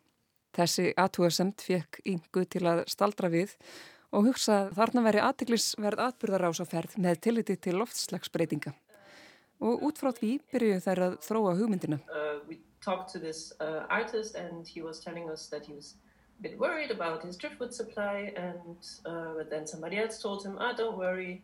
Þessi 0.56 0.94
aðtúasemt 0.96 1.66
fekk 1.68 2.00
yngu 2.08 2.46
til 2.48 2.64
að 2.72 2.86
staldra 2.92 3.30
við 3.32 3.58
og 4.12 4.32
hugsa 4.32 4.70
þarna 4.76 5.04
veri 5.06 5.22
aðtiklisverð 5.24 6.08
atbyrðarás 6.08 6.64
á 6.64 6.66
ferð 6.68 6.98
með 6.98 7.22
tilliti 7.28 7.60
til 7.60 7.78
loftslagsbreytinga. 7.80 8.74
Og 9.62 9.84
út 9.86 10.00
frá 10.02 10.10
því 10.10 10.40
byrjuðu 10.52 10.82
þær 10.82 11.00
að 11.06 11.16
þróa 11.22 11.52
hugmyndina. 11.60 12.00
Uh, 12.10 12.56
talked 12.82 13.10
to 13.14 13.20
this 13.20 13.54
uh, 13.60 13.86
artist 13.90 14.36
and 14.36 14.68
he 14.68 14.82
was 14.82 15.00
telling 15.00 15.30
us 15.30 15.48
that 15.48 15.66
he 15.66 15.74
was 15.74 15.94
a 16.40 16.42
bit 16.42 16.58
worried 16.58 16.90
about 16.90 17.24
his 17.24 17.38
driftwood 17.38 17.74
supply 17.74 18.34
and 18.36 18.78
uh, 19.06 19.34
but 19.38 19.52
then 19.52 19.68
somebody 19.68 19.98
else 19.98 20.20
told 20.20 20.44
him, 20.44 20.58
ah, 20.60 20.74
don't 20.74 20.98
worry, 20.98 21.44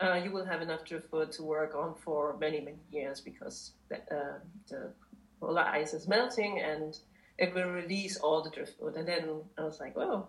uh, 0.00 0.14
you 0.14 0.30
will 0.30 0.44
have 0.44 0.62
enough 0.62 0.84
driftwood 0.84 1.32
to 1.32 1.42
work 1.42 1.74
on 1.74 1.94
for 2.04 2.36
many, 2.38 2.60
many 2.60 2.78
years 2.92 3.20
because 3.20 3.72
the, 3.88 3.96
uh, 4.14 4.38
the 4.68 4.92
polar 5.40 5.62
ice 5.62 5.92
is 5.92 6.06
melting 6.06 6.60
and 6.60 7.00
it 7.38 7.52
will 7.52 7.70
release 7.70 8.16
all 8.18 8.42
the 8.42 8.50
driftwood. 8.50 8.94
And 8.94 9.08
then 9.08 9.40
I 9.58 9.64
was 9.64 9.80
like, 9.80 9.96
oh, 9.96 10.28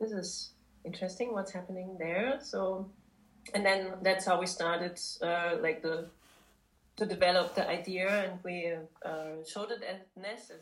this 0.00 0.10
is 0.10 0.50
interesting 0.84 1.32
what's 1.32 1.52
happening 1.52 1.96
there. 2.00 2.38
So, 2.42 2.90
and 3.54 3.64
then 3.64 3.92
that's 4.02 4.26
how 4.26 4.40
we 4.40 4.46
started 4.46 4.98
uh, 5.22 5.62
like 5.62 5.80
the 5.82 5.96
Uh, 5.96 6.23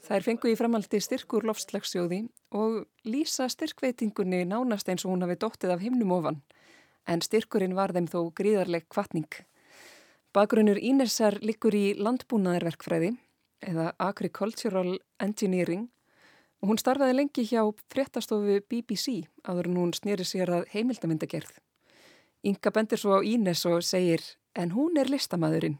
Þær 0.02 0.24
fengu 0.24 0.48
í 0.48 0.56
framaldi 0.56 1.00
styrkur 1.04 1.44
loftslagsjóði 1.44 2.20
og 2.56 2.78
lýsa 3.04 3.48
styrkveitingunni 3.52 4.46
nánast 4.48 4.88
eins 4.88 5.04
og 5.04 5.12
hún 5.12 5.24
hafi 5.26 5.36
dóttið 5.42 5.74
af 5.74 5.84
himnum 5.84 6.14
ofan, 6.16 6.38
en 7.04 7.20
styrkurinn 7.20 7.76
var 7.76 7.92
þeim 7.92 8.08
þó 8.08 8.32
gríðarleg 8.40 8.88
kvartning. 8.88 9.28
Bakgrunnur 10.32 10.80
Ínersar 10.80 11.36
likur 11.44 11.76
í 11.76 11.92
landbúnaðarverkfræði 12.00 13.12
eða 13.68 13.92
Agricultural 14.00 14.96
Engineering 15.20 15.90
og 16.62 16.72
hún 16.72 16.80
starfaði 16.80 17.18
lengi 17.20 17.44
hjá 17.44 17.60
fréttastofu 17.92 18.62
BBC 18.72 19.28
áður 19.44 19.68
en 19.68 19.80
hún 19.82 19.92
snýri 19.92 20.24
sér 20.24 20.48
að 20.56 20.64
heimildamindagerð. 20.72 21.52
Inga 22.48 22.72
bendir 22.72 22.96
svo 22.98 23.20
á 23.20 23.20
Ínes 23.20 23.68
og 23.68 23.84
segir 23.84 24.24
en 24.56 24.72
hún 24.72 24.96
er 24.96 25.12
listamæðurinn. 25.12 25.76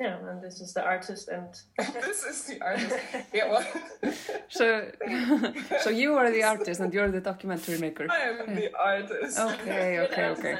Yeah, 0.00 0.18
and 0.28 0.42
this 0.42 0.60
is 0.60 0.74
the 0.74 0.82
artist, 0.82 1.28
and 1.28 1.48
this 1.94 2.24
is 2.24 2.44
the 2.46 2.60
artist. 2.60 2.96
Yeah, 3.32 3.48
well. 3.48 3.64
so, 4.48 4.90
so 5.82 5.90
you 5.90 6.14
are 6.14 6.32
the 6.32 6.42
artist, 6.42 6.80
and 6.80 6.92
you're 6.92 7.12
the 7.12 7.20
documentary 7.20 7.78
maker. 7.78 8.08
I 8.10 8.22
am 8.22 8.38
yeah. 8.38 8.54
the 8.54 8.70
artist. 8.74 9.38
Okay, 9.38 10.00
okay, 10.00 10.26
okay. 10.30 10.56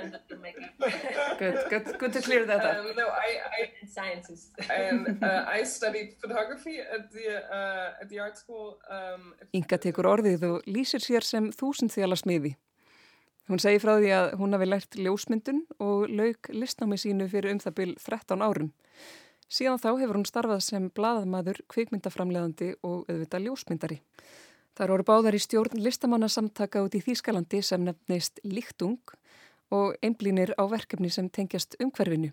good, 1.39 1.59
good, 1.69 1.99
good 1.99 2.13
to 2.13 2.21
clear 2.23 2.47
that 2.47 2.65
up. 2.65 2.77
Um, 2.77 2.93
no, 2.97 3.09
I, 3.09 3.31
I 3.59 3.87
scientist. 3.89 4.53
and 4.71 5.19
uh, 5.21 5.45
I 5.49 5.65
studied 5.65 6.15
photography 6.21 6.79
at 6.79 7.11
the 7.11 7.27
uh, 7.53 8.03
at 8.03 8.09
the 8.09 8.21
art 8.21 8.39
school. 8.39 8.79
Um, 8.89 9.35
Inga 9.53 9.79
tekur 9.83 10.07
orðið 10.15 10.47
og 10.47 10.71
lýsir 10.71 11.03
sér 11.03 11.27
sem 11.27 11.51
þúsundþjála 11.51 12.21
smiði. 12.23 12.55
Hún 13.51 13.59
segir 13.61 13.83
frá 13.83 13.99
því 13.99 14.15
að 14.15 14.31
hún 14.41 14.55
hafi 14.57 14.71
lært 14.71 14.97
ljósmyndun 14.97 15.67
og 15.83 16.07
lauk 16.09 16.49
listnámi 16.55 16.97
sínu 16.97 17.27
fyrir 17.29 17.53
um 17.53 17.61
það 17.61 17.79
byrj 17.83 17.99
13 18.07 18.47
árum. 18.47 18.71
Síðan 19.55 19.79
þá 19.79 19.91
hefur 20.01 20.17
hún 20.19 20.27
starfað 20.27 20.63
sem 20.67 20.87
bladamadur, 20.91 21.61
kvikmyndaframleðandi 21.71 22.73
og 22.83 23.05
auðvitað 23.07 23.45
ljósmyndari. 23.47 23.99
Það 24.75 24.95
eru 24.97 25.05
báðar 25.07 25.37
í 25.39 25.43
stjórn 25.45 25.83
listamannasamtaka 25.85 26.83
út 26.83 26.97
í 26.99 27.03
Þýskalandi 27.05 27.61
sem 27.63 27.85
nefnist 27.87 28.41
Líktung 28.43 29.15
og 29.71 29.95
einblínir 30.03 30.51
á 30.59 30.67
verkefni 30.67 31.13
sem 31.15 31.29
tengjast 31.31 31.77
umhverfinu. 31.79 32.33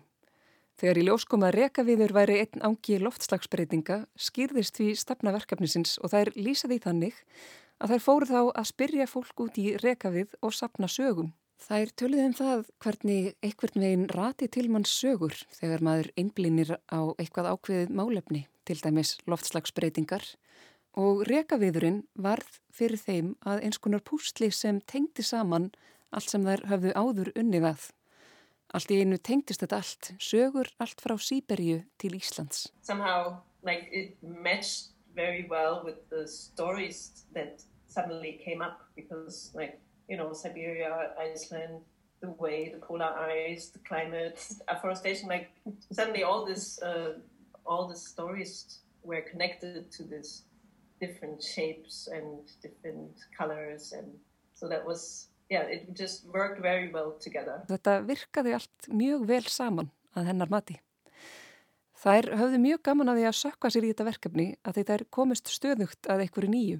Þegar 0.80 0.98
í 0.98 1.04
ljóskoma 1.06 1.52
rekaviður 1.54 2.14
væri 2.16 2.40
einn 2.42 2.64
ángi 2.66 2.98
loftslagsbreytinga 2.98 4.00
skýrðist 4.18 4.80
því 4.80 4.88
stefna 4.98 5.34
verkefnisins 5.36 6.00
og 6.02 6.10
þær 6.10 6.32
lýsaði 6.34 6.80
þannig 6.82 7.22
að 7.78 7.94
þær 7.94 8.04
fóru 8.08 8.30
þá 8.32 8.40
að 8.48 8.68
spyrja 8.72 9.06
fólk 9.06 9.46
út 9.46 9.62
í 9.62 9.76
rekavið 9.78 10.34
og 10.42 10.56
sapna 10.58 10.90
sögum. 10.90 11.30
Það 11.62 11.82
er 11.82 11.90
töluð 12.00 12.20
um 12.24 12.32
það 12.34 12.62
hvernig 12.82 13.26
einhvern 13.46 13.82
veginn 13.84 14.08
rati 14.10 14.48
til 14.50 14.64
mann 14.72 14.86
sögur 14.88 15.36
þegar 15.54 15.84
maður 15.86 16.08
einblínir 16.18 16.72
á 16.90 17.00
eitthvað 17.22 17.50
ákveðið 17.52 17.92
málefni, 17.94 18.40
til 18.66 18.78
dæmis 18.82 19.12
loftslagsbreytingar 19.30 20.26
og 20.98 21.22
rekaviðurinn 21.28 22.02
varð 22.26 22.58
fyrir 22.74 22.98
þeim 22.98 23.30
að 23.46 23.62
eins 23.68 23.78
konar 23.78 24.02
púsli 24.02 24.50
sem 24.50 24.80
tengdi 24.90 25.22
saman 25.22 25.70
allt 26.10 26.34
sem 26.34 26.42
þær 26.44 26.64
hafðu 26.72 26.96
áður 26.98 27.30
unnið 27.38 27.68
að. 27.70 27.86
Allt 28.74 28.90
í 28.90 28.98
einu 28.98 29.20
tengdist 29.20 29.62
þetta 29.62 29.78
allt, 29.78 30.10
sögur 30.18 30.72
allt 30.82 31.04
frá 31.04 31.14
Sýberju 31.14 31.82
til 32.02 32.16
Íslands. 32.18 32.72
Somehow 32.82 33.38
like 33.62 33.86
it 33.92 34.18
matched 34.22 34.90
very 35.14 35.46
well 35.48 35.82
with 35.84 36.02
the 36.10 36.26
stories 36.26 37.24
that 37.34 37.62
suddenly 37.86 38.40
came 38.42 38.62
up 38.64 38.82
because 38.96 39.52
like 39.54 39.78
you 40.12 40.18
know, 40.18 40.30
Siberia, 40.34 40.92
Iceland, 41.18 41.80
the 42.20 42.30
way, 42.42 42.58
the 42.74 42.80
polar 42.86 43.12
ice, 43.16 43.64
the 43.76 43.82
climate, 43.90 44.38
afforestation, 44.68 45.26
like 45.34 45.48
suddenly 45.90 46.22
all 46.22 46.44
this, 46.44 46.64
uh, 46.82 47.14
all 47.64 47.88
the 47.88 47.96
stories 47.96 48.52
were 49.02 49.22
connected 49.22 49.90
to 49.96 50.02
this 50.04 50.28
different 51.00 51.42
shapes 51.42 52.08
and 52.12 52.26
different 52.60 53.14
colors 53.38 53.94
and 53.96 54.06
so 54.52 54.68
that 54.68 54.84
was, 54.86 55.28
yeah, 55.48 55.62
it 55.62 55.96
just 55.96 56.26
worked 56.26 56.60
very 56.60 56.92
well 56.92 57.16
together. 57.18 57.64
Þetta 57.72 57.96
virkaði 58.06 58.52
allt 58.60 58.88
mjög 58.92 59.24
vel 59.32 59.48
saman 59.48 59.88
að 60.14 60.28
hennar 60.28 60.52
mati. 60.52 60.76
Þær 62.02 62.28
höfðu 62.36 62.60
mjög 62.62 62.84
gaman 62.86 63.10
að 63.10 63.18
því 63.22 63.26
að 63.30 63.40
sökka 63.40 63.70
sér 63.72 63.86
í 63.86 63.90
þetta 63.94 64.06
verkefni 64.10 64.46
að 64.66 64.78
þetta 64.78 64.94
er 64.98 65.04
komist 65.16 65.50
stöðugt 65.50 66.08
að 66.12 66.26
einhverju 66.26 66.52
nýju. 66.52 66.78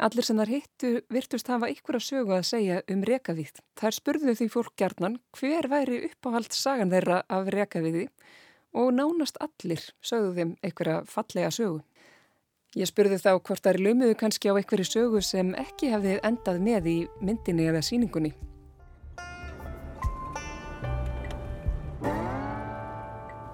Allir 0.00 0.24
sem 0.24 0.38
þar 0.40 0.50
hittu 0.50 0.90
virtust 1.12 1.48
hafa 1.52 1.68
ykkur 1.70 1.98
að 1.98 2.06
sögu 2.06 2.32
að 2.34 2.46
segja 2.48 2.78
um 2.90 3.02
rekavíð. 3.06 3.60
Þær 3.76 3.96
spurðu 3.98 4.34
því 4.38 4.46
fólk 4.50 4.72
gjarnan 4.80 5.18
hver 5.36 5.68
væri 5.68 5.98
uppáhald 6.08 6.56
sagan 6.56 6.90
þeirra 6.90 7.22
af 7.28 7.50
rekavíði 7.52 8.06
og 8.72 8.88
nánast 8.96 9.36
allir 9.44 9.84
sögðu 10.00 10.32
þeim 10.38 10.54
að 10.64 11.10
fallega 11.12 11.52
sögu. 11.52 11.82
Ég 12.72 12.88
spurði 12.88 13.18
þá 13.20 13.36
hvort 13.36 13.60
þær 13.60 13.78
lömuðu 13.84 14.16
kannski 14.16 14.48
á 14.48 14.56
ykkur 14.56 14.80
sögu 14.88 15.20
sem 15.20 15.52
ekki 15.60 15.92
hefði 15.92 16.16
endað 16.24 16.62
með 16.64 16.88
í 16.88 16.96
myndinni 17.20 17.68
eða 17.68 17.84
síningunni. 17.84 18.32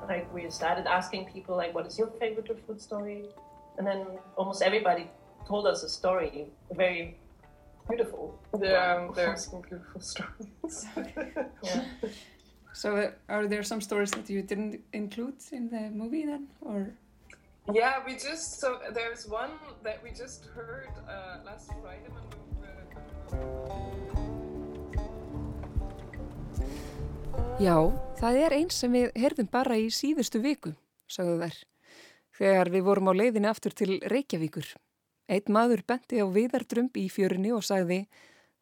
Like 0.06 0.30
we 0.32 0.48
started 0.50 0.86
asking 0.86 1.26
people 1.26 1.56
like 1.56 1.74
what 1.74 1.86
is 1.86 1.98
your 1.98 2.08
favorite 2.22 2.48
food 2.64 2.80
story 2.80 3.26
and 3.76 3.86
then 3.86 4.06
almost 4.36 4.62
everybody 4.62 5.10
told 5.48 5.66
us 5.66 5.82
a 5.82 5.88
story, 5.88 6.46
very 6.76 7.16
beautiful. 7.88 8.38
Yeah, 8.60 9.08
there 9.14 9.30
are 9.30 9.36
some 9.36 9.62
beautiful 9.62 10.00
stories. 10.12 10.86
yeah. 11.64 11.82
So, 12.74 12.96
uh, 12.96 13.10
are 13.28 13.46
there 13.48 13.62
some 13.62 13.80
stories 13.80 14.10
that 14.12 14.28
you 14.28 14.42
didn't 14.42 14.80
include 14.92 15.40
in 15.50 15.70
the 15.70 15.90
movie 15.90 16.26
then, 16.26 16.48
or? 16.60 16.92
Yeah, 17.72 18.04
we 18.06 18.12
just 18.12 18.60
so 18.60 18.78
there's 18.92 19.26
one 19.26 19.50
that 19.82 20.02
we 20.04 20.10
just 20.10 20.46
heard 20.54 20.92
uh, 21.08 21.44
last 21.44 21.68
Friday 21.82 22.08
when 22.14 22.24
we 22.30 22.38
were. 22.60 22.78
Já, 27.58 27.76
það 28.20 28.36
er 28.44 28.54
eins 28.54 28.76
sem 28.78 28.92
við 28.94 29.08
herðum 29.18 29.48
bara 29.50 29.76
í 29.76 29.88
síðustu 29.90 30.38
viku, 30.40 30.72
sagðu 31.10 31.40
þær, 31.42 31.56
þegar 32.38 32.70
við 32.70 32.86
vorum 32.86 33.10
á 33.10 33.12
leiðinni 33.18 33.50
aftur 33.50 33.74
til 33.74 33.98
Reykjavíkur 34.06 34.76
Eitt 35.28 35.50
maður 35.52 35.84
benti 35.86 36.20
á 36.20 36.26
viðardrömb 36.26 36.96
í 36.96 37.08
fjörunni 37.12 37.52
og 37.52 37.64
sagði 37.66 38.06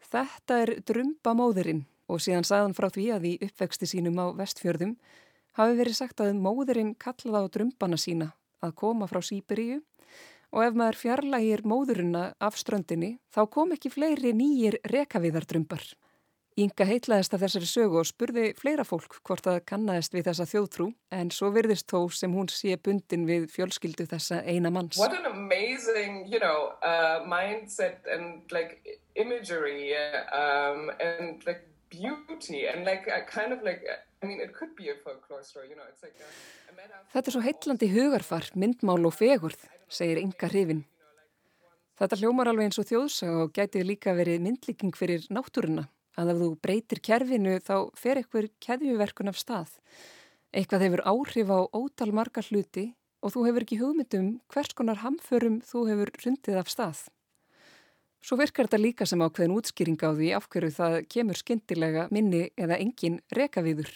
Þetta 0.07 0.59
er 0.63 0.73
drömbamóðurinn 0.87 1.85
og 2.11 2.23
síðan 2.23 2.47
sagðan 2.47 2.75
frá 2.77 2.89
því 2.95 3.07
að 3.15 3.29
í 3.31 3.33
uppvexti 3.47 3.89
sínum 3.91 4.19
á 4.23 4.27
vestfjörðum 4.39 4.97
hafi 5.59 5.79
verið 5.79 5.99
sagt 5.99 6.23
að 6.23 6.37
móðurinn 6.39 6.95
kallaði 7.01 7.51
á 7.51 7.55
drömbana 7.57 7.99
sína 7.99 8.33
að 8.63 8.77
koma 8.83 9.09
frá 9.11 9.23
Sýberíu 9.25 9.81
og 10.53 10.63
ef 10.63 10.77
maður 10.79 11.01
fjarlægir 11.01 11.65
móðurina 11.67 12.27
af 12.39 12.59
ströndinni 12.61 13.17
þá 13.35 13.41
kom 13.51 13.75
ekki 13.75 13.91
fleiri 13.93 14.33
nýjir 14.37 14.79
rekaviðardrömbar. 14.93 15.83
Inga 16.57 16.87
heitlaðist 16.89 17.35
af 17.37 17.43
þessari 17.43 17.67
sögu 17.69 17.99
og 18.01 18.07
spurði 18.09 18.47
fleira 18.57 18.85
fólk 18.89 19.19
hvort 19.29 19.45
það 19.45 19.59
kannast 19.69 20.15
við 20.17 20.31
þessa 20.31 20.45
þjóðtrú 20.49 20.87
en 21.13 21.29
svo 21.29 21.51
virðist 21.53 21.85
þó 21.93 22.07
sem 22.17 22.33
hún 22.33 22.47
sé 22.49 22.79
bundin 22.81 23.27
við 23.29 23.43
fjölskyldu 23.53 24.07
þessa 24.09 24.39
eina 24.41 24.71
manns. 24.73 24.97
What 24.97 25.13
an 25.13 25.29
amazing, 25.29 26.23
you 26.33 26.41
know, 26.41 26.73
uh, 26.81 27.27
mindset 27.29 28.09
and 28.09 28.49
like 28.49 28.81
imagery 29.21 29.93
um, 30.33 30.89
and 30.97 31.45
like 31.45 31.61
beauty 31.93 32.65
and 32.65 32.89
like 32.89 33.05
a 33.05 33.21
kind 33.29 33.53
of 33.53 33.61
like, 33.61 33.85
I 34.23 34.27
mean 34.27 34.41
story, 35.43 35.69
you 35.69 35.77
know, 35.77 35.85
like 36.01 36.17
a, 36.17 36.31
a 36.73 37.13
Þetta 37.13 37.29
er 37.29 37.37
svo 37.37 37.43
heitlandi 37.45 37.91
hugarfar, 37.93 38.49
myndmál 38.57 39.05
og 39.05 39.13
fegurð, 39.13 39.61
segir 39.93 40.23
Inga 40.25 40.49
hrifin. 40.49 40.87
Þetta 42.01 42.17
hljómar 42.23 42.49
alveg 42.49 42.71
eins 42.71 42.81
og 42.81 42.89
þjóðsag 42.89 43.43
og 43.43 43.53
gæti 43.53 43.85
líka 43.85 44.17
verið 44.17 44.41
myndlíking 44.49 44.97
fyrir 44.97 45.29
náttúruna 45.29 45.85
að 46.17 46.33
ef 46.33 46.39
þú 46.43 46.49
breytir 46.65 47.01
kerfinu 47.05 47.57
þá 47.65 47.75
fer 47.99 48.21
eitthvað 48.21 48.49
keðjuverkun 48.65 49.33
af 49.33 49.41
stað. 49.41 49.75
Eitthvað 50.57 50.87
hefur 50.87 51.03
áhrif 51.13 51.53
á 51.53 51.59
ótal 51.77 52.13
marga 52.17 52.45
hluti 52.49 52.87
og 53.23 53.35
þú 53.35 53.45
hefur 53.49 53.67
ekki 53.67 53.81
hugmyndum 53.81 54.31
hvers 54.53 54.73
konar 54.77 55.03
hamförum 55.03 55.61
þú 55.67 55.85
hefur 55.91 56.13
rundið 56.25 56.61
af 56.61 56.73
stað. 56.73 57.05
Svo 58.27 58.39
virkar 58.41 58.67
þetta 58.67 58.83
líka 58.83 59.07
sem 59.07 59.23
ákveðin 59.23 59.55
útskýring 59.55 60.01
á 60.03 60.11
því 60.11 60.33
af 60.35 60.49
hverju 60.51 60.73
það 60.75 60.97
kemur 61.13 61.39
skindilega 61.39 62.09
minni 62.11 62.49
eða 62.59 62.81
engin 62.83 63.21
rekaviður. 63.31 63.93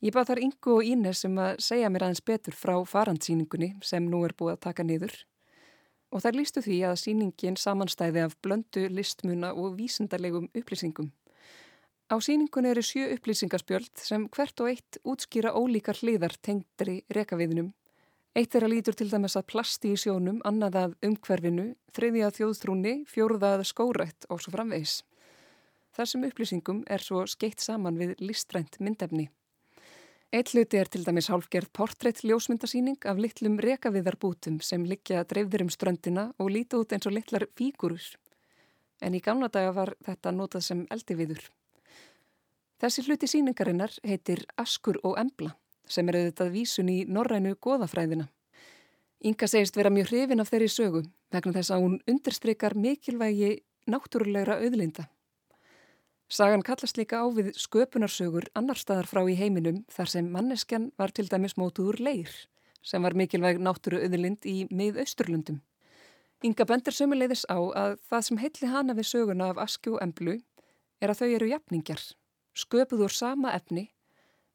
Ég 0.00 0.14
bað 0.14 0.30
þar 0.30 0.40
Ingo 0.46 0.76
og 0.78 0.86
Ínes 0.86 1.24
sem 1.24 1.34
um 1.34 1.42
að 1.42 1.58
segja 1.66 1.90
mér 1.90 2.06
aðeins 2.06 2.22
betur 2.22 2.54
frá 2.54 2.76
farandsýningunni 2.86 3.74
sem 3.82 4.06
nú 4.06 4.22
er 4.24 4.36
búið 4.38 4.54
að 4.54 4.64
taka 4.68 4.86
niður 4.86 5.16
og 6.12 6.24
þær 6.24 6.38
lístu 6.38 6.62
því 6.64 6.78
að 6.88 7.00
síningin 7.02 7.56
samanstæði 7.60 8.24
af 8.24 8.36
blöndu 8.44 8.86
listmuna 8.92 9.52
og 9.54 9.76
vísindarlegum 9.78 10.48
upplýsingum. 10.56 11.10
Á 12.08 12.16
síningun 12.24 12.64
eru 12.64 12.80
sjö 12.80 13.10
upplýsingaspjöld 13.12 14.00
sem 14.00 14.28
hvert 14.32 14.60
og 14.64 14.70
eitt 14.70 14.98
útskýra 15.04 15.52
ólíkar 15.52 16.00
hliðar 16.00 16.38
tengdri 16.40 17.02
rekaviðnum. 17.12 17.74
Eitt 18.32 18.54
er 18.54 18.64
að 18.64 18.72
lítur 18.72 18.96
til 18.96 19.10
dæmis 19.10 19.36
að 19.36 19.48
plasti 19.52 19.92
í 19.92 19.98
sjónum, 20.00 20.38
annað 20.48 20.78
að 20.82 20.96
umhverfinu, 21.04 21.74
þriði 21.92 22.24
að 22.24 22.36
þjóðþrúni, 22.38 22.94
fjóruða 23.08 23.54
að 23.58 23.66
skórætt 23.72 24.28
og 24.32 24.40
svo 24.40 24.54
framvegis. 24.54 25.02
Þessum 25.96 26.24
upplýsingum 26.28 26.84
er 26.88 27.02
svo 27.02 27.24
skeitt 27.26 27.60
saman 27.60 27.98
við 28.00 28.14
listrænt 28.22 28.78
myndefni. 28.80 29.28
Eitt 30.28 30.50
hluti 30.52 30.76
er 30.76 30.90
til 30.92 31.06
dæmis 31.06 31.30
hálfgerð 31.32 31.70
portrétt 31.72 32.18
ljósmyndasýning 32.20 33.06
af 33.08 33.16
litlum 33.16 33.54
rekaviðarbútum 33.64 34.58
sem 34.60 34.82
liggja 34.84 35.22
dreifður 35.24 35.64
um 35.64 35.70
ströndina 35.72 36.24
og 36.36 36.50
líti 36.52 36.76
út 36.76 36.92
eins 36.92 37.08
og 37.08 37.14
litlar 37.16 37.46
fígurur. 37.56 38.04
En 39.00 39.16
í 39.16 39.22
gamla 39.24 39.48
daga 39.48 39.72
var 39.72 39.94
þetta 40.04 40.34
notað 40.36 40.66
sem 40.66 40.84
eldiviður. 40.92 41.40
Þessi 42.76 43.06
hluti 43.06 43.32
síningarinnar 43.32 43.96
heitir 44.04 44.44
Askur 44.60 45.00
og 45.00 45.16
Embla 45.16 45.54
sem 45.88 46.12
er 46.12 46.20
auðvitað 46.20 46.52
vísun 46.58 46.92
í 46.92 46.98
norrænu 47.08 47.54
goðafræðina. 47.64 48.28
Inga 49.24 49.48
segist 49.48 49.80
vera 49.80 49.88
mjög 49.88 50.12
hrifin 50.12 50.44
af 50.44 50.52
þeirri 50.52 50.68
sögu 50.68 51.06
vegna 51.32 51.56
þess 51.56 51.72
að 51.72 51.86
hún 51.86 52.00
undirstreykar 52.04 52.76
mikilvægi 52.76 53.62
náttúrulegra 53.88 54.60
auðlinda. 54.60 55.08
Sagan 56.28 56.60
kallast 56.60 56.98
líka 57.00 57.22
á 57.24 57.26
við 57.32 57.54
sköpunarsögur 57.56 58.50
annar 58.58 58.76
staðar 58.76 59.06
frá 59.08 59.22
í 59.24 59.36
heiminum 59.38 59.78
þar 59.88 60.10
sem 60.12 60.26
manneskjan 60.28 60.90
var 61.00 61.14
til 61.16 61.24
dæmis 61.24 61.56
mótuður 61.56 62.02
leir 62.04 62.34
sem 62.84 63.02
var 63.02 63.16
mikilvæg 63.16 63.56
náttúru 63.64 64.02
auðlind 64.04 64.44
í 64.44 64.66
mið-austurlundum. 64.68 65.62
Inga 66.44 66.66
bendur 66.68 66.94
sömuleiðis 66.94 67.46
á 67.48 67.56
að 67.56 67.96
það 68.10 68.26
sem 68.26 68.40
heitli 68.42 68.68
hana 68.68 68.96
við 68.98 69.08
söguna 69.08 69.48
af 69.54 69.62
askju 69.64 69.96
og 69.96 70.04
emblu 70.04 70.36
er 71.00 71.10
að 71.10 71.22
þau 71.22 71.28
eru 71.38 71.48
jafningjar, 71.48 72.04
sköpuð 72.54 73.06
úr 73.08 73.14
sama 73.16 73.54
efni, 73.56 73.88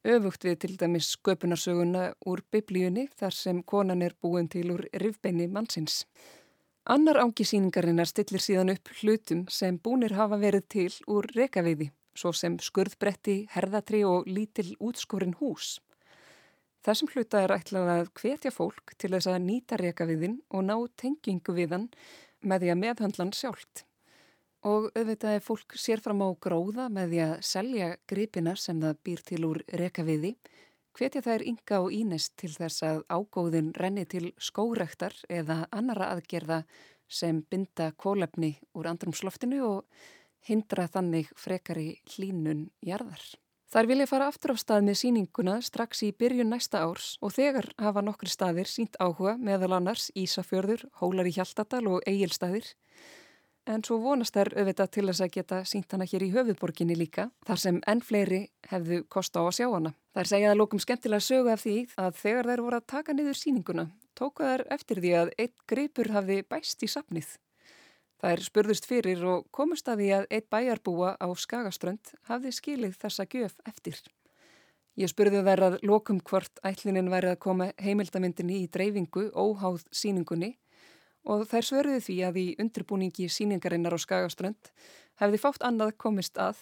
öfugt 0.06 0.46
við 0.46 0.60
til 0.62 0.78
dæmis 0.78 1.10
sköpunarsöguna 1.18 2.06
úr 2.30 2.46
biblíunni 2.54 3.10
þar 3.18 3.34
sem 3.34 3.64
konan 3.66 4.06
er 4.06 4.14
búin 4.22 4.48
til 4.48 4.70
úr 4.78 4.86
rifbeini 4.94 5.50
mannsins. 5.50 6.04
Annar 6.84 7.16
ángisýningarinnar 7.16 8.10
stillir 8.10 8.42
síðan 8.44 8.74
upp 8.74 8.90
hlutum 9.00 9.46
sem 9.48 9.78
búnir 9.80 10.12
hafa 10.18 10.36
verið 10.36 10.66
til 10.74 10.90
úr 11.08 11.30
rekaviði, 11.32 11.86
svo 12.12 12.34
sem 12.36 12.58
skurðbretti, 12.60 13.36
herðatri 13.54 14.02
og 14.04 14.28
lítil 14.28 14.74
útskorin 14.84 15.38
hús. 15.40 15.78
Þessum 16.84 17.14
hluta 17.14 17.46
er 17.46 17.54
ætlað 17.56 17.92
að 17.94 18.12
hvetja 18.20 18.52
fólk 18.52 18.98
til 19.00 19.14
þess 19.14 19.32
að 19.32 19.40
nýta 19.46 19.80
rekaviðin 19.80 20.42
og 20.52 20.66
ná 20.68 20.76
tengingu 21.00 21.56
við 21.56 21.78
hann 21.78 21.88
með 22.44 22.66
því 22.66 22.74
að 22.74 22.82
meðhandlan 22.82 23.32
sjálft. 23.32 23.86
Og 24.68 24.90
auðvitað 24.92 25.38
er 25.38 25.48
fólk 25.48 25.80
sér 25.80 26.04
fram 26.04 26.20
á 26.20 26.36
gróða 26.36 26.90
með 26.92 27.16
því 27.16 27.24
að 27.30 27.34
selja 27.48 27.90
gripina 28.12 28.58
sem 28.60 28.84
það 28.84 29.00
býr 29.08 29.24
til 29.32 29.44
úr 29.48 29.64
rekaviði 29.72 30.36
Hvetja 30.94 31.24
þær 31.26 31.42
Inga 31.50 31.78
og 31.82 31.94
Ínes 31.96 32.28
til 32.38 32.52
þess 32.54 32.84
að 32.86 33.00
ágóðin 33.10 33.72
renni 33.74 34.04
til 34.06 34.28
skórektar 34.38 35.16
eða 35.26 35.64
annara 35.74 36.12
aðgerða 36.14 36.60
sem 37.10 37.40
binda 37.50 37.88
kólefni 37.98 38.52
úr 38.78 38.92
andrumsloftinu 38.92 39.64
og 39.66 40.04
hindra 40.46 40.86
þannig 40.86 41.32
frekari 41.40 41.96
hlínun 42.14 42.68
jarðar. 42.86 43.24
Þær 43.74 43.90
vilja 43.90 44.06
fara 44.06 44.28
aftur 44.30 44.54
á 44.54 44.58
stað 44.62 44.86
með 44.86 45.00
síninguna 45.02 45.56
strax 45.66 46.04
í 46.06 46.12
byrjun 46.14 46.52
næsta 46.54 46.84
árs 46.86 47.16
og 47.26 47.34
þegar 47.34 47.72
hafa 47.82 48.04
nokkri 48.06 48.30
staðir 48.30 48.70
sínt 48.70 49.00
áhuga 49.02 49.34
meðal 49.42 49.74
annars 49.80 50.12
Ísafjörður, 50.14 50.86
Hólar 51.02 51.26
í 51.26 51.34
Hjaltadal 51.34 51.88
og 51.90 52.06
Egilstaðir 52.06 52.70
en 53.70 53.84
svo 53.86 53.98
vonast 54.04 54.36
þær 54.36 54.52
auðvitað 54.58 54.92
til 54.96 55.06
þess 55.08 55.24
að 55.24 55.34
geta 55.38 55.60
sínt 55.68 55.94
hana 55.94 56.08
hér 56.10 56.26
í 56.26 56.32
höfuborginni 56.34 56.98
líka, 57.00 57.30
þar 57.48 57.62
sem 57.62 57.80
enn 57.88 58.02
fleiri 58.04 58.42
hefðu 58.72 59.04
kost 59.12 59.38
á 59.40 59.42
að 59.44 59.56
sjá 59.60 59.68
hana. 59.72 59.94
Það 60.14 60.24
er 60.24 60.32
segjað 60.32 60.54
að 60.54 60.60
lókum 60.60 60.84
skemmtilega 60.84 61.28
sögu 61.28 61.54
af 61.54 61.64
því 61.64 61.78
að 62.04 62.18
þegar 62.20 62.50
þær 62.52 62.64
voru 62.66 62.80
að 62.80 62.90
taka 62.96 63.16
niður 63.16 63.40
síninguna, 63.40 63.86
tóka 64.20 64.50
þær 64.50 64.66
eftir 64.78 65.04
því 65.04 65.14
að 65.22 65.34
eitt 65.38 65.56
gripur 65.68 66.12
hafði 66.14 66.42
bæst 66.50 66.84
í 66.84 66.92
sapnið. 66.92 67.30
Er 68.24 68.40
spurðust 68.40 68.86
fyrir 68.88 69.20
og 69.28 69.48
komust 69.52 69.90
að 69.92 70.00
því 70.00 70.12
að 70.16 70.28
eitt 70.32 70.46
bæjarbúa 70.54 71.16
á 71.20 71.28
Skagaströnd 71.36 72.14
hafði 72.30 72.54
skilið 72.56 72.94
þessa 73.02 73.26
gjöf 73.28 73.58
eftir. 73.68 73.98
Ég 74.96 75.10
spurði 75.12 75.42
þær 75.44 75.64
að 75.66 75.76
lókum 75.84 76.22
hvort 76.22 76.62
ætlinin 76.64 77.12
væri 77.12 77.34
að 77.34 77.42
koma 77.44 77.72
heimildamindinni 77.82 78.62
í 78.62 78.70
dreifingu 78.72 79.26
óháð 79.34 79.84
síningunni 79.92 80.54
og 81.30 81.46
þær 81.50 81.68
svöruði 81.70 82.04
því 82.08 82.18
að 82.28 82.40
í 82.42 82.46
undirbúningi 82.62 83.30
síningarinnar 83.32 83.96
á 83.96 84.00
Skagaströnd 84.00 84.72
hefði 85.22 85.42
fátt 85.42 85.64
annað 85.66 85.96
komist 86.02 86.38
að 86.42 86.60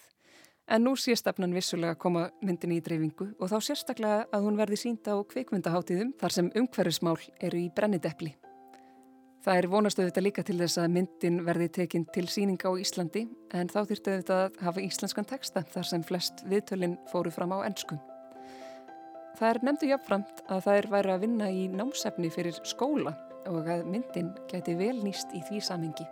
en 0.72 0.86
nú 0.86 0.94
sé 0.96 1.16
stefnan 1.18 1.56
vissulega 1.56 1.98
koma 2.00 2.28
myndinni 2.46 2.80
í 2.80 2.84
dreifingu 2.86 3.32
og 3.40 3.52
þá 3.52 3.58
sérstaklega 3.66 4.28
að 4.32 4.46
hún 4.46 4.60
verði 4.60 4.80
sínda 4.80 5.18
á 5.18 5.20
kveikmyndaháttíðum 5.34 6.14
þar 6.22 6.36
sem 6.38 6.52
umhverfismál 6.62 7.18
eru 7.42 7.60
í 7.60 7.72
brennidepli. 7.76 8.36
Það 9.42 9.58
er 9.58 9.68
vonastu 9.72 10.04
þetta 10.06 10.22
líka 10.22 10.44
til 10.46 10.60
þess 10.60 10.78
að 10.78 10.92
myndin 10.96 11.40
verði 11.48 11.68
tekinn 11.80 12.06
til 12.14 12.28
síninga 12.30 12.70
á 12.70 12.78
Íslandi 12.78 13.26
en 13.58 13.72
þá 13.74 13.80
þurftu 13.90 14.14
þetta 14.20 14.38
að 14.38 14.60
hafa 14.68 14.84
íslenskan 14.86 15.28
texta 15.32 15.64
þar 15.74 15.90
sem 15.90 16.06
flest 16.06 16.46
viðtölinn 16.46 17.00
fóru 17.10 17.34
fram 17.34 17.56
á 17.58 17.66
ennsku. 17.66 17.98
Það 19.40 19.50
er 19.50 19.60
nefndu 19.66 19.90
jáfnframt 19.90 20.46
að 20.46 20.72
er 20.76 20.90
væri 20.92 21.14
að 21.16 21.26
vinna 21.26 21.50
í 21.50 21.66
námsefni 21.74 22.30
fyrir 22.30 22.62
skóla 22.62 23.16
og 23.50 23.68
að 23.70 23.86
myndin 23.90 24.32
geti 24.50 24.76
vel 24.78 24.98
nýst 25.04 25.34
í 25.34 25.42
því 25.48 25.62
samingi. 25.66 26.08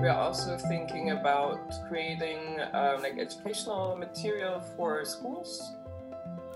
We 0.00 0.08
are 0.12 0.20
also 0.20 0.56
thinking 0.56 1.10
about 1.10 1.58
creating 1.88 2.60
um, 2.72 3.02
like 3.02 3.18
educational 3.18 3.96
material 3.96 4.60
for 4.76 5.04
schools. 5.04 5.72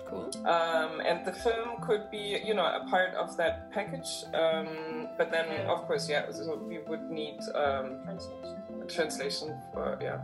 Cool. 0.06 0.30
Um, 0.46 1.00
and 1.00 1.24
the 1.24 1.32
film 1.32 1.80
could 1.80 2.10
be, 2.10 2.40
you 2.44 2.54
know, 2.54 2.66
a 2.66 2.84
part 2.90 3.14
of 3.14 3.36
that 3.38 3.70
package. 3.72 4.24
Um, 4.34 5.08
but 5.16 5.30
then, 5.30 5.46
of 5.66 5.86
course, 5.86 6.08
yeah, 6.08 6.30
so 6.30 6.56
we 6.56 6.78
would 6.86 7.10
need 7.10 7.38
um, 7.54 8.02
translation. 8.04 8.56
translation 8.88 9.58
for, 9.72 9.98
yeah 10.00 10.18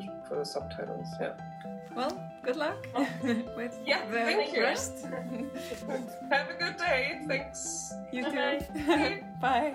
for, 0.00 0.28
for 0.28 0.36
the 0.36 0.44
subtitles. 0.44 1.08
Yeah. 1.20 1.32
Well, 1.94 2.20
good 2.42 2.56
luck 2.56 2.86
oh. 2.94 3.08
with 3.56 3.78
yeah, 3.84 4.06
the 4.06 4.18
thank 4.18 4.52
you. 4.52 4.62
Have 6.30 6.50
a 6.50 6.54
good 6.54 6.76
day. 6.76 7.20
Thanks. 7.26 7.92
You 8.12 8.30
too. 8.30 9.22
Bye. 9.40 9.74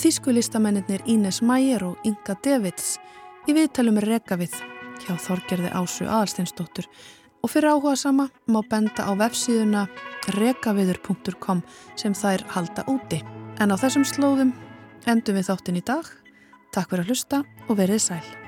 Þýsku 0.00 0.32
listamennir 0.32 1.02
Ínes 1.04 1.42
Mæger 1.44 1.82
og 1.84 2.06
Inga 2.08 2.36
Devits 2.44 2.94
í 3.48 3.52
viðtalum 3.56 4.00
Rekavið 4.00 4.54
hjá 5.02 5.12
Þorgerði 5.20 5.72
Ásu 5.76 6.06
Aðalsteinsdóttur 6.06 6.88
og 7.44 7.52
fyrir 7.52 7.74
áhuga 7.74 7.96
sama 8.00 8.30
má 8.48 8.60
benda 8.64 9.04
á 9.04 9.12
vefsíðuna 9.20 9.86
rekaviður.com 10.38 11.60
sem 12.00 12.16
þær 12.16 12.46
halda 12.54 12.88
úti. 12.88 13.20
En 13.60 13.72
á 13.72 13.76
þessum 13.76 14.08
slóðum 14.08 14.54
endum 15.04 15.36
við 15.36 15.50
þáttin 15.52 15.80
í 15.80 15.84
dag. 15.84 16.04
Takk 16.72 16.92
fyrir 16.92 17.04
að 17.04 17.12
hlusta 17.12 17.44
og 17.68 17.76
verið 17.80 18.06
sæl. 18.08 18.39